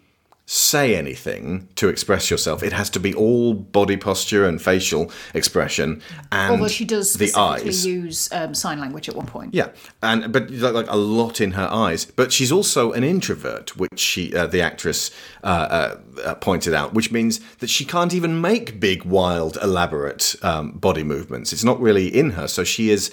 [0.48, 2.62] say anything to express yourself.
[2.62, 6.00] It has to be all body posture and facial expression,
[6.30, 7.84] and Although she does the eyes.
[7.84, 9.54] use um, sign language at one point.
[9.54, 9.70] Yeah,
[10.04, 12.04] and but like, like a lot in her eyes.
[12.04, 15.10] But she's also an introvert, which she, uh, the actress,
[15.42, 20.36] uh, uh, uh, pointed out, which means that she can't even make big, wild, elaborate
[20.42, 21.52] um, body movements.
[21.52, 22.46] It's not really in her.
[22.46, 23.12] So she is.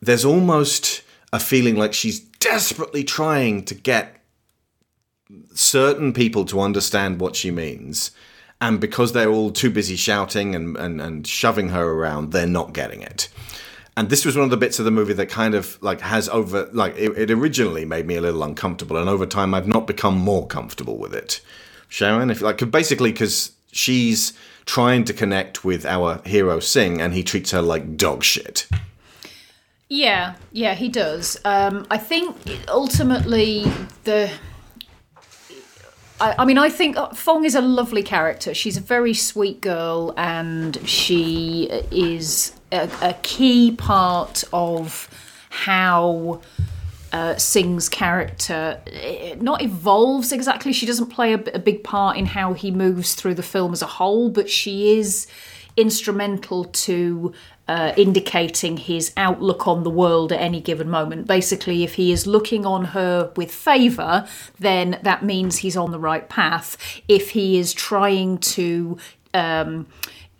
[0.00, 4.16] There's almost a feeling like she's desperately trying to get
[5.54, 8.10] certain people to understand what she means.
[8.60, 12.72] And because they're all too busy shouting and, and, and shoving her around, they're not
[12.72, 13.28] getting it.
[13.98, 16.28] And this was one of the bits of the movie that kind of like has
[16.28, 19.86] over like it, it originally made me a little uncomfortable, and over time I've not
[19.86, 21.40] become more comfortable with it.
[21.88, 24.34] Sharon, if like basically because she's
[24.66, 28.68] trying to connect with our hero Sing, and he treats her like dog shit.
[29.88, 31.38] Yeah, yeah, he does.
[31.44, 32.36] Um, I think
[32.68, 33.64] ultimately
[34.04, 34.30] the.
[36.20, 38.54] I, I mean, I think Fong is a lovely character.
[38.54, 45.08] She's a very sweet girl, and she is a, a key part of
[45.50, 46.40] how
[47.12, 50.72] uh, Sing's character eh, not evolves exactly.
[50.72, 53.82] She doesn't play a, a big part in how he moves through the film as
[53.82, 55.26] a whole, but she is
[55.76, 57.32] instrumental to
[57.68, 61.26] uh, indicating his outlook on the world at any given moment.
[61.26, 64.26] Basically, if he is looking on her with favour,
[64.58, 66.76] then that means he's on the right path.
[67.08, 68.98] If he is trying to
[69.34, 69.86] um,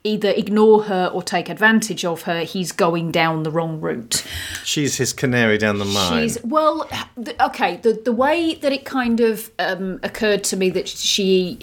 [0.05, 4.25] either ignore her or take advantage of her, he's going down the wrong route.
[4.65, 6.23] She's his canary down the mine.
[6.23, 7.79] She's well, the, okay.
[7.79, 11.59] The the way that it kind of um, occurred to me that she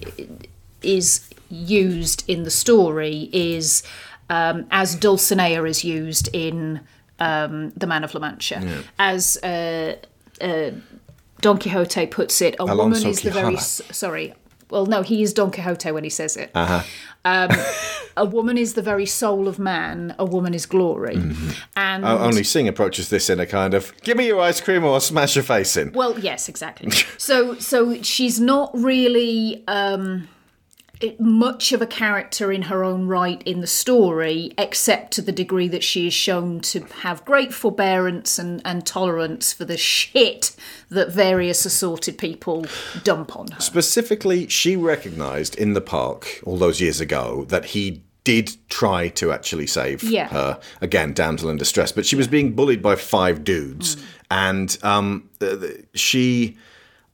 [0.82, 3.84] is used in the story is
[4.30, 6.82] um, as Dulcinea is used in
[7.20, 8.84] um, The Man of La Mancha.
[9.00, 9.96] As uh,
[10.42, 10.72] uh,
[11.42, 13.58] Don Quixote puts it, a Alonso woman is the very.
[13.58, 14.34] Sorry.
[14.70, 16.50] Well, no, he is Don Quixote when he says it.
[16.56, 16.82] Uh-huh.
[17.26, 17.50] Um,
[18.18, 20.16] a woman is the very soul of man.
[20.18, 21.50] A woman is glory, Mm-hmm.
[21.76, 24.84] and O- Only Sing approaches this in a kind of "Give me your ice cream
[24.84, 26.90] or I'll smash your face in." Well, yes, exactly.
[27.18, 30.28] so, so she's not really um,
[31.20, 35.68] much of a character in her own right in the story, except to the degree
[35.68, 40.56] that she is shown to have great forbearance and, and tolerance for the shit
[40.90, 42.66] that various assorted people
[43.04, 43.60] dump on her.
[43.62, 49.34] Specifically, she recognised in the park all those years ago that he did try to
[49.34, 50.30] actually save Yeah.
[50.30, 54.04] her again, damsel in distress, but she was being bullied by five dudes, Mm.
[54.32, 56.58] and um, th- she.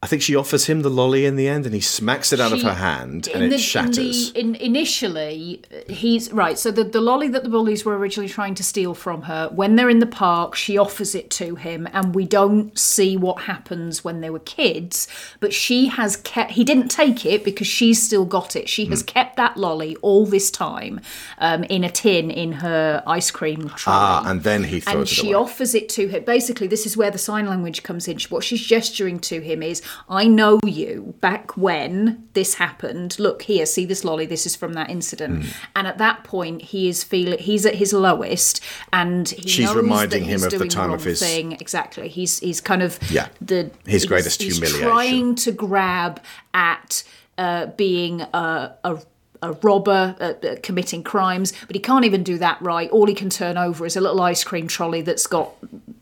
[0.01, 2.53] I think she offers him the lolly in the end, and he smacks it out
[2.53, 4.31] of her hand, and it the, shatters.
[4.31, 6.57] In the, in, initially, he's right.
[6.57, 9.75] So the, the lolly that the bullies were originally trying to steal from her, when
[9.75, 14.01] they're in the park, she offers it to him, and we don't see what happens
[14.01, 15.09] when they were kids.
[15.41, 16.51] But she has kept.
[16.51, 18.69] He didn't take it because she's still got it.
[18.69, 21.01] She has kept that lolly all this time
[21.39, 23.99] um, in a tin in her ice cream trolley.
[23.99, 25.43] ah, and then he throws and it she away.
[25.43, 26.23] offers it to him.
[26.23, 28.17] Basically, this is where the sign language comes in.
[28.29, 33.17] What she's gesturing to him is, "I know you back when this happened.
[33.19, 34.25] Look here, see this lolly.
[34.25, 35.49] This is from that incident." Hmm.
[35.75, 38.61] And at that point, he is feeling he's at his lowest,
[38.93, 41.53] and he She's knows reminding him he's of the time of wrong his- thing.
[41.53, 42.07] Exactly.
[42.09, 43.27] He's he's kind of Yeah.
[43.41, 44.87] the His he's- greatest he's humiliation.
[44.89, 46.21] trying to grab
[46.53, 47.03] at
[47.37, 48.71] uh, being a.
[48.83, 48.99] a
[49.41, 52.89] a robber uh, uh, committing crimes, but he can't even do that right.
[52.89, 55.53] All he can turn over is a little ice cream trolley that's got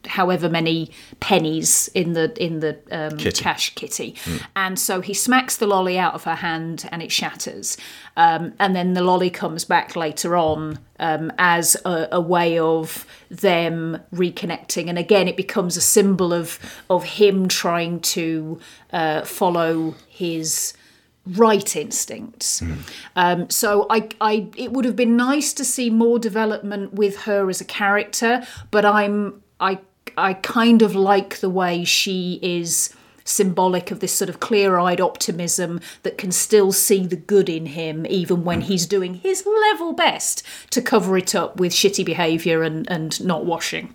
[0.08, 0.90] however many
[1.20, 3.44] pennies in the in the um, Kitty.
[3.44, 4.16] cash kitty,
[4.56, 7.78] and so he smacks the lolly out of her hand and it shatters.
[8.16, 13.06] Um, and then the lolly comes back later on um, as a, a way of
[13.30, 16.60] them reconnecting, and again it becomes a symbol of
[16.90, 18.60] of him trying to
[18.92, 20.74] uh, follow his
[21.36, 22.62] right instincts.
[23.16, 27.50] Um, so I, I, it would have been nice to see more development with her
[27.50, 29.80] as a character, but I'm, I,
[30.18, 32.94] I kind of like the way she is
[33.24, 38.06] symbolic of this sort of clear-eyed optimism that can still see the good in him
[38.08, 42.90] even when he's doing his level best to cover it up with shitty behavior and,
[42.90, 43.94] and not washing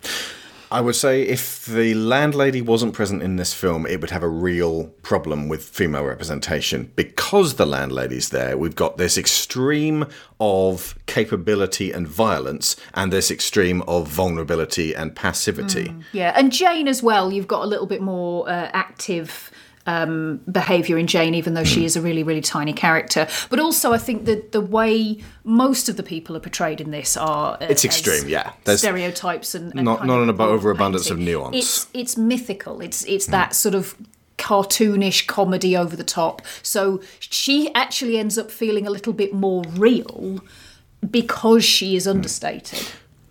[0.73, 4.29] I would say if the landlady wasn't present in this film, it would have a
[4.29, 6.91] real problem with female representation.
[6.97, 10.07] Because the landlady's there, we've got this extreme
[10.41, 15.95] of capability and violence, and this extreme of vulnerability and passivity.
[16.13, 17.31] Yeah, and Jane as well.
[17.31, 19.52] You've got a little bit more uh, active
[19.87, 23.27] um, behaviour in Jane, even though she is a really, really tiny character.
[23.51, 27.17] But also, I think that the way most of the people are portrayed in this
[27.17, 28.53] are uh, It's extreme, yeah.
[28.65, 31.57] There's stereotypes and, and not- not an overabundance of nuance.
[31.57, 32.81] It's it's mythical.
[32.81, 33.97] It's it's that sort of
[34.39, 36.43] cartoonish comedy over the top.
[36.63, 40.41] So she actually ends up feeling a little bit more real
[41.09, 42.83] because she is understated.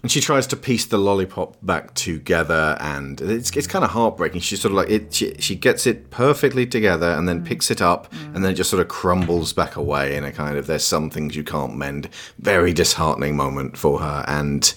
[0.01, 4.41] And she tries to piece the lollipop back together, and it's it's kind of heartbreaking.
[4.41, 5.13] She's sort of like it.
[5.13, 8.71] She, she gets it perfectly together, and then picks it up, and then it just
[8.71, 12.09] sort of crumbles back away in a kind of "there's some things you can't mend."
[12.39, 14.73] Very disheartening moment for her, and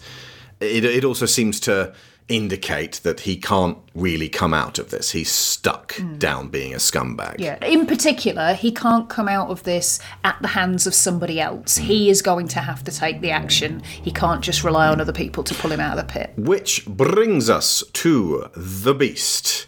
[0.60, 1.94] it it also seems to
[2.28, 5.10] indicate that he can't really come out of this.
[5.10, 7.36] He's stuck down being a scumbag.
[7.38, 7.62] Yeah.
[7.64, 11.76] In particular, he can't come out of this at the hands of somebody else.
[11.76, 13.82] He is going to have to take the action.
[13.82, 16.32] He can't just rely on other people to pull him out of the pit.
[16.36, 19.66] Which brings us to the Beast.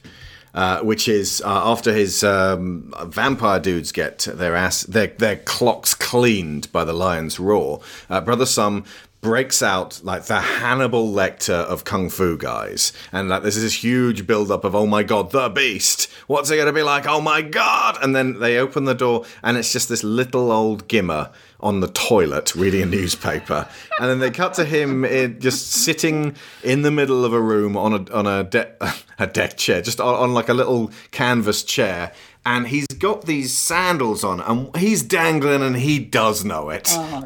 [0.54, 5.92] Uh, which is uh, after his um, vampire dudes get their ass their their clocks
[5.92, 7.82] cleaned by the lion's roar.
[8.08, 8.82] Uh, Brother Sum
[9.26, 14.24] breaks out like the Hannibal Lecter of kung fu guys, and like there's this huge
[14.24, 16.08] build up of oh my god, the Beast.
[16.28, 17.08] What's it gonna be like?
[17.08, 17.98] Oh my god!
[18.00, 21.88] And then they open the door, and it's just this little old gimmer on the
[21.88, 26.92] toilet reading a newspaper, and then they cut to him in, just sitting in the
[26.92, 28.80] middle of a room on a on a deck
[29.18, 32.12] a deck chair, just on, on like a little canvas chair,
[32.44, 36.86] and he's got these sandals on, and he's dangling, and he does know it.
[36.92, 37.24] Oh,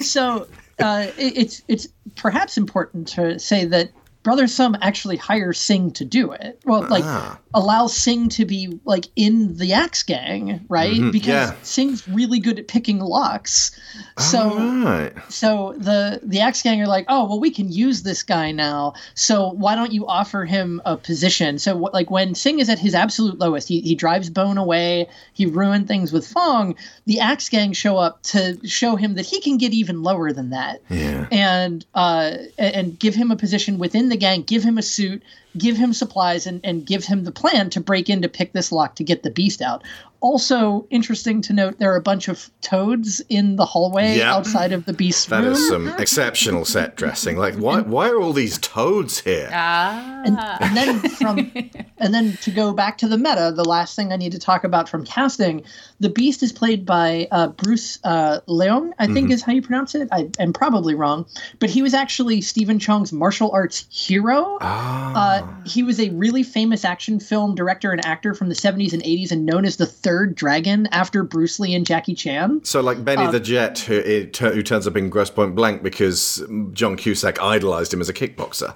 [0.00, 0.48] so
[0.80, 3.90] uh, it- it's it's perhaps important to say that
[4.26, 6.60] Brother Sum actually hires Sing to do it.
[6.64, 7.38] Well, like Ah.
[7.54, 11.00] allows Sing to be like in the Axe Gang, right?
[11.12, 11.54] because yeah.
[11.62, 13.70] Sing's really good at picking locks.
[14.18, 15.12] So right.
[15.28, 18.94] so the the Axe Gang are like, oh well, we can use this guy now.
[19.14, 21.60] So why don't you offer him a position?
[21.60, 25.46] So like when Sing is at his absolute lowest, he he drives Bone away, he
[25.46, 26.74] ruined things with Fong.
[27.04, 30.50] The Axe Gang show up to show him that he can get even lower than
[30.50, 31.28] that, Yeah.
[31.30, 35.22] and uh and give him a position within the gang, give him a suit.
[35.56, 38.70] Give him supplies and, and give him the plan to break in to pick this
[38.70, 39.82] lock to get the beast out.
[40.26, 44.34] Also, interesting to note, there are a bunch of toads in the hallway Yeah.
[44.34, 45.52] outside of the beast's That room.
[45.52, 47.36] is some exceptional set dressing.
[47.36, 47.80] Like, why?
[47.82, 49.48] Why are all these toads here?
[49.52, 50.22] Ah.
[50.26, 51.52] and, and then from
[51.98, 54.64] and then to go back to the meta the last thing i need to talk
[54.64, 55.62] about from casting
[56.00, 59.94] the beast is played by uh, bruce uh, leong i think is how you pronounce
[59.94, 61.24] it i am probably wrong
[61.60, 66.84] but he was actually stephen chow's martial arts hero uh, he was a really famous
[66.84, 70.15] action film director and actor from the 70s and 80s and known as the third
[70.24, 74.62] dragon after bruce lee and jackie chan So, like Benny the Jet, who, it, who
[74.62, 78.74] turns up in Grosse Pointe Blank because John Cusack idolized him as a kickboxer.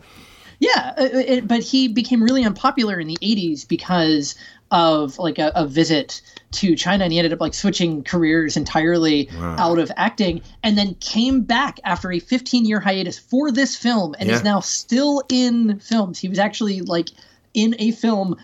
[0.59, 4.35] Yeah, uh, it, but he became really unpopular in the 80s because
[4.71, 6.21] of like a, a visit
[6.53, 10.95] to China and he ended up like switching careers entirely out of acting and then
[10.97, 15.79] came back after a 15 year hiatus for this film and is now still in
[15.81, 16.19] films.
[16.19, 17.09] He was actually like
[17.55, 18.37] in a film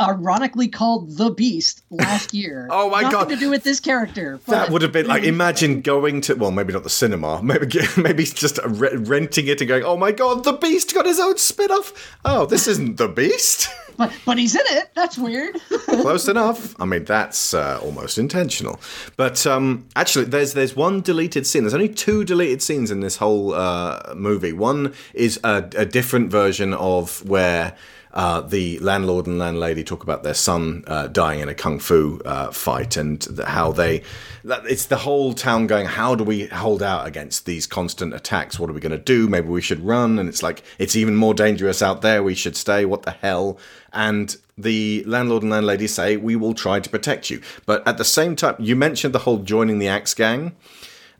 [0.00, 2.68] ironically called The Beast last year.
[2.78, 3.28] Oh my Nothing God.
[3.30, 4.38] to do with this character.
[4.46, 7.66] That would have been like imagine going to well maybe not the cinema maybe
[7.96, 11.36] maybe just re- renting it and going oh my god the Beast got his own
[11.38, 14.90] spin off oh this isn't the Beast but but he's in it.
[14.94, 15.56] That's weird.
[15.86, 18.80] close enough I mean that's uh, almost intentional
[19.16, 23.16] but um, actually there's there's one deleted scene there's only two deleted scenes in this
[23.16, 27.74] whole uh, movie one is a, a different version of where
[28.12, 32.20] uh, the landlord and landlady talk about their son uh, dying in a kung fu
[32.24, 34.02] uh, fight and how they
[34.44, 38.58] it's the whole town going how do we hold out against these constant attacks?
[38.58, 39.28] What are we going to do?
[39.28, 40.18] Maybe we should run.
[40.18, 42.22] And it's like it's even more dangerous out there.
[42.22, 42.84] We should stay.
[42.84, 43.58] What the hell?
[43.92, 47.40] And the landlord and landlady say we will try to protect you.
[47.66, 50.56] But at the same time you mentioned the whole joining the axe gang.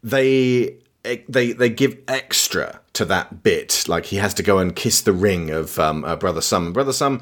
[0.02, 3.84] They they they give extra to that bit.
[3.88, 6.72] Like he has to go and kiss the ring of um, uh, brother Sum.
[6.72, 7.20] Brother Sum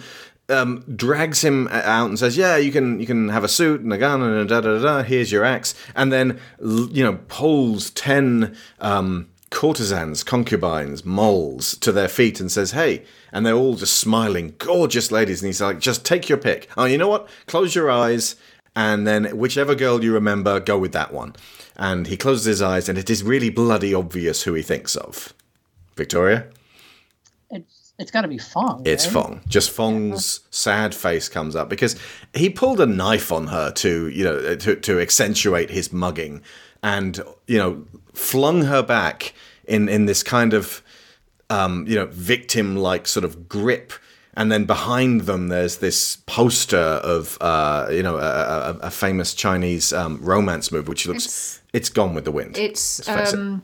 [0.48, 3.92] um, drags him out and says, "Yeah, you can you can have a suit and
[3.92, 4.82] a gun and da da da.
[4.82, 5.02] da.
[5.02, 8.56] Here's your axe." And then you know pulls ten.
[8.80, 14.52] Um, courtesans concubines moles to their feet and says hey and they're all just smiling
[14.58, 17.88] gorgeous ladies and he's like just take your pick oh you know what close your
[17.88, 18.34] eyes
[18.76, 21.34] and then whichever girl you remember, go with that one.
[21.76, 25.32] And he closes his eyes, and it is really bloody obvious who he thinks of.
[25.96, 26.46] Victoria?
[27.50, 28.82] It's it's got to be Fong.
[28.84, 29.12] It's right?
[29.14, 29.40] Fong.
[29.48, 31.96] Just Fong's sad face comes up because
[32.34, 36.42] he pulled a knife on her to, you know, to, to accentuate his mugging,
[36.82, 39.32] and you know, flung her back
[39.66, 40.82] in in this kind of,
[41.50, 43.92] um, you know, victim-like sort of grip.
[44.38, 49.32] And then behind them, there's this poster of, uh, you know, a, a, a famous
[49.32, 52.58] Chinese um, romance movie, which looks, It's- it's Gone with the Wind.
[52.58, 53.60] It's Let's it.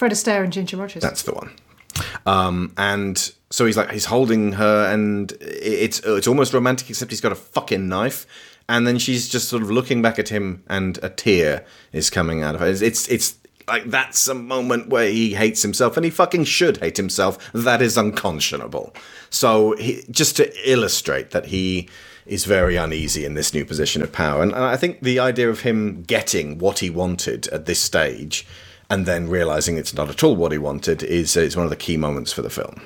[0.00, 1.02] Fred Astaire and Ginger Rogers.
[1.02, 1.50] That's the one.
[2.24, 3.18] Um, and
[3.50, 7.34] so he's like he's holding her, and it's it's almost romantic, except he's got a
[7.34, 8.26] fucking knife.
[8.66, 12.42] And then she's just sort of looking back at him, and a tear is coming
[12.42, 12.66] out of her.
[12.66, 13.36] It's it's, it's
[13.68, 17.52] like that's a moment where he hates himself, and he fucking should hate himself.
[17.52, 18.94] That is unconscionable.
[19.28, 21.90] So he, just to illustrate that he
[22.24, 25.50] is very uneasy in this new position of power, and, and I think the idea
[25.50, 28.46] of him getting what he wanted at this stage
[28.90, 31.76] and then realizing it's not at all what he wanted is is one of the
[31.76, 32.82] key moments for the film.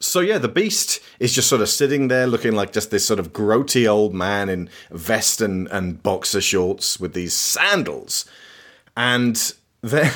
[0.00, 3.18] So yeah, the beast is just sort of sitting there looking like just this sort
[3.18, 8.24] of grotty old man in vest and, and boxer shorts with these sandals.
[8.96, 9.52] And
[9.82, 10.12] then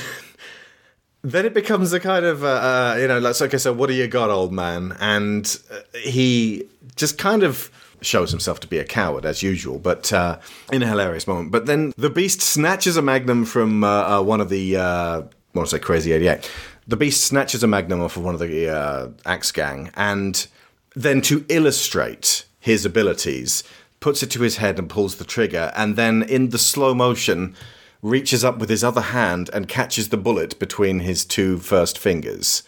[1.22, 3.94] then it becomes a kind of uh, uh, you know like okay so what do
[3.94, 6.64] you got old man and uh, he
[6.96, 7.70] just kind of
[8.04, 10.38] shows himself to be a coward as usual but uh,
[10.72, 14.40] in a hilarious moment but then the beast snatches a magnum from uh, uh, one
[14.40, 15.22] of the uh,
[15.54, 16.50] want to say crazy 88
[16.86, 20.46] the beast snatches a magnum off of one of the uh, axe gang and
[20.94, 23.64] then to illustrate his abilities
[24.00, 27.54] puts it to his head and pulls the trigger and then in the slow motion
[28.02, 32.62] reaches up with his other hand and catches the bullet between his two first fingers.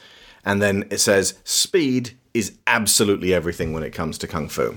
[0.44, 4.77] And then it says, Speed is absolutely everything when it comes to Kung Fu.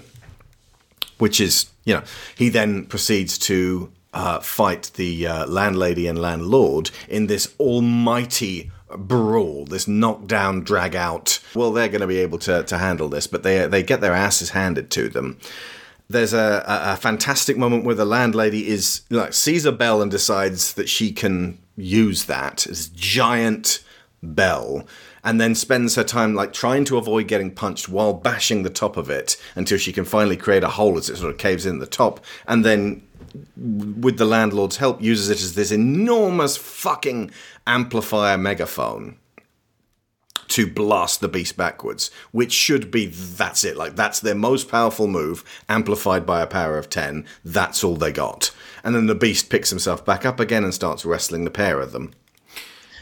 [1.17, 2.03] Which is, you know,
[2.35, 9.65] he then proceeds to uh, fight the uh, landlady and landlord in this almighty brawl,
[9.65, 11.39] this knockdown, drag out.
[11.53, 14.13] Well, they're going to be able to, to handle this, but they they get their
[14.13, 15.37] asses handed to them.
[16.09, 20.09] There's a, a, a fantastic moment where the landlady is like sees a bell and
[20.09, 23.83] decides that she can use that this giant
[24.23, 24.87] bell
[25.27, 28.95] and then spends her time like trying to avoid getting punched while bashing the top
[28.95, 31.79] of it until she can finally create a hole as it sort of caves in
[31.79, 33.05] the top and then
[33.57, 37.29] with the landlord's help uses it as this enormous fucking
[37.67, 39.17] amplifier megaphone
[40.47, 43.75] to blast the beast backwards, which should be that's it.
[43.75, 47.25] Like that's their most powerful move, amplified by a power of ten.
[47.43, 48.51] That's all they got.
[48.81, 51.91] And then the beast picks himself back up again and starts wrestling the pair of
[51.91, 52.13] them.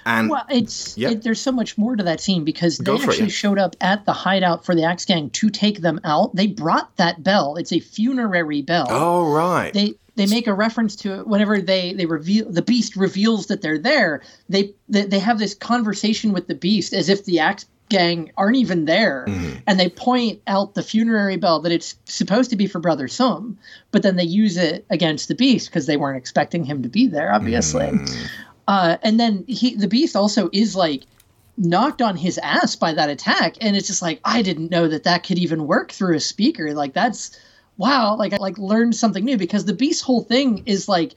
[0.05, 1.11] And Well, it's Yeah.
[1.11, 3.31] it, there's so much more to that scene because they for it, actually yeah.
[3.31, 6.35] showed up at the hideout for the Axe Gang to take them out.
[6.35, 7.55] They brought that bell.
[7.55, 8.87] It's a funerary bell.
[8.89, 12.95] oh right, They they make a reference to it whenever they they reveal the beast
[12.95, 14.21] reveals that they're there.
[14.47, 18.55] They they, they have this conversation with the beast as if the Axe Gang aren't
[18.57, 19.57] even there, Mm-hmm.
[19.67, 23.57] and they point out the funerary bell that it's supposed to be for Brother Sum,
[23.91, 27.05] but then they use it against the beast because they weren't expecting him to be
[27.07, 27.85] there, obviously.
[27.85, 28.27] Mm.
[28.67, 31.03] Uh, and then he, the beast also is like
[31.57, 35.03] knocked on his ass by that attack, and it's just like I didn't know that
[35.03, 36.73] that could even work through a speaker.
[36.73, 37.39] Like that's
[37.77, 38.15] wow.
[38.15, 41.15] Like I like learned something new because the beast's whole thing is like.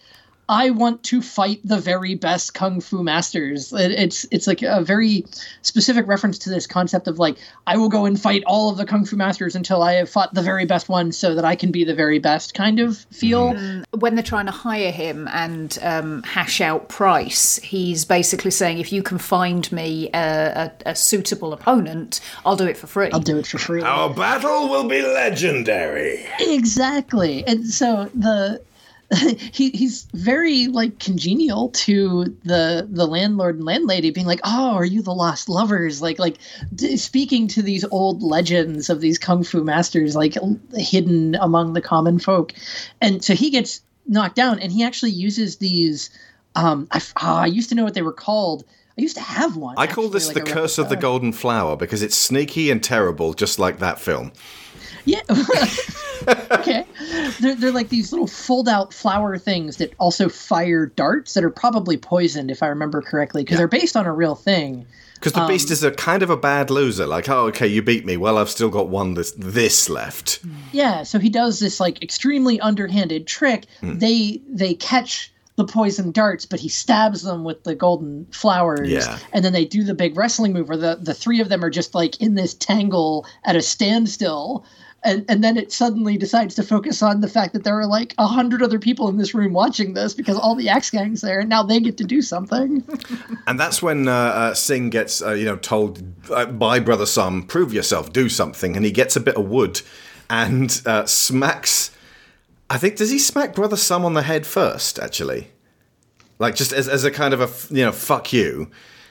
[0.49, 3.73] I want to fight the very best kung fu masters.
[3.73, 5.25] It, it's it's like a very
[5.63, 8.87] specific reference to this concept of like I will go and fight all of the
[8.87, 11.71] kung fu masters until I have fought the very best one, so that I can
[11.71, 13.55] be the very best kind of feel.
[13.99, 18.93] when they're trying to hire him and um, hash out price, he's basically saying, if
[18.93, 23.11] you can find me a, a, a suitable opponent, I'll do it for free.
[23.13, 23.83] I'll do it for free.
[23.83, 26.27] our battle will be legendary.
[26.41, 28.61] exactly and so the
[29.53, 34.85] he he's very like congenial to the the landlord and landlady being like oh are
[34.85, 36.03] you the lost lovers?
[36.03, 36.37] Like like
[36.75, 41.73] d- speaking to these old legends of these kung fu masters like l- hidden among
[41.73, 42.53] the common folk.
[43.01, 46.11] And so he gets knocked down and he actually uses these
[46.55, 48.65] um i, ah, I used to know what they were called.
[48.99, 51.77] I used to have one I call this like the curse of the golden flower
[51.77, 54.33] because it's sneaky and terrible, just like that film.
[55.09, 55.23] Yeah.
[56.51, 56.85] okay.
[57.41, 61.51] They're, they're like these little fold out flower things that also fire darts that are
[61.51, 64.87] probably poisoned, if I remember correctly, because they're based on a real thing.
[65.15, 67.05] Because the beast is a kind of a bad loser.
[67.05, 68.17] Like, oh, okay, you beat me.
[68.17, 70.41] Well, I've still got one this this left.
[70.71, 73.67] Yeah, so he does this like extremely underhanded trick.
[73.81, 73.99] Hmm.
[73.99, 78.89] They they catch the poison darts, but he stabs them with the golden flowers.
[78.89, 79.19] Yeah.
[79.33, 81.71] And then they do the big wrestling move where the, the three of them are
[81.71, 84.65] just like in this tangle at a standstill.
[85.05, 88.15] And, and then it suddenly decides to focus on the fact that there are like
[88.19, 91.39] a hundred other people in this room watching this because all the axe gangs there,
[91.39, 92.83] and now they get to do something.
[93.47, 96.03] And that's when uh, uh, Sing gets, uh, you know, told
[96.33, 98.75] uh, by Brother Sum, prove yourself, do something.
[98.75, 99.81] And he gets a bit of wood
[100.29, 101.93] and uh, smacks.
[102.69, 105.53] I think, does he smack Brother Sum on the head first, actually?
[106.41, 108.71] Like, just as, as a kind of a you know, fuck you.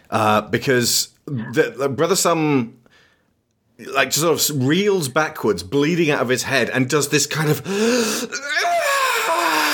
[0.09, 2.76] Uh, because the, the Brother Sum
[3.79, 7.61] like sort of reels backwards, bleeding out of his head, and does this kind of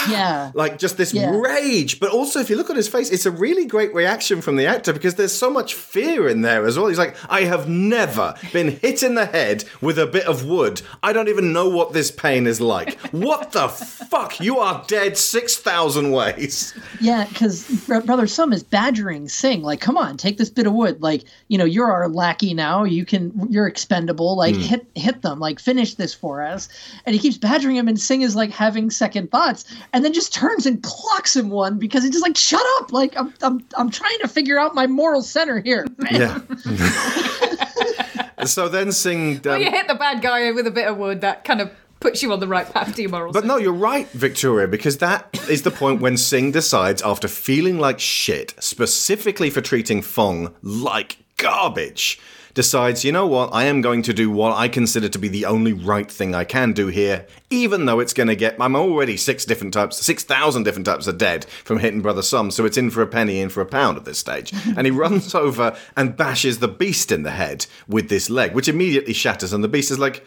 [0.10, 0.52] Yeah.
[0.56, 1.30] like just this Yeah.
[1.32, 2.00] rage.
[2.02, 4.66] But also, if you look on his face, it's a really great reaction from the
[4.66, 6.88] actor because there's so much fear in there as well.
[6.88, 10.82] He's like, I have never been hit in the head with a bit of wood.
[11.02, 13.00] I don't even know what this pain is like.
[13.12, 14.40] what the fuck?
[14.42, 16.74] You are dead six thousand ways.
[17.00, 21.02] Yeah, because Brother Sum is badgering Sing, like, come on, take this bit of wood.
[21.02, 21.24] Like,
[21.54, 22.84] you know, you're our lackey now.
[22.84, 24.36] You can, you're expendable.
[24.36, 25.40] Like, hit, hit them.
[25.40, 26.68] Like, finish this for us.
[27.06, 29.64] And he keeps badgering him, and Sing is like having second thoughts,
[29.94, 32.92] and then just turns and clocks him one because he's just like, shut up.
[32.92, 35.86] Like, I'm, I'm, I'm trying to figure out my moral center here.
[36.10, 36.40] Yeah.
[38.46, 39.48] so then Sing.
[39.48, 41.70] Um, you hit the bad guy with a bit of wood, that kind of
[42.00, 44.98] puts you on the right path to your moral But no, you're right, Victoria, because
[44.98, 50.56] that is the point when Sing decides, after feeling like shit, specifically for treating Fong
[50.64, 52.20] like garbage,
[52.54, 55.46] decides, you know what, I am going to do what I consider to be the
[55.46, 58.56] only right thing I can do here, even though it's going to get.
[58.62, 62.64] I'm already six different types, 6,000 different types of dead from hitting Brother Sum, so
[62.64, 64.54] it's in for a penny, in for a pound at this stage.
[64.78, 68.70] and he runs over and bashes the beast in the head with this leg, which
[68.70, 70.26] immediately shatters, and the beast is like,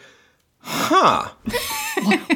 [0.59, 1.29] huh.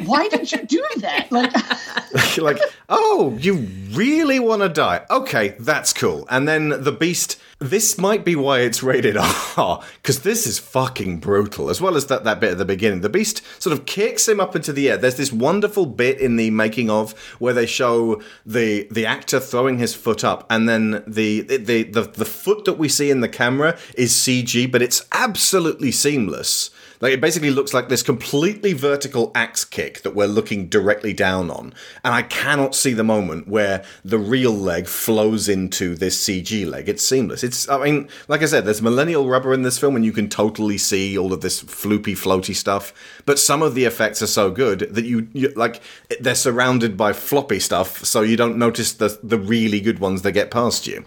[0.04, 1.30] why did you do that?
[1.30, 2.58] Like, like,
[2.88, 5.04] oh, you really want to die?
[5.10, 6.26] Okay, that's cool.
[6.30, 7.38] And then the beast.
[7.58, 9.16] This might be why it's rated
[9.56, 13.02] R, because this is fucking brutal, as well as that, that bit at the beginning.
[13.02, 14.96] The beast sort of kicks him up into the air.
[14.96, 19.78] There's this wonderful bit in the making of where they show the the actor throwing
[19.78, 23.28] his foot up, and then the the the, the foot that we see in the
[23.28, 26.70] camera is CG, but it's absolutely seamless.
[27.02, 31.50] Like it basically looks like this completely vertical axe kick that we're looking directly down
[31.50, 31.74] on.
[32.04, 36.88] And I cannot see the moment where the real leg flows into this CG leg.
[36.88, 37.42] It's seamless.
[37.42, 40.28] It's I mean, like I said, there's millennial rubber in this film and you can
[40.28, 42.94] totally see all of this floopy floaty stuff.
[43.26, 45.82] But some of the effects are so good that you, you like
[46.20, 50.32] they're surrounded by floppy stuff, so you don't notice the the really good ones that
[50.32, 51.04] get past you.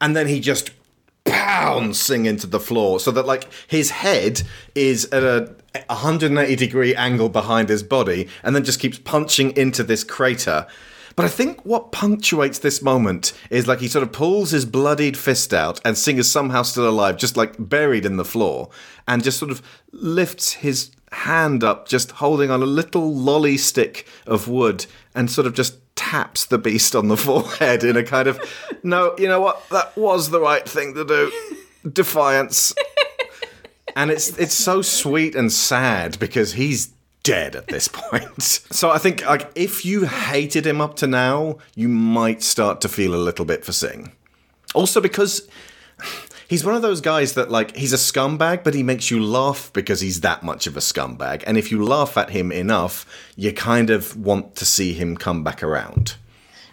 [0.00, 0.70] And then he just
[1.26, 4.42] bouncing into the floor so that like his head
[4.74, 5.54] is at a
[5.88, 10.66] 180 degree angle behind his body and then just keeps punching into this crater.
[11.16, 15.16] But I think what punctuates this moment is like he sort of pulls his bloodied
[15.16, 18.68] fist out and Sing is somehow still alive, just like buried in the floor,
[19.08, 19.62] and just sort of
[19.92, 24.84] lifts his hand up, just holding on a little lolly stick of wood,
[25.14, 28.38] and sort of just taps the beast on the forehead in a kind of,
[28.82, 31.32] no, you know what, that was the right thing to do.
[31.90, 32.74] Defiance.
[33.96, 36.92] And it's it's so sweet and sad because he's
[37.22, 38.24] dead at this point.
[38.76, 42.88] So I think like if you hated him up to now, you might start to
[42.88, 44.12] feel a little bit for Sing.
[44.74, 45.48] Also because
[46.48, 49.70] he's one of those guys that like he's a scumbag, but he makes you laugh
[49.72, 51.42] because he's that much of a scumbag.
[51.46, 53.06] And if you laugh at him enough,
[53.36, 56.16] you kind of want to see him come back around.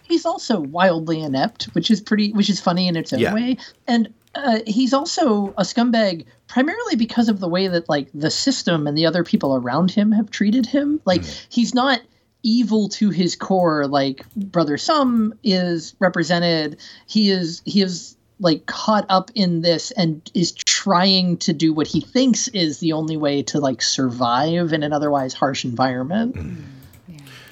[0.04, 3.34] He's also wildly inept, which is pretty, which is funny in its own yeah.
[3.34, 3.58] way.
[3.88, 8.88] And uh, he's also a scumbag primarily because of the way that like the system
[8.88, 11.02] and the other people around him have treated him.
[11.06, 11.46] Like mm.
[11.50, 12.02] he's not
[12.44, 16.80] evil to his core like brother Sum is represented.
[17.08, 21.88] He is he is like caught up in this and is trying to do what
[21.88, 26.36] he thinks is the only way to like survive in an otherwise harsh environment.
[26.36, 26.64] Mm.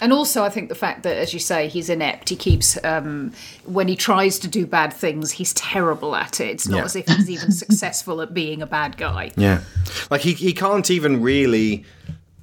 [0.01, 2.29] And also, I think the fact that, as you say, he's inept.
[2.29, 3.33] He keeps um,
[3.65, 6.49] when he tries to do bad things, he's terrible at it.
[6.49, 6.85] It's not yeah.
[6.85, 9.31] as if he's even successful at being a bad guy.
[9.37, 9.61] Yeah,
[10.09, 11.85] like he he can't even really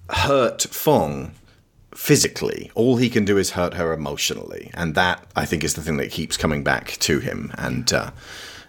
[0.09, 1.33] hurt Fong
[1.99, 2.71] physically.
[2.77, 5.97] All he can do is hurt her emotionally, and that I think is the thing
[5.97, 7.51] that keeps coming back to him.
[7.59, 8.13] And uh,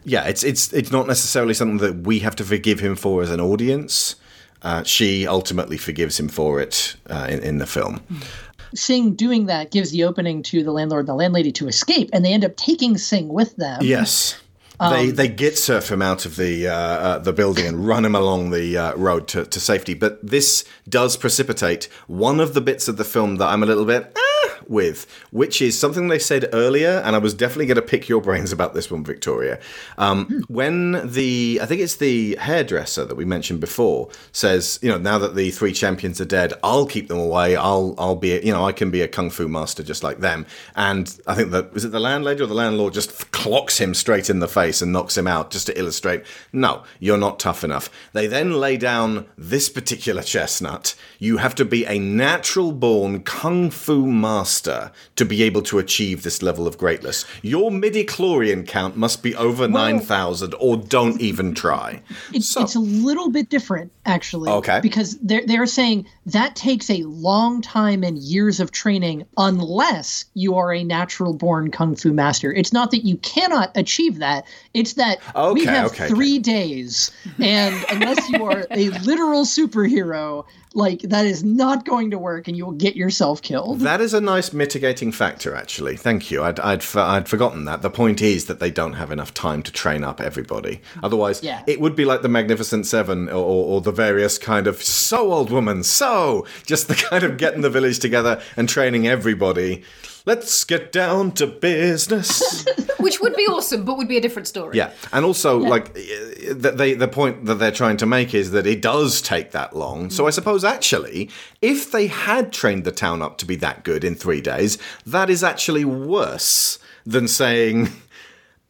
[0.04, 3.30] yeah, it's it's it's not necessarily something that we have to forgive him for as
[3.30, 4.16] an audience.
[4.64, 8.02] Uh, she ultimately forgives him for it uh, in, in the film.
[8.12, 8.26] Mm.
[8.74, 12.26] Sing doing that gives the opening to the landlord and the landlady to escape, and
[12.26, 13.80] they end up taking Sing with them.
[13.84, 14.40] Yes.
[14.80, 18.06] Um, they they get surf him out of the uh, uh, the building and run
[18.06, 19.94] him along the uh, road to, to safety.
[19.94, 23.86] But this does precipitate one of the bits of the film that I'm a little
[23.86, 24.16] bit.
[24.18, 28.08] Ah, with, which is something they said earlier, and I was definitely going to pick
[28.08, 29.60] your brains about this one, Victoria.
[29.98, 34.98] Um, when the, I think it's the hairdresser that we mentioned before, says, you know,
[34.98, 37.56] now that the three champions are dead, I'll keep them away.
[37.56, 40.46] I'll, I'll be, you know, I can be a kung fu master just like them.
[40.76, 44.30] And I think that was it the landlady or the landlord just clocks him straight
[44.30, 46.24] in the face and knocks him out just to illustrate,
[46.54, 47.90] no, you're not tough enough.
[48.14, 50.96] They then lay down this particular chestnut.
[51.18, 55.80] You have to be a natural born kung fu master master to be able to
[55.80, 57.26] achieve this level of greatness.
[57.42, 62.02] Your midi chlorian count must be over well, 9,000 or don't even try.
[62.34, 62.62] It, so.
[62.62, 64.52] It's a little bit different, actually.
[64.52, 64.80] Okay.
[64.82, 70.56] Because they're, they're saying that takes a long time and years of training unless you
[70.56, 72.54] are a natural born kung fu master.
[72.54, 76.40] It's not that you cannot achieve that, it's that okay, we have okay, three okay.
[76.40, 77.12] days.
[77.40, 82.56] And unless you are a literal superhero, like that is not going to work and
[82.56, 86.60] you will get yourself killed that is a nice mitigating factor actually thank you i'd,
[86.60, 90.04] I'd, I'd forgotten that the point is that they don't have enough time to train
[90.04, 91.64] up everybody otherwise yeah.
[91.66, 95.50] it would be like the magnificent seven or, or the various kind of so old
[95.50, 96.19] woman so
[96.66, 99.84] just the kind of getting the village together and training everybody
[100.26, 102.64] Let's get down to business.
[103.00, 104.78] Which would be awesome, but would be a different story.
[104.78, 108.68] Yeah, and also like the, they, the point that they're trying to make is that
[108.68, 110.10] it does take that long.
[110.10, 111.32] So I suppose actually,
[111.62, 115.30] if they had trained the town up to be that good in three days, that
[115.30, 117.90] is actually worse than saying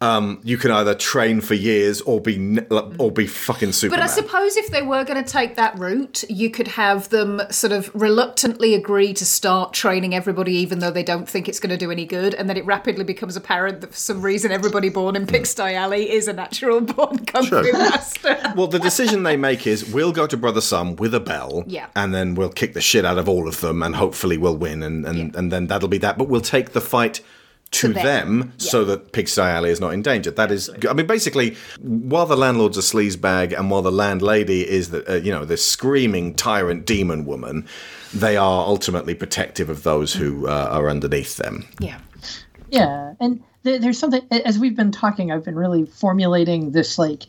[0.01, 2.59] um, you can either train for years or be
[2.97, 3.99] or be fucking Superman.
[3.99, 7.41] But I suppose if they were going to take that route, you could have them
[7.49, 11.71] sort of reluctantly agree to start training everybody, even though they don't think it's going
[11.71, 14.87] to do any good, and then it rapidly becomes apparent that for some reason everybody
[14.87, 18.37] born in Pigsty Alley is a natural born kung fu master.
[18.55, 21.87] Well, the decision they make is we'll go to Brother Sum with a bell, Yeah.
[21.95, 24.81] and then we'll kick the shit out of all of them, and hopefully we'll win,
[24.81, 26.17] and and, and then that'll be that.
[26.17, 27.19] But we'll take the fight.
[27.71, 28.53] To, To them, them.
[28.57, 30.31] so that Pigsty Alley is not in danger.
[30.31, 34.89] That is, I mean, basically, while the landlord's a sleazebag and while the landlady is
[34.89, 37.67] the, uh, you know, this screaming tyrant demon woman,
[38.11, 41.67] they are ultimately protective of those who uh, are underneath them.
[41.79, 41.99] yeah.
[42.71, 45.31] Yeah, and th- there's something as we've been talking.
[45.31, 47.23] I've been really formulating this like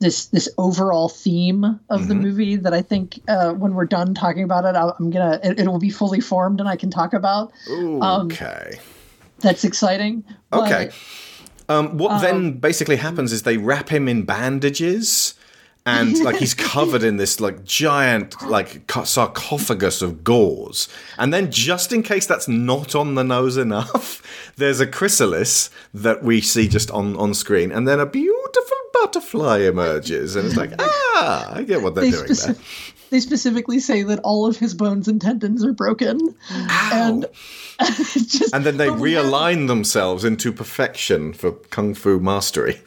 [0.00, 4.44] this this overall theme of the movie that I think uh, when we're done talking
[4.44, 7.12] about it, I'll, I'm gonna it, it will be fully formed and I can talk
[7.12, 7.52] about.
[7.70, 8.78] Okay.
[9.40, 10.24] That's exciting.
[10.52, 10.90] Okay.
[11.68, 15.34] Um, what then basically happens is they wrap him in bandages.
[15.86, 20.86] And like he's covered in this like giant like sarcophagus of gauze,
[21.16, 24.22] and then just in case that's not on the nose enough,
[24.56, 29.60] there's a chrysalis that we see just on on screen, and then a beautiful butterfly
[29.60, 32.56] emerges, and it's like ah, I get what they're They, doing speci- there.
[33.10, 37.26] They specifically say that all of his bones and tendons are broken, and
[37.80, 42.18] it's just And then they but we have- realign themselves into perfection for kung fu
[42.20, 42.80] mastery.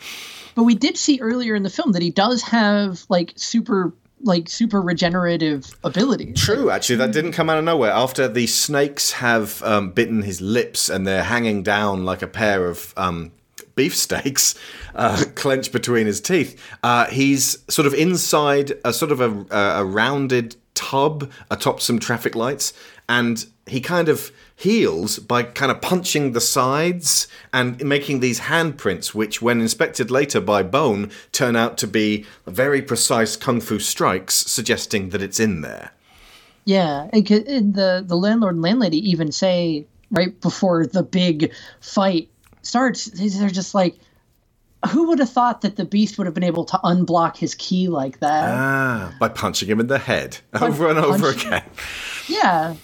[0.55, 3.93] But we did see earlier in the film that he does have like super
[4.23, 6.39] like super regenerative abilities.
[6.39, 7.89] True, actually, that didn't come out of nowhere.
[7.91, 12.67] After the snakes have um, bitten his lips and they're hanging down like a pair
[12.67, 13.31] of um,
[13.75, 14.55] beefsteaks
[14.95, 19.85] uh, clenched between his teeth, uh, he's sort of inside a sort of a, a,
[19.85, 22.73] rounded tub atop some traffic lights,
[23.07, 29.13] and he kind of heals by kind of punching the sides and making these handprints,
[29.13, 34.35] which, when inspected later by Bone, turn out to be very precise kung fu strikes,
[34.35, 35.91] suggesting that it's in there.
[36.65, 42.29] Yeah, and the the landlord and landlady even say right before the big fight
[42.61, 43.97] starts, they're just like,
[44.91, 47.87] "Who would have thought that the beast would have been able to unblock his key
[47.87, 51.63] like that?" Ah, by punching him in the head over and over again.
[52.27, 52.75] yeah,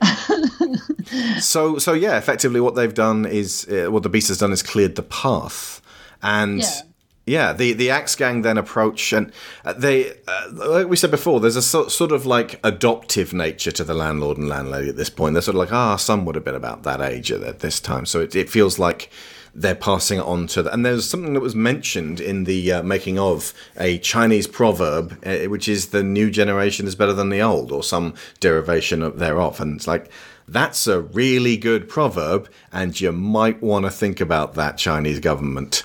[1.40, 4.62] So, so yeah, effectively, what they've done is uh, what the beast has done is
[4.62, 5.80] cleared the path,
[6.22, 6.80] and Yeah.
[7.24, 9.32] Yeah, the the axe gang then approach, and
[9.64, 13.70] uh, they, uh, like we said before, there's a so, sort of like adoptive nature
[13.72, 15.34] to the landlord and landlady at this point.
[15.34, 17.78] They're sort of like, ah, some would have been about that age at, at this
[17.78, 19.08] time, so it, it feels like
[19.54, 22.82] they're passing it on to the, and there's something that was mentioned in the uh,
[22.82, 27.40] making of a Chinese proverb, uh, which is the new generation is better than the
[27.40, 30.10] old, or some derivation of thereof, and it's like
[30.48, 35.84] that's a really good proverb, and you might want to think about that Chinese government.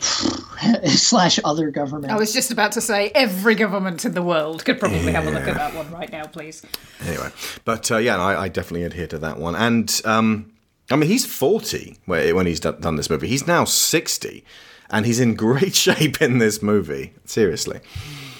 [0.86, 2.12] slash other government.
[2.12, 5.30] I was just about to say every government in the world could probably have a
[5.30, 6.62] look at that one right now, please.
[7.06, 7.30] Anyway,
[7.64, 9.54] but uh, yeah, I, I definitely adhere to that one.
[9.54, 10.52] And um,
[10.90, 13.28] I mean, he's forty when when he's done, done this movie.
[13.28, 14.44] He's now sixty,
[14.90, 17.12] and he's in great shape in this movie.
[17.24, 17.80] Seriously,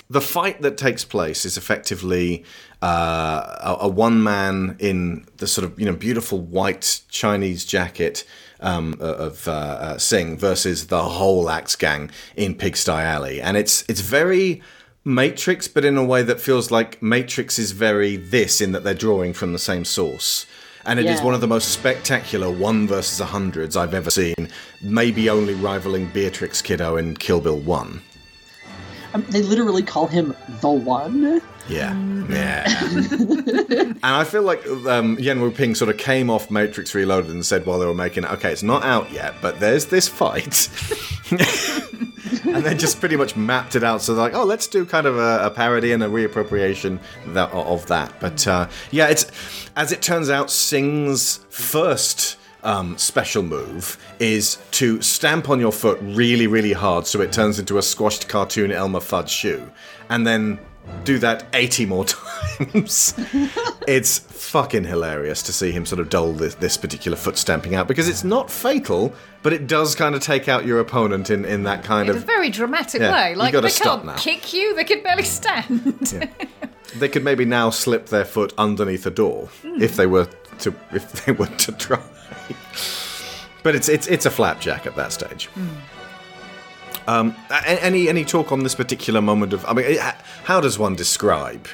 [0.08, 2.44] the fight that takes place is effectively
[2.82, 8.24] uh, a, a one man in the sort of you know beautiful white Chinese jacket.
[8.62, 13.84] Um, of uh, uh, Sing versus the whole Axe Gang in Pigsty Alley, and it's
[13.88, 14.60] it's very
[15.02, 18.92] Matrix, but in a way that feels like Matrix is very this in that they're
[18.92, 20.44] drawing from the same source.
[20.84, 21.24] And it is Yeah.
[21.24, 24.48] one of the most spectacular one versus a hundreds I've ever seen,
[24.82, 28.02] maybe only rivaling Beatrix Kiddo in Kill Bill 1.
[29.14, 31.40] Um, they literally call him the one.
[31.70, 31.94] Yeah,
[32.28, 32.64] yeah.
[32.82, 37.66] and I feel like um, Yuen Woo-ping sort of came off Matrix Reloaded and said
[37.66, 40.68] while they were making it, okay, it's not out yet, but there's this fight.
[41.30, 44.02] and then just pretty much mapped it out.
[44.02, 46.98] So they're like, oh, let's do kind of a, a parody and a reappropriation
[47.28, 48.12] that, of that.
[48.20, 49.30] But uh, yeah, it's
[49.76, 55.98] as it turns out, Sing's first um, special move is to stamp on your foot
[56.02, 59.70] really, really hard so it turns into a squashed cartoon Elmer Fudd shoe,
[60.08, 60.58] and then
[61.04, 62.04] do that 80 more
[62.58, 63.14] times.
[63.88, 67.88] it's fucking hilarious to see him sort of dole this, this particular foot stamping out
[67.88, 71.62] because it's not fatal, but it does kind of take out your opponent in, in
[71.64, 72.24] that kind In a of.
[72.24, 73.34] very dramatic Yeah, way.
[73.34, 74.16] Like they can't now.
[74.16, 75.26] kick you, they can barely mm.
[75.26, 76.28] stand.
[76.96, 79.80] They could maybe now slip their foot underneath a door mm.
[79.80, 80.28] if they were
[80.60, 82.00] to if they were to try.
[83.62, 85.50] But it's it's it's a flapjack at that stage.
[85.54, 85.68] Mm.
[87.10, 87.34] Um,
[87.66, 89.64] any any talk on this particular moment of?
[89.66, 89.98] I mean,
[90.44, 91.66] how does one describe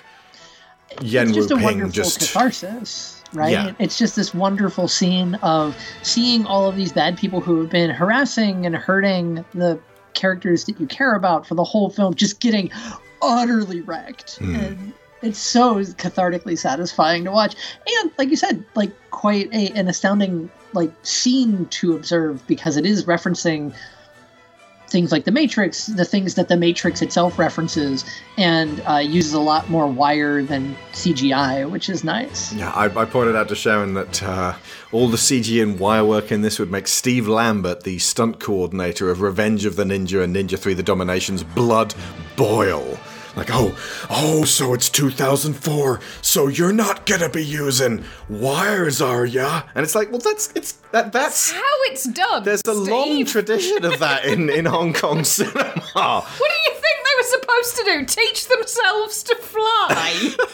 [1.02, 3.22] Yen It's just Wu a Ping wonderful just catharsis.
[3.34, 3.52] right?
[3.52, 3.72] Yeah.
[3.78, 7.90] It's just this wonderful scene of seeing all of these bad people who have been
[7.90, 9.78] harassing and hurting the
[10.14, 12.70] characters that you care about for the whole film just getting
[13.20, 14.38] utterly wrecked.
[14.40, 17.56] And it's so cathartically satisfying to watch.
[17.86, 22.86] And like you said, like quite a, an astounding like scene to observe because it
[22.86, 23.74] is referencing
[24.88, 28.04] things like the Matrix, the things that the Matrix itself references,
[28.36, 32.52] and uh, uses a lot more wire than CGI, which is nice.
[32.52, 34.54] Yeah, I, I pointed out to Sharon that uh,
[34.92, 39.10] all the CG and wire work in this would make Steve Lambert, the stunt coordinator
[39.10, 41.94] of Revenge of the Ninja and Ninja 3 The Domination's blood
[42.36, 42.98] boil.
[43.36, 43.76] Like, oh,
[44.08, 49.62] oh, so it's 2004, so you're not gonna be using wires, are ya?
[49.74, 51.60] And it's like, well, that's it's that that's How
[51.90, 52.44] it's done.
[52.44, 55.52] there's a long tradition of that in in Hong Kong cinema.
[55.54, 56.96] What do you think
[57.26, 58.04] supposed to do?
[58.06, 60.34] Teach themselves to fly?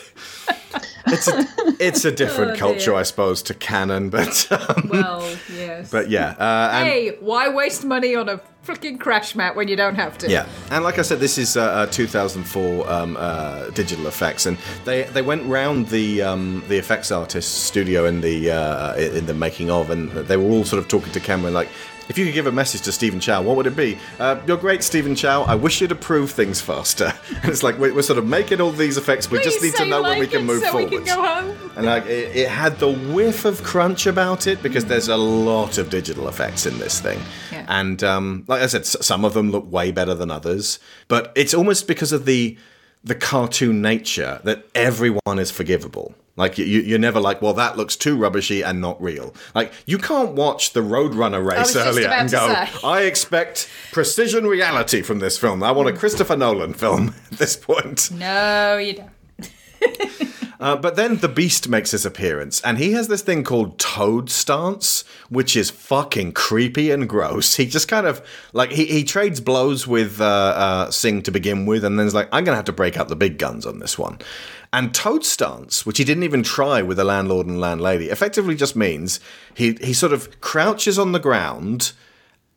[1.07, 1.47] It's a,
[1.81, 2.95] it's a different Oh, culture.
[2.95, 5.91] I suppose, to canon, but um, well, yes.
[5.91, 6.31] but yeah.
[6.39, 10.17] Uh, and, hey, why waste money on a freaking crash mat when you don't have
[10.19, 10.31] to?
[10.31, 14.57] Yeah, and like I said, this is uh, uh, 2004 um, uh, digital effects, and
[14.85, 19.35] they they went round the um, the effects artist studio in the uh, in the
[19.35, 21.69] making of, and they were all sort of talking to Cameron like.
[22.13, 23.97] If you could give a message to Stephen Chow, what would it be?
[24.19, 25.45] Uh, you're great, Stephen Chow.
[25.45, 27.15] I wish you'd approve things faster.
[27.43, 29.31] And it's like we're, we're sort of making all these effects.
[29.31, 30.91] We just need to know when we can move so forward.
[30.91, 31.71] we can go home.
[31.75, 35.79] And like it, it had the whiff of crunch about it because there's a lot
[35.79, 37.19] of digital effects in this thing,
[37.51, 37.65] Yeah.
[37.67, 40.79] and um, like I said, some of them look way better than others.
[41.09, 42.59] But it's almost because of the
[43.05, 46.15] the cartoon nature that everyone is forgivable.
[46.37, 49.35] Like you, you're never like, well, that looks too rubbishy and not real.
[49.55, 52.65] Like you can't watch the Roadrunner race earlier and go.
[52.83, 55.63] I expect precision reality from this film.
[55.63, 58.11] I want a Christopher Nolan film at this point.
[58.13, 59.11] No, you don't.
[60.63, 64.31] Uh, but then the Beast makes his appearance, and he has this thing called Toad
[64.31, 67.57] Stance, which is fucking creepy and gross.
[67.63, 71.67] He just kind of like he, he trades blows with uh, uh, Sing to begin
[71.67, 73.81] with, and then he's like, "I'm gonna have to break out the big guns on
[73.81, 74.19] this one."
[74.73, 78.77] And Toad Stance, which he didn't even try with the landlord and landlady, effectively just
[78.77, 79.19] means
[79.55, 81.93] he he sort of crouches on the ground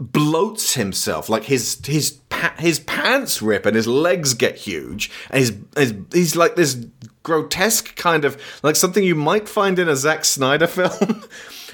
[0.02, 5.68] bloats himself like his his pa- his pants rip and his legs get huge and
[6.14, 6.86] he's like this
[7.24, 11.24] grotesque kind of like something you might find in a Zack Snyder film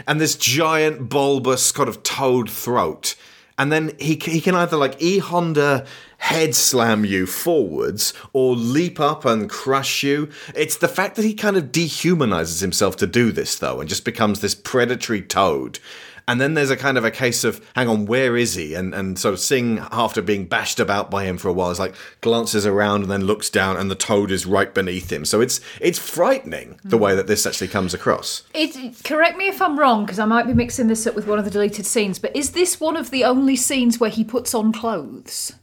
[0.08, 3.16] and this giant bulbous kind of toad throat
[3.58, 5.86] and then he he can either like E Honda
[6.18, 10.30] head slam you forwards or leap up and crush you.
[10.56, 14.06] It's the fact that he kind of dehumanizes himself to do this though and just
[14.06, 15.80] becomes this predatory toad.
[16.28, 18.74] And then there's a kind of a case of, hang on, where is he?
[18.76, 21.80] And and sort of Sing, after being bashed about by him for a while, is
[21.80, 25.26] like glances around and then looks down, and the toad is right beneath him.
[25.26, 28.44] So it's it's frightening the way that this actually comes across.
[28.54, 31.40] It, correct me if I'm wrong, because I might be mixing this up with one
[31.40, 34.54] of the deleted scenes, but is this one of the only scenes where he puts
[34.54, 35.54] on clothes?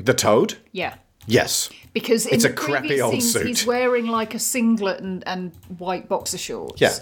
[0.00, 0.94] The toad, Yeah.
[1.26, 3.46] yes, Because It's a crappy old scenes, suit.
[3.46, 6.80] he's wearing like a singlet and, and white boxer shorts.
[6.80, 6.94] Yeah.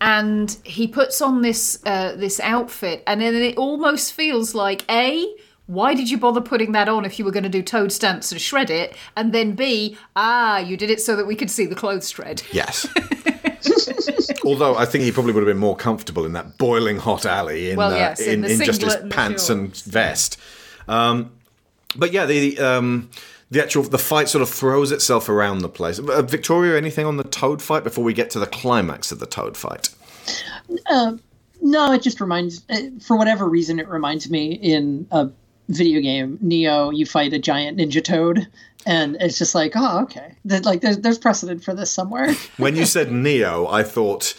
[0.00, 5.26] And he puts on this uh, this outfit, and then it almost feels like a.
[5.66, 8.32] Why did you bother putting that on if you were going to do Toad Stance
[8.32, 8.96] and shred it?
[9.16, 12.42] And then B, ah, you did it so that we could see the clothes shred.
[12.50, 12.88] yes.
[14.44, 17.70] Although I think he probably would have been more comfortable in that boiling hot alley
[17.70, 20.38] in Well, uh, yes, in in, just his pants and vest.
[20.88, 21.30] Um,
[21.94, 23.10] but yeah, the um,
[23.50, 25.98] the actual the fight sort of throws itself around the place.
[25.98, 29.26] Uh, Victoria, anything on the Toad fight before we get to the climax of the
[29.26, 29.90] Toad fight?
[31.62, 35.28] No, it just reminds, uh, for whatever reason, it reminds me in a
[35.68, 38.48] video game, Neo, you fight a giant ninja toad,
[38.86, 40.34] and it's just like, oh, okay.
[40.44, 42.34] Like, there's there's precedent for this somewhere.
[42.56, 44.34] When you said Neo, I thought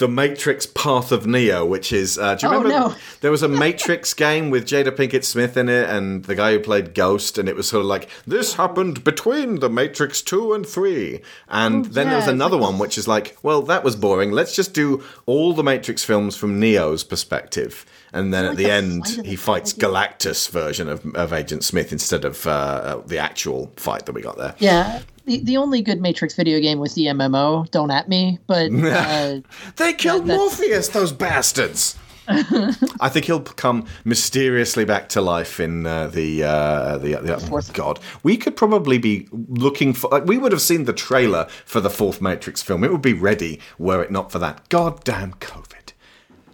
[0.00, 2.18] the Matrix Path of Neo, which is.
[2.18, 2.88] Uh, do you Oh, remember?
[2.90, 2.94] no.
[3.20, 6.58] There was a Matrix game with Jada Pinkett Smith in it and the guy who
[6.60, 10.66] played Ghost, and it was sort of like, this happened between the Matrix 2 and
[10.66, 11.20] 3.
[11.48, 14.32] And then there was another one which is like, well, that was boring.
[14.32, 17.86] Let's just do all the Matrix films from Neo's perspective.
[18.12, 22.24] And then at the the end, he fights Galactus version of, of Agent Smith instead
[22.24, 24.54] of uh, the actual fight that we got there.
[24.58, 25.02] yeah.
[25.30, 27.70] The, the only good Matrix video game was the MMO.
[27.70, 29.40] Don't at me, but uh,
[29.76, 31.96] They killed that- Morpheus, those bastards.
[32.28, 37.72] I think he'll come mysteriously back to life in uh, the uh, the, the Fourth.
[37.72, 38.00] God.
[38.24, 40.10] We could probably be looking for.
[40.10, 42.82] Like, we would have seen the trailer for the fourth Matrix film.
[42.82, 45.92] It would be ready were it not for that goddamn COVID.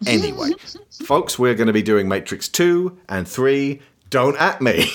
[0.06, 0.50] Anyway,
[1.04, 3.80] folks, we're going to be doing Matrix two and three.
[4.10, 4.90] Don't at me.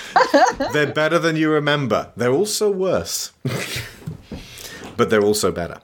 [0.72, 2.12] they're better than you remember.
[2.16, 3.32] They're also worse,
[4.96, 5.80] but they're also better.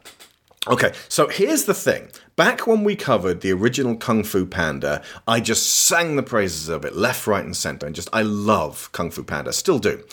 [0.66, 2.10] Okay, so here's the thing.
[2.36, 6.84] Back when we covered the original Kung Fu Panda, I just sang the praises of
[6.84, 10.04] it left, right, and center, and just I love Kung Fu Panda, still do.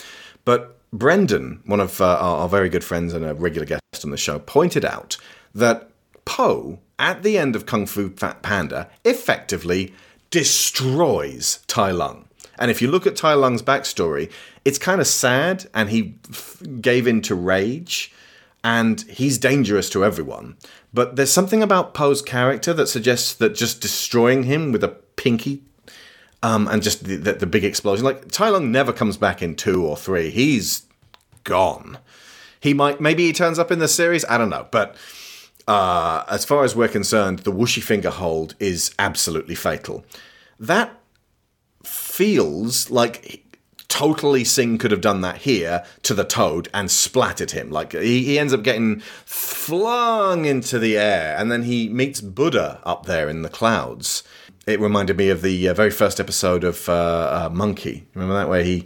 [0.45, 4.11] But Brendan, one of uh, our, our very good friends and a regular guest on
[4.11, 5.17] the show, pointed out
[5.53, 5.89] that
[6.23, 9.93] Po, at the end of Kung Fu Panda, effectively
[10.31, 12.25] destroys Tai Lung.
[12.57, 14.31] And if you look at Tai Lung's backstory,
[14.63, 18.13] it's kind of sad, and he f- gave in to rage
[18.65, 20.57] and he's dangerous to everyone.
[20.91, 25.61] But there's something about Po's character that suggests that just destroying him with a pinky
[26.41, 29.55] um, and just the, the, the, big explosion, like Tai Lung never comes back in
[29.55, 30.31] two or three.
[30.31, 30.87] He's
[31.43, 31.99] gone.
[32.59, 34.25] He might, maybe he turns up in the series.
[34.25, 34.67] I don't know.
[34.71, 34.95] But
[35.67, 40.05] uh, as far as we're concerned, the whooshy finger hold is absolutely fatal.
[40.59, 40.99] That
[42.15, 43.43] feels like
[43.89, 47.69] totally Sing could have done that here to the toad and splattered him.
[47.69, 52.79] Like he, he ends up getting flung into the air, and then he meets Buddha
[52.85, 54.23] up there in the clouds.
[54.65, 56.93] It reminded me of the uh, very first episode of uh,
[57.47, 58.07] uh, Monkey.
[58.13, 58.85] Remember that where he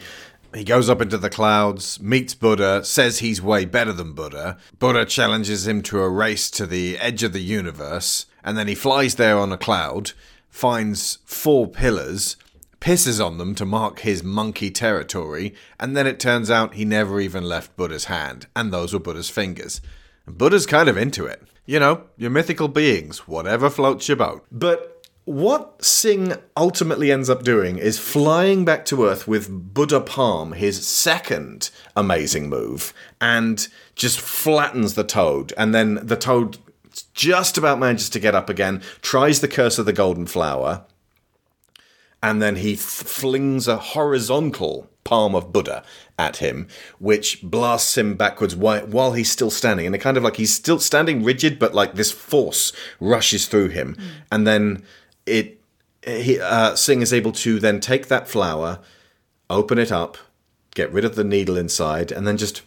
[0.55, 4.57] he goes up into the clouds, meets Buddha, says he's way better than Buddha.
[4.79, 8.73] Buddha challenges him to a race to the edge of the universe, and then he
[8.73, 10.13] flies there on a cloud,
[10.49, 12.35] finds four pillars,
[12.79, 17.19] pisses on them to mark his monkey territory, and then it turns out he never
[17.19, 19.81] even left Buddha's hand, and those were Buddha's fingers.
[20.25, 21.41] And Buddha's kind of into it.
[21.65, 24.45] You know, your mythical beings, whatever floats your boat.
[24.51, 30.53] But what Sing ultimately ends up doing is flying back to Earth with Buddha Palm,
[30.53, 35.53] his second amazing move, and just flattens the toad.
[35.55, 36.57] And then the toad
[37.13, 40.85] just about manages to get up again, tries the curse of the golden flower,
[42.21, 45.83] and then he f- flings a horizontal palm of Buddha
[46.17, 46.67] at him,
[46.99, 49.85] which blasts him backwards while, while he's still standing.
[49.85, 53.69] And it kind of like he's still standing rigid, but like this force rushes through
[53.69, 53.95] him.
[53.95, 54.03] Mm.
[54.31, 54.83] And then
[55.25, 55.61] it,
[56.05, 58.79] he, uh, Sing is able to then take that flower,
[59.49, 60.17] open it up,
[60.75, 62.61] get rid of the needle inside, and then just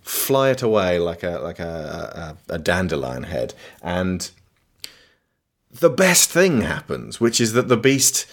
[0.00, 3.52] fly it away like a like a, a, a dandelion head.
[3.82, 4.30] And
[5.70, 8.26] the best thing happens, which is that the beast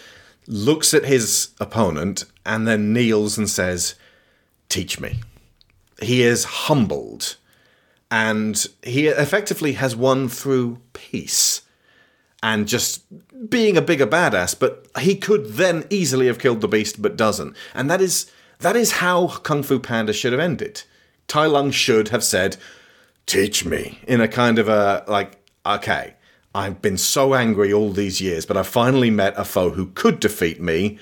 [0.47, 3.95] looks at his opponent and then kneels and says,
[4.69, 5.19] Teach me.
[6.01, 7.37] He is humbled
[8.11, 11.61] and he effectively has won through peace
[12.43, 13.03] and just
[13.49, 17.55] being a bigger badass but he could then easily have killed the beast but doesn't.
[17.73, 20.83] And that is that is how kung fu panda should have ended.
[21.27, 22.57] Tai lung should have said
[23.25, 26.15] teach me in a kind of a like okay
[26.55, 30.21] I've been so angry all these years, but I finally met a foe who could
[30.21, 30.97] defeat me.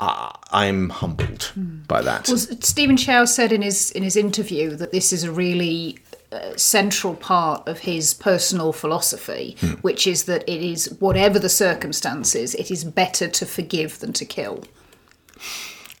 [0.00, 1.86] Uh, I'm humbled mm.
[1.86, 2.26] by that.
[2.28, 5.98] Well, Stephen Chow said in his in his interview that this is a really
[6.32, 9.74] uh, central part of his personal philosophy, hmm.
[9.82, 14.24] which is that it is whatever the circumstances, it is better to forgive than to
[14.24, 14.64] kill.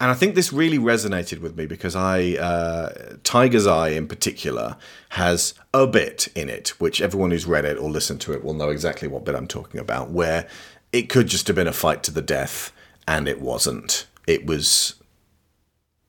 [0.00, 4.76] And I think this really resonated with me because I, uh, Tiger's Eye in particular,
[5.10, 8.52] has a bit in it, which everyone who's read it or listened to it will
[8.52, 10.46] know exactly what bit I'm talking about, where
[10.92, 12.72] it could just have been a fight to the death,
[13.08, 14.06] and it wasn't.
[14.26, 14.94] It was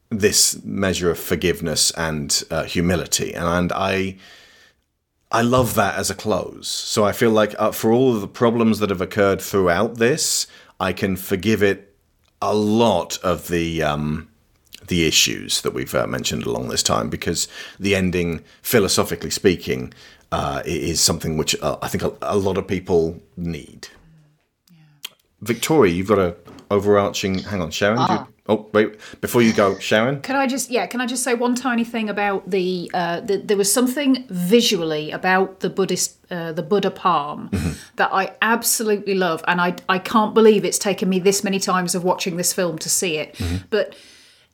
[0.09, 4.17] this measure of forgiveness and uh, humility, and, and I.
[5.29, 6.69] I love that as a close.
[6.69, 10.47] So I feel like uh, for all of the problems that have occurred throughout this,
[10.79, 11.86] I can forgive it
[12.41, 14.27] a lot of the um,
[14.87, 17.47] the issues that we've uh, mentioned along this time because
[17.79, 19.93] the ending, philosophically speaking,
[20.31, 23.89] uh, is something which uh, I think a, a, lot of people need.
[24.69, 24.77] Yeah.
[25.41, 26.35] Victoria, you've got a
[26.69, 27.39] overarching.
[27.39, 27.97] Hang on, Sharon.
[27.99, 28.27] Ah.
[28.49, 28.95] Oh wait!
[29.19, 30.21] Before you go, Sharon.
[30.21, 30.87] Can I just yeah?
[30.87, 35.11] Can I just say one tiny thing about the, uh, the there was something visually
[35.11, 37.71] about the Buddhist uh, the Buddha palm mm-hmm.
[37.97, 41.93] that I absolutely love, and I I can't believe it's taken me this many times
[41.93, 43.35] of watching this film to see it.
[43.35, 43.65] Mm-hmm.
[43.69, 43.95] But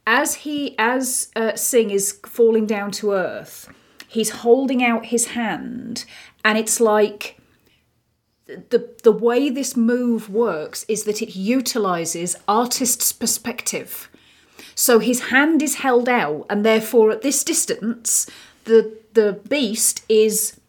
[0.07, 3.69] as he as uh, Sing is falling down to earth,
[4.07, 6.05] he's holding out his hand,
[6.43, 7.37] and it's like
[8.45, 14.09] the the way this move works is that it utilizes artist's perspective.
[14.75, 18.27] So his hand is held out, and therefore at this distance,
[18.65, 20.59] the the beast is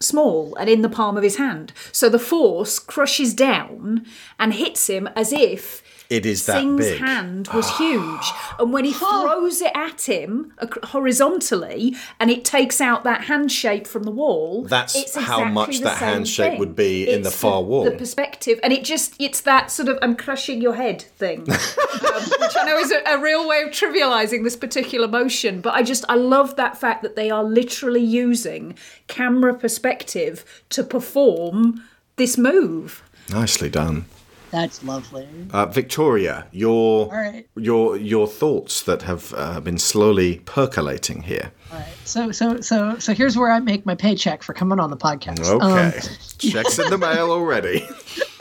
[0.00, 1.72] small and in the palm of his hand.
[1.92, 4.06] So the force crushes down
[4.38, 6.98] and hits him as if It is that Sing's big.
[6.98, 10.52] hand was huge, and when he throws it at him
[10.86, 14.64] horizontally, and it takes out that hand shape from the wall.
[14.64, 16.58] That's it's how much the that same hand shape thing.
[16.58, 17.84] would be in the It's far wall.
[17.84, 22.56] The perspective, and it just—it's that sort of "I'm crushing your head" thing, um, which
[22.56, 25.60] I know is a, a real way of trivializing this particular motion.
[25.60, 28.74] But I just—I love that fact that they are literally using
[29.06, 31.84] camera perspective to perform
[32.16, 33.04] this move.
[33.30, 34.06] Nicely done.
[34.50, 35.28] That's lovely.
[35.52, 37.46] Uh, Victoria, your right.
[37.56, 41.52] your your thoughts that have uh, been slowly percolating here.
[41.72, 41.86] All right.
[42.04, 45.40] So so so so here's where I make my paycheck for coming on the podcast.
[45.48, 47.86] Okay, Um, checks in the mail already.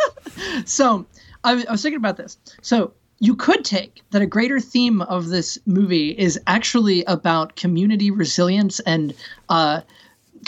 [0.66, 1.06] so
[1.44, 2.38] I, was- I was thinking about this.
[2.62, 8.12] So you could take that a greater theme of this movie is actually about community
[8.12, 9.14] resilience and
[9.50, 9.82] uh,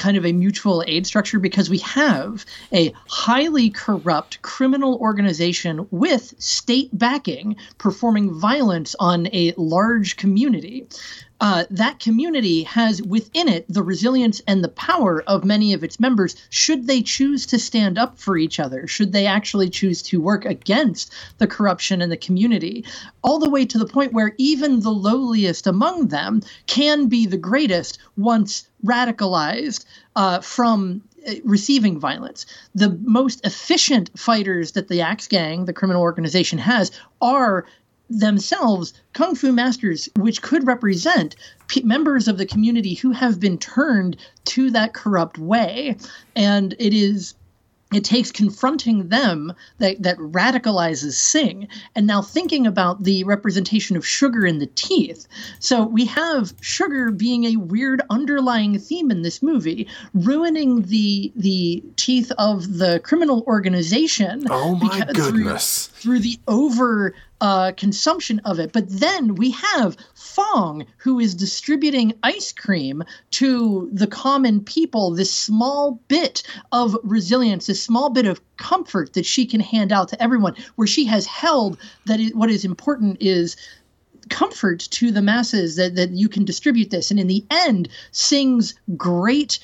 [0.01, 6.33] kind of a mutual aid structure because we have a highly corrupt criminal organization with
[6.39, 10.87] state backing performing violence on a large community.
[11.41, 15.99] Uh, that community has within it the resilience and the power of many of its
[15.99, 16.35] members.
[16.51, 20.45] Should they choose to stand up for each other, should they actually choose to work
[20.45, 22.85] against the corruption in the community,
[23.23, 27.37] all the way to the point where even the lowliest among them can be the
[27.37, 29.85] greatest once radicalized
[30.15, 32.45] uh, from uh, receiving violence.
[32.75, 37.65] The most efficient fighters that the Axe Gang, the criminal organization, has are
[38.19, 41.35] themselves kung fu masters which could represent
[41.67, 45.95] p- members of the community who have been turned to that corrupt way
[46.35, 47.33] and it is
[47.93, 54.07] it takes confronting them that, that radicalizes Sing, and now thinking about the representation of
[54.07, 55.27] sugar in the teeth.
[55.59, 61.83] So we have sugar being a weird underlying theme in this movie, ruining the the
[61.97, 64.45] teeth of the criminal organization.
[64.49, 65.87] Oh my because- through- goodness.
[65.87, 68.71] through the over uh, consumption of it.
[68.71, 75.33] But then we have Fong, who is distributing ice cream to the common people, this
[75.33, 80.23] small bit of resilience, this small bit of comfort that she can hand out to
[80.23, 83.57] everyone, where she has held that it, what is important is
[84.29, 87.09] comfort to the masses that, that you can distribute this.
[87.09, 89.59] And in the end, Sing's great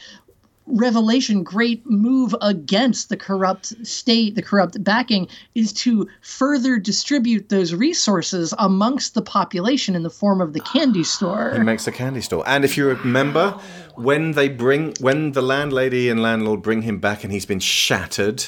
[0.68, 7.74] revelation, great move against the corrupt state, the corrupt backing, is to further distribute those
[7.74, 11.50] resources amongst the population in the form of the candy store.
[11.50, 12.44] It makes a candy store.
[12.48, 13.52] And if you remember,
[13.96, 18.46] when they bring, when the landlady and landlord bring him back and he's been shattered,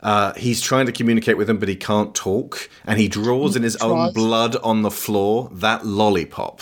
[0.00, 2.70] uh, he's trying to communicate with them, but he can't talk.
[2.86, 6.60] And he draws in his own blood on the floor that lollipop.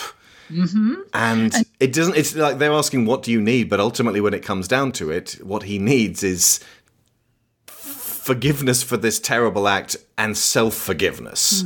[0.50, 0.94] Mm-hmm.
[1.12, 3.68] And it doesn't, it's like they're asking, what do you need?
[3.68, 6.60] But ultimately, when it comes down to it, what he needs is
[7.66, 11.64] forgiveness for this terrible act and self forgiveness.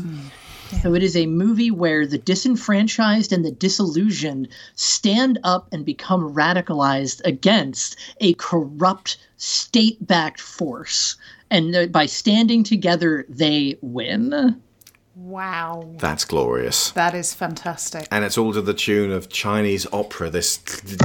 [0.82, 6.32] So it is a movie where the disenfranchised and the disillusioned stand up and become
[6.32, 11.16] radicalized against a corrupt state backed force.
[11.51, 14.61] And by standing together, they win.
[15.22, 16.90] Wow, That's glorious.
[16.92, 18.09] that is fantastic.
[18.10, 20.59] and it's all to the tune of Chinese opera, this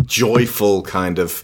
[0.05, 1.43] joyful kind of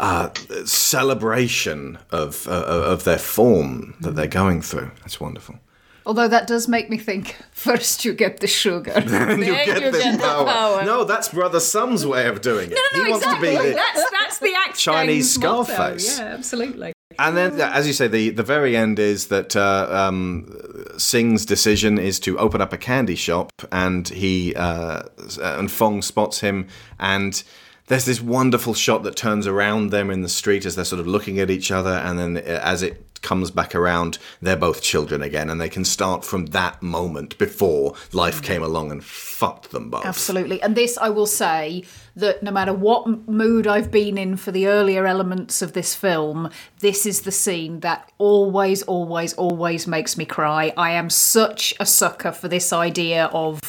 [0.00, 0.30] uh,
[0.64, 4.90] celebration of uh, of their form that they're going through.
[5.00, 5.56] That's wonderful.
[6.04, 10.16] Although that does make me think first you get the sugar, then you get this
[10.16, 10.44] the power.
[10.44, 10.84] power.
[10.84, 12.78] No, that's Brother Sum's way of doing it.
[12.94, 13.56] No, he wants exactly.
[13.56, 13.74] to be the.
[13.74, 15.64] That's that's the act Chinese Gang's motto.
[15.64, 16.18] Scarface.
[16.18, 16.92] Yeah, absolutely.
[17.18, 20.54] And then, as you say, the, the very end is that uh, um,
[20.96, 25.02] Sing's decision is to open up a candy shop, and he uh,
[25.42, 26.68] and Fong spots him,
[27.00, 27.42] and
[27.88, 31.06] there's this wonderful shot that turns around them in the street as they're sort of
[31.06, 35.22] looking at each other, and then uh, as it comes back around, they're both children
[35.22, 39.90] again, and they can start from that moment before life came along and fucked them
[39.90, 40.06] both.
[40.06, 40.62] Absolutely.
[40.62, 41.84] And this, I will say
[42.14, 46.50] that no matter what mood I've been in for the earlier elements of this film,
[46.80, 50.72] this is the scene that always, always, always makes me cry.
[50.76, 53.60] I am such a sucker for this idea of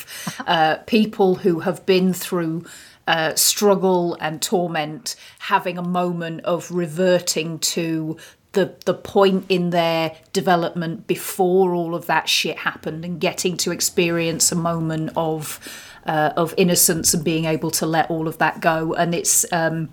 [0.45, 2.65] uh, people who have been through.
[3.10, 8.15] Uh, struggle and torment having a moment of reverting to
[8.52, 13.72] the the point in their development before all of that shit happened and getting to
[13.72, 15.60] experience a moment of
[16.06, 18.94] uh, of innocence and being able to let all of that go.
[18.94, 19.90] And it's um,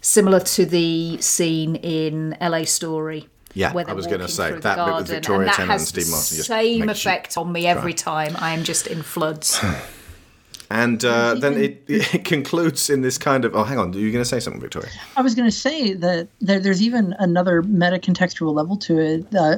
[0.00, 4.86] similar to the scene in LA Story Yeah, I was gonna say, through the that
[4.86, 7.94] bit with Victoria and Tennant and has Steve Martin just same effect on me every
[7.94, 8.34] time.
[8.40, 9.60] I am just in floods
[10.70, 13.54] And uh, then it, it concludes in this kind of.
[13.54, 13.94] Oh, hang on.
[13.94, 14.90] Are you going to say something, Victoria?
[15.16, 19.34] I was going to say that there, there's even another meta contextual level to it.
[19.34, 19.56] Uh,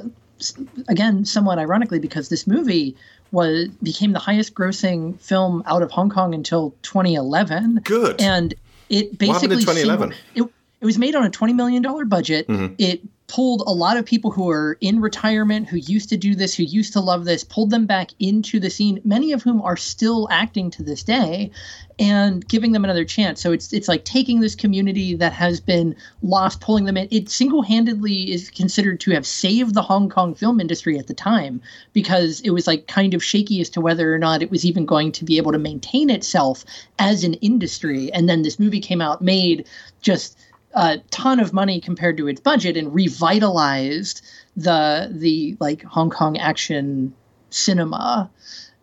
[0.89, 2.97] again, somewhat ironically, because this movie
[3.30, 7.80] was became the highest grossing film out of Hong Kong until 2011.
[7.85, 8.20] Good.
[8.20, 8.55] And
[8.89, 10.14] it happened in basically 2011?
[10.35, 10.43] it,
[10.80, 12.47] it was made on a 20 million dollar budget.
[12.48, 12.74] Mm-hmm.
[12.78, 16.55] It pulled a lot of people who are in retirement who used to do this
[16.55, 19.76] who used to love this pulled them back into the scene many of whom are
[19.76, 21.50] still acting to this day
[21.98, 23.40] and giving them another chance.
[23.40, 27.09] So it's it's like taking this community that has been lost pulling them in.
[27.10, 31.60] It single-handedly is considered to have saved the Hong Kong film industry at the time
[31.92, 34.86] because it was like kind of shaky as to whether or not it was even
[34.86, 36.64] going to be able to maintain itself
[36.98, 38.12] as an industry.
[38.12, 39.66] And then this movie came out made
[40.00, 40.38] just
[40.74, 44.24] a ton of money compared to its budget and revitalized
[44.56, 47.14] the the like Hong Kong action
[47.50, 48.30] cinema.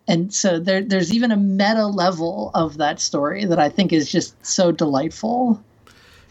[0.08, 4.10] And so there, there's even a meta level of that story that I think is
[4.10, 5.60] just so delightful.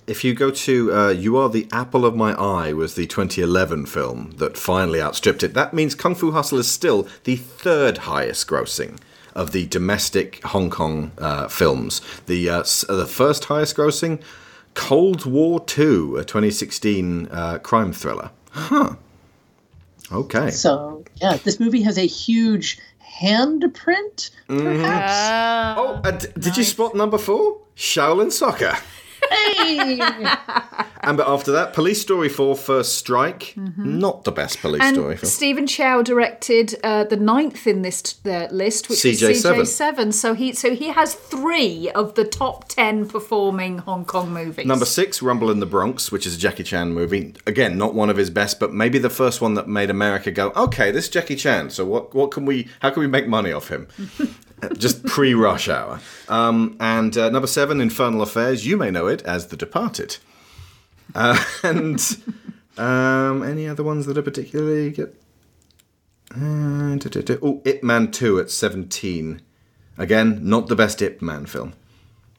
[0.08, 3.88] If you go to uh, You Are the Apple of My Eye was the 2011
[3.88, 5.56] film that finally outstripped it.
[5.56, 9.00] That means Kung Fu Hustle is still the third highest grossing
[9.34, 12.02] of the domestic Hong Kong uh, films.
[12.28, 14.22] The uh, the first highest grossing,
[14.76, 18.30] Cold War 2, a 2016 uh, crime thriller.
[18.52, 18.96] Huh.
[20.12, 20.52] Okay.
[20.52, 22.78] So yeah, this movie has a huge
[23.20, 25.80] handprint, perhaps.
[25.80, 27.62] Oh, uh, d- did you spot number four?
[27.76, 28.78] Shaolin Soccer.
[29.30, 30.00] Hey!
[31.06, 33.54] And but after that, Police Story 4 First Strike.
[33.56, 35.30] Not the best police And story film.
[35.30, 39.30] Stephen Chow directed uh, the ninth in this uh, list, which CJ7.
[39.30, 39.44] is
[39.80, 40.14] CJ7.
[40.14, 44.66] So he so he has three of the top ten performing Hong Kong movies.
[44.66, 47.36] Number six, Rumble in the Bronx, which is a Jackie Chan movie.
[47.46, 50.52] Again, not one of his best, but maybe the first one that made America go,
[50.56, 51.70] okay, this is Jackie Chan.
[51.70, 52.16] So what?
[52.16, 52.68] What can we?
[52.80, 53.88] How can we make money off him?
[54.74, 56.00] Just pre-rush hour.
[56.28, 58.66] Um, and uh, number seven, Infernal Affairs.
[58.66, 60.18] You may know it as The Departed.
[61.14, 62.02] Uh, and
[62.78, 65.16] um, any other ones that are particularly good?
[66.36, 66.98] Uh.
[67.42, 69.42] Oh, Ip Man 2 at 17.
[69.98, 71.74] Again, not the best Ip Man film.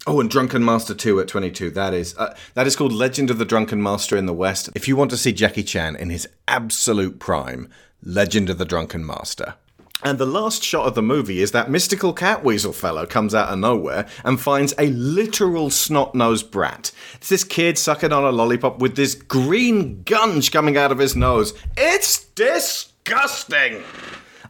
[0.07, 1.70] Oh, and Drunken Master 2 at 22.
[1.70, 4.70] That is uh, that is called Legend of the Drunken Master in the West.
[4.74, 7.69] If you want to see Jackie Chan in his absolute prime,
[8.03, 9.55] Legend of the Drunken Master.
[10.02, 13.48] And the last shot of the movie is that mystical cat weasel fellow comes out
[13.48, 16.93] of nowhere and finds a literal snot-nosed brat.
[17.14, 21.16] It's this kid sucking on a lollipop with this green gunge coming out of his
[21.16, 21.55] nose.
[21.77, 23.82] It's disgusting.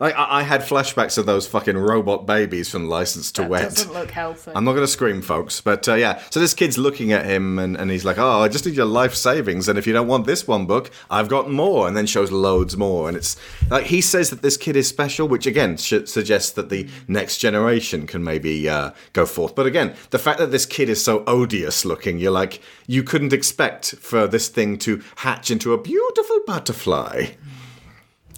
[0.01, 3.62] Like I, I had flashbacks of those fucking robot babies from License to Wed.
[3.62, 4.52] doesn't look healthy.
[4.55, 6.23] I'm not going to scream, folks, but uh, yeah.
[6.31, 8.86] So this kid's looking at him and, and he's like, "Oh, I just need your
[8.86, 12.06] life savings, and if you don't want this one book, I've got more." And then
[12.06, 13.36] shows loads more, and it's
[13.70, 17.39] like he says that this kid is special, which again sh- suggests that the next
[17.39, 19.55] generation can maybe uh, go forth.
[19.55, 23.32] But again, the fact that this kid is so odious looking, you're like, you couldn't
[23.32, 27.27] expect for this thing to hatch into a beautiful butterfly.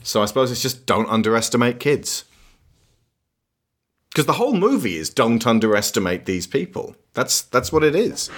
[0.03, 2.25] So I suppose it's just don't underestimate kids.
[4.11, 6.97] Because the whole movie is don't underestimate these people.
[7.15, 8.31] That's that's what it is.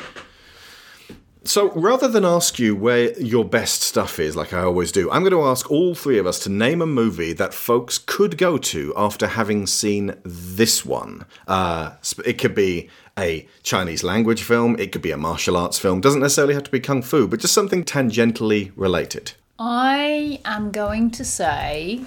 [1.42, 5.22] So rather than ask you where your best stuff is, like I always do, I'm
[5.22, 8.58] going to ask all three of us to name a movie that folks could go
[8.58, 11.24] to after having seen this one.
[11.48, 11.92] Uh,
[12.26, 16.02] it could be a Chinese language film, it could be a martial arts film.
[16.02, 19.32] Doesn't necessarily have to be kung fu, but just something tangentially related.
[19.62, 22.00] I am going to say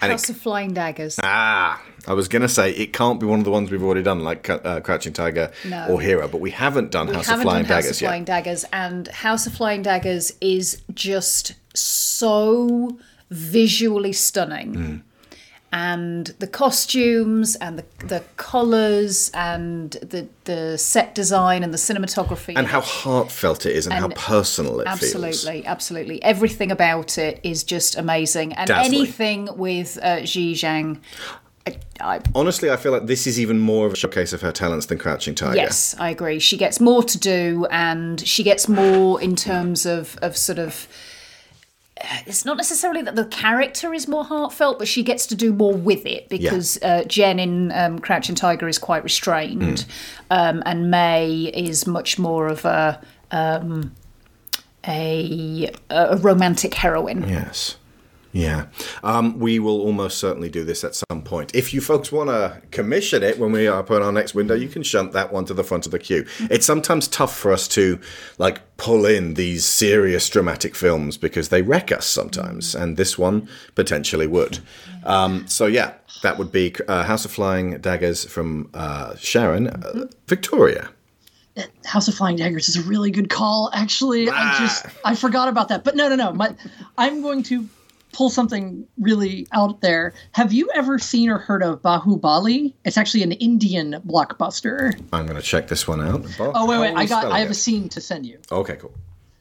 [0.00, 1.18] And House it- of Flying Daggers.
[1.22, 4.02] Ah, I was going to say it can't be one of the ones we've already
[4.04, 5.88] done, like uh, Crouching Tiger No.
[5.88, 8.06] or Hero, but we haven't done we House haven't of Flying done House Daggers of
[8.06, 8.24] Flying.
[8.24, 12.96] Daggers, and House of Flying Daggers is just so
[13.30, 14.74] visually stunning.
[14.74, 14.96] Hmm.
[15.76, 22.52] And the costumes and the the colours and the the set design and the cinematography
[22.56, 25.14] And how heartfelt it is and, how personal it feels.
[25.16, 28.52] absolutely, absolutely, everything about it is just amazing.
[28.52, 28.94] And Dazzling.
[28.94, 31.00] anything with uh, Ziyi Zhang,
[31.66, 34.52] I, I, Honestly, I feel like this is even more of a showcase of her
[34.52, 35.56] talents than Crouching Tiger.
[35.56, 36.38] Yes, I agree.
[36.38, 40.86] She gets more to do, and she gets more in terms of of sort of.
[42.04, 45.52] Uh, It's not necessarily that the character is more heartfelt, but she gets to do
[45.52, 49.86] more with it because uh, Jen in um, Crouching Tiger is quite restrained,
[50.30, 53.00] um, and Mei is much more of a
[53.30, 53.92] um,
[54.86, 57.28] a, a romantic heroine.
[57.28, 57.76] Yes.
[58.34, 58.66] Yeah.
[59.04, 61.54] Um, we will almost certainly do this at some point.
[61.54, 64.82] If you folks want to commission it when we open our next window, you can
[64.82, 66.26] shunt that one to the front of the queue.
[66.50, 68.00] It's sometimes tough for us to
[68.36, 73.48] like pull in these serious dramatic films because they wreck us sometimes, and this one
[73.76, 74.58] potentially would.
[75.04, 75.94] Um, so yeah,
[76.24, 80.90] that would be uh, House of Flying Daggers from uh, Sharon, uh, Victoria.
[81.84, 83.70] House of Flying Daggers is a really good call.
[83.72, 85.84] Actually, I just I forgot about that.
[85.84, 86.32] But no, no, no.
[86.32, 86.52] My,
[86.98, 87.68] I'm going to
[88.14, 90.14] pull something really out there.
[90.32, 92.72] Have you ever seen or heard of Baahubali?
[92.84, 94.98] It's actually an Indian blockbuster.
[95.12, 96.24] I'm going to check this one out.
[96.38, 97.26] Oh wait, wait, I got.
[97.26, 98.38] I have a scene to send you.
[98.50, 98.92] Okay, cool.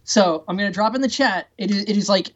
[0.04, 1.48] So I'm going to drop in the chat.
[1.58, 1.84] It is.
[1.84, 2.32] It is like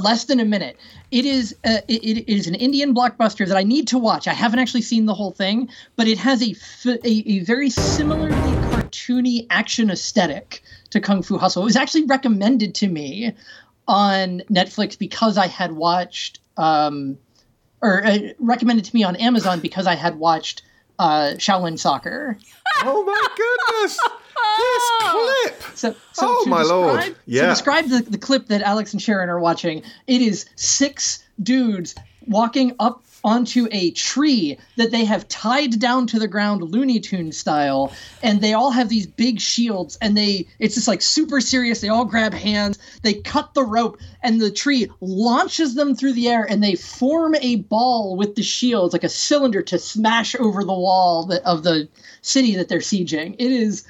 [0.00, 0.76] less than a minute.
[1.10, 4.28] It is uh, it, it is an Indian blockbuster that I need to watch.
[4.28, 6.54] I haven't actually seen the whole thing, but it has a
[6.86, 8.34] a, a very similarly
[8.88, 11.62] cartoony action aesthetic to Kung Fu Hustle.
[11.62, 13.34] It was actually recommended to me
[13.88, 17.18] on Netflix because I had watched um,
[17.80, 20.62] or uh, recommended to me on Amazon because I had watched
[20.98, 22.38] uh, Shaolin Soccer.
[22.82, 23.98] Oh my goodness!
[24.58, 25.76] this clip.
[25.76, 27.16] So, so oh my describe, lord!
[27.26, 27.42] Yeah.
[27.42, 31.94] To describe the, the clip that Alex and Sharon are watching, it is six dudes
[32.26, 37.32] walking up onto a tree that they have tied down to the ground Looney Tune
[37.32, 37.92] style
[38.22, 41.88] and they all have these big shields and they it's just like super serious they
[41.88, 46.44] all grab hands they cut the rope and the tree launches them through the air
[46.48, 50.72] and they form a ball with the shields like a cylinder to smash over the
[50.72, 51.88] wall that, of the
[52.22, 53.84] city that they're sieging it is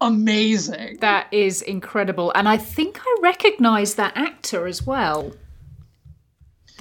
[0.00, 2.32] amazing That is incredible.
[2.34, 5.32] And I think I recognise that actor as well.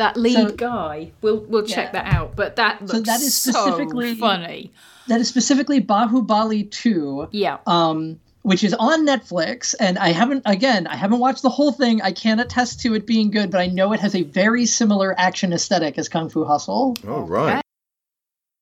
[0.01, 1.11] That lead So- guy.
[1.21, 2.03] We'll we'll check Yeah.
[2.03, 2.35] that out.
[2.35, 4.71] But that looks that is so specifically- funny.
[5.07, 7.57] that is specifically Baahubali 2 Yeah.
[7.67, 9.75] um, which is on Netflix.
[9.79, 12.01] And I haven't, again, I haven't watched the whole thing.
[12.01, 15.13] I can't attest to it being good, but I know it has a very similar
[15.19, 16.95] action aesthetic as Kung Fu Hustle.
[17.07, 17.61] All right.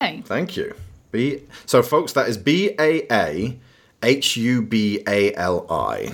[0.00, 0.22] Hey.
[0.26, 0.74] Thank you.
[1.12, 1.40] B.
[1.66, 3.58] So, folks, that is B A A
[4.02, 6.12] H U B A L I.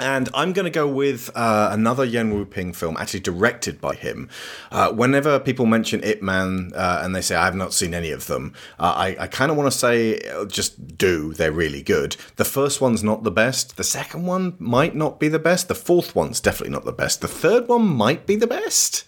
[0.00, 4.30] And I'm going to go with uh, another Yuen Woo-ping film, actually directed by him.
[4.70, 8.12] Uh, whenever people mention Ip Man uh, and they say, I have not seen any
[8.12, 11.34] of them, uh, I, I kind of want to say, uh, just do.
[11.34, 12.16] They're really good.
[12.36, 13.76] The first one's not the best.
[13.76, 15.66] The second one might not be the best.
[15.66, 17.20] The fourth one's definitely not the best.
[17.20, 19.04] The third one might be the best.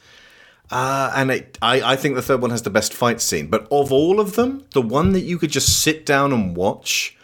[0.72, 3.46] Uh, and it, I, I think the third one has the best fight scene.
[3.46, 7.16] But of all of them, the one that you could just sit down and watch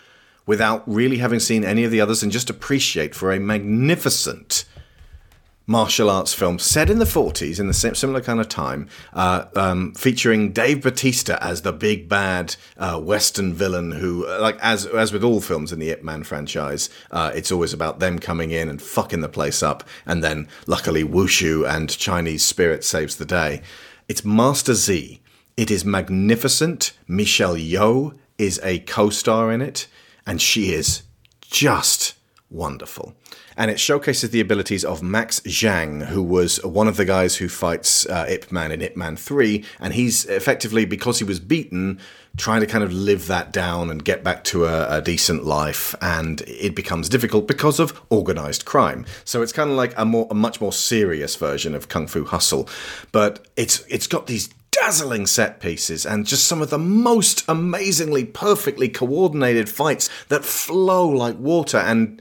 [0.46, 4.64] without really having seen any of the others and just appreciate for a magnificent
[5.68, 9.46] martial arts film set in the 40s in the sim- similar kind of time uh,
[9.56, 14.86] um, featuring dave bautista as the big bad uh, western villain who uh, like as
[14.86, 18.52] as with all films in the ip man franchise uh, it's always about them coming
[18.52, 23.24] in and fucking the place up and then luckily wushu and chinese spirit saves the
[23.24, 23.60] day.
[24.08, 25.20] It's master z.
[25.56, 26.92] It is magnificent.
[27.08, 29.88] Michelle yeoh is a co-star in it
[30.26, 31.02] and she is
[31.40, 32.14] just
[32.50, 33.14] wonderful.
[33.56, 37.48] And it showcases the abilities of Max Zhang, who was one of the guys who
[37.48, 39.64] fights uh, Ip Man in Ip Man 3.
[39.80, 41.98] And he's effectively, because he was beaten,
[42.36, 45.94] trying to kind of live that down and get back to a, a decent life.
[46.02, 49.06] And it becomes difficult because of organized crime.
[49.24, 52.26] So it's kind of like a, more, a much more serious version of Kung Fu
[52.26, 52.68] Hustle.
[53.10, 58.24] But it's it's got these dazzling set pieces and just some of the most amazingly
[58.24, 61.78] perfectly coordinated fights that flow like water.
[61.78, 62.20] And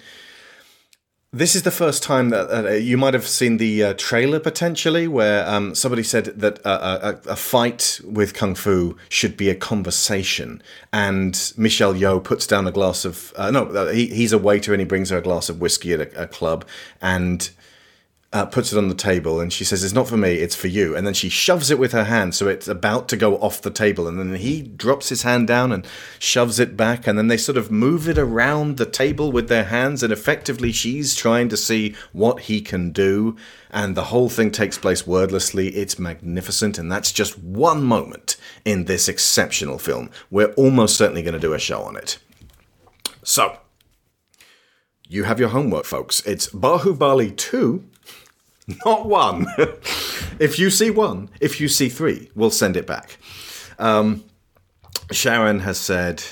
[1.36, 5.06] this is the first time that uh, you might have seen the uh, trailer potentially
[5.06, 9.56] where um, somebody said that uh, a, a fight with kung fu should be a
[9.56, 10.64] conversation.
[10.94, 14.74] And michelle yeoh puts down a glass of uh, no uh, he, he's a waiter
[14.74, 16.64] and he brings her a glass of whiskey at a, a club.
[17.02, 17.50] And
[18.36, 20.68] uh, puts it on the table and she says, It's not for me, it's for
[20.68, 20.94] you.
[20.94, 23.72] And then she shoves it with her hand, so it's about to go off the
[23.72, 24.10] table.
[24.10, 25.88] And then he drops his hand down and
[26.20, 27.08] shoves it back.
[27.08, 30.04] And then they sort of move it around the table with their hands.
[30.04, 33.38] And effectively, she's trying to see what he can do.
[33.70, 35.70] And the whole thing takes place wordlessly.
[35.70, 36.78] It's magnificent.
[36.78, 38.36] And that's just one moment
[38.66, 40.10] in this exceptional film.
[40.30, 42.18] We're almost certainly going to do a show on it.
[43.24, 43.60] So,
[45.08, 46.20] you have your homework, folks.
[46.26, 47.92] It's Baahubali 2
[48.86, 49.48] not one.
[50.40, 53.18] if you see one, if you see three, we'll send it back.
[53.80, 54.24] Um,
[55.12, 56.24] Sharon has said.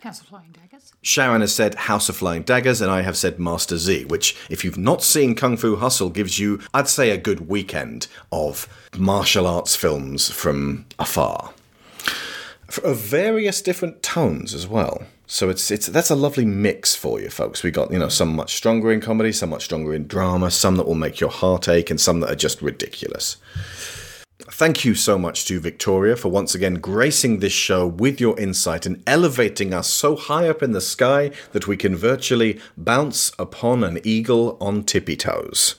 [0.00, 0.92] House of Flying Daggers.
[1.02, 4.64] Sharon has said House of Flying Daggers, and I have said Master Z, which, if
[4.64, 9.46] you've not seen Kung Fu Hustle, gives you, I'd say, a good weekend of martial
[9.46, 11.52] arts films from afar.
[12.84, 15.02] Of various different tones as well.
[15.30, 17.62] So it's it's that's a lovely mix for you, folks.
[17.62, 20.74] We got you know some much stronger in comedy, some much stronger in drama, some
[20.74, 23.36] that will make your heart ache, and some that are just ridiculous.
[24.40, 28.86] Thank you so much to Victoria for once again gracing this show with your insight
[28.86, 33.84] and elevating us so high up in the sky that we can virtually bounce upon
[33.84, 35.76] an eagle on tippy toes.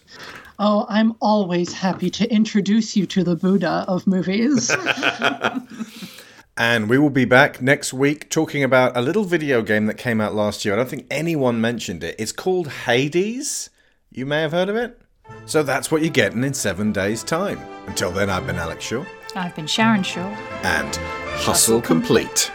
[0.59, 4.73] Oh, I'm always happy to introduce you to the Buddha of movies.
[6.61, 10.21] And we will be back next week talking about a little video game that came
[10.21, 10.75] out last year.
[10.75, 12.13] I don't think anyone mentioned it.
[12.19, 13.71] It's called Hades.
[14.11, 15.01] You may have heard of it.
[15.47, 17.59] So that's what you're getting in seven days' time.
[17.88, 19.03] Until then, I've been Alex Shaw.
[19.35, 20.27] I've been Sharon Shaw.
[20.61, 20.95] And
[21.33, 22.51] Hustle, complete.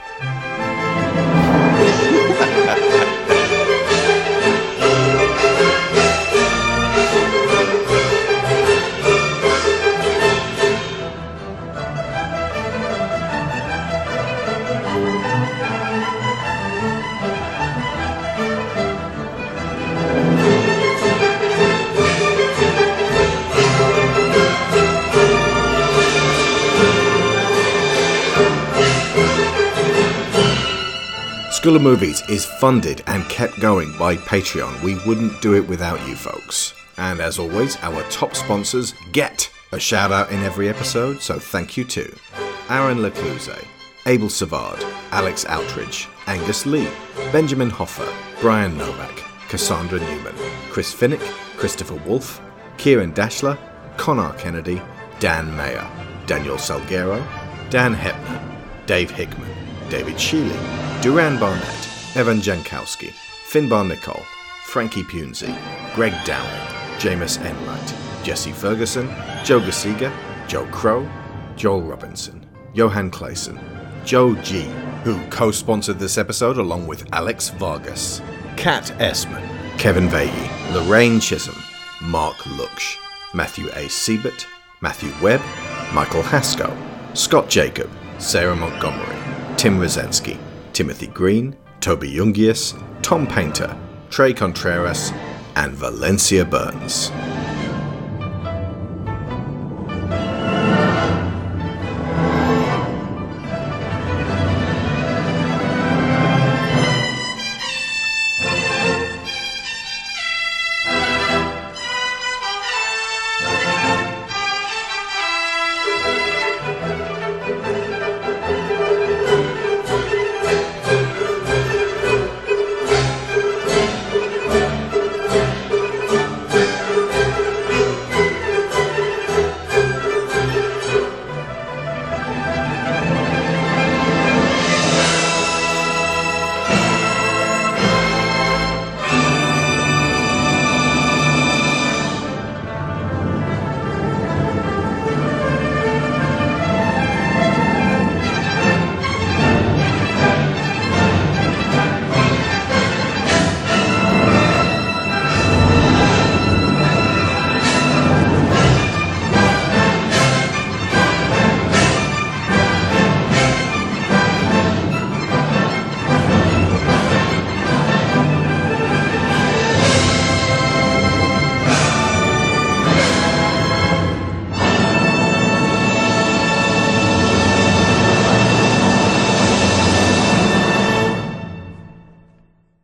[31.67, 34.81] School of Movies is funded and kept going by Patreon.
[34.85, 36.73] We wouldn't do it without you folks.
[36.97, 41.77] And as always, our top sponsors get a shout out in every episode, so thank
[41.77, 42.17] you to
[42.71, 43.67] Aaron Lecluse,
[44.07, 44.81] Abel Savard,
[45.11, 46.89] Alex Outridge, Angus Lee,
[47.33, 48.09] Benjamin Hoffer,
[48.41, 50.37] Brian Novak, Cassandra Newman,
[50.71, 52.41] Chris Finnick, Christopher Wolfe,
[52.79, 53.59] Kieran Dashler,
[53.97, 54.81] Connor Kennedy,
[55.19, 55.91] Dan Mayer,
[56.27, 57.21] Daniel Salguero,
[57.71, 59.56] Dan Hepner, Dave Hickman,
[59.89, 63.13] David Sheely, Duran Barnett, Evan Jankowski,
[63.49, 64.25] Finbar Nicole,
[64.65, 65.55] Frankie Punzi,
[65.95, 66.67] Greg Downing,
[66.99, 67.95] Jameis Enright,
[68.25, 69.07] Jesse Ferguson,
[69.45, 70.13] Joe Gasiga,
[70.49, 71.09] Joe Crow,
[71.57, 72.45] Joel Robinson,
[72.75, 73.59] Johan Clayson,
[74.05, 74.63] Joe G,
[75.05, 78.21] who co-sponsored this episode along with Alex Vargas,
[78.57, 79.47] Kat Essman,
[79.79, 81.57] Kevin Vahey, Lorraine Chisholm,
[82.03, 82.97] Mark Luksh,
[83.35, 83.89] Matthew A.
[83.89, 84.47] Siebert,
[84.81, 85.41] Matthew Webb,
[85.93, 86.77] Michael Haskell,
[87.15, 89.17] Scott Jacob, Sarah Montgomery,
[89.57, 90.39] Tim Rozensky,
[90.75, 93.75] Timothy Green, Toby Jungius, Tom Painter,
[94.11, 95.13] Trey Contreras,
[95.57, 97.11] and Valencia Burns.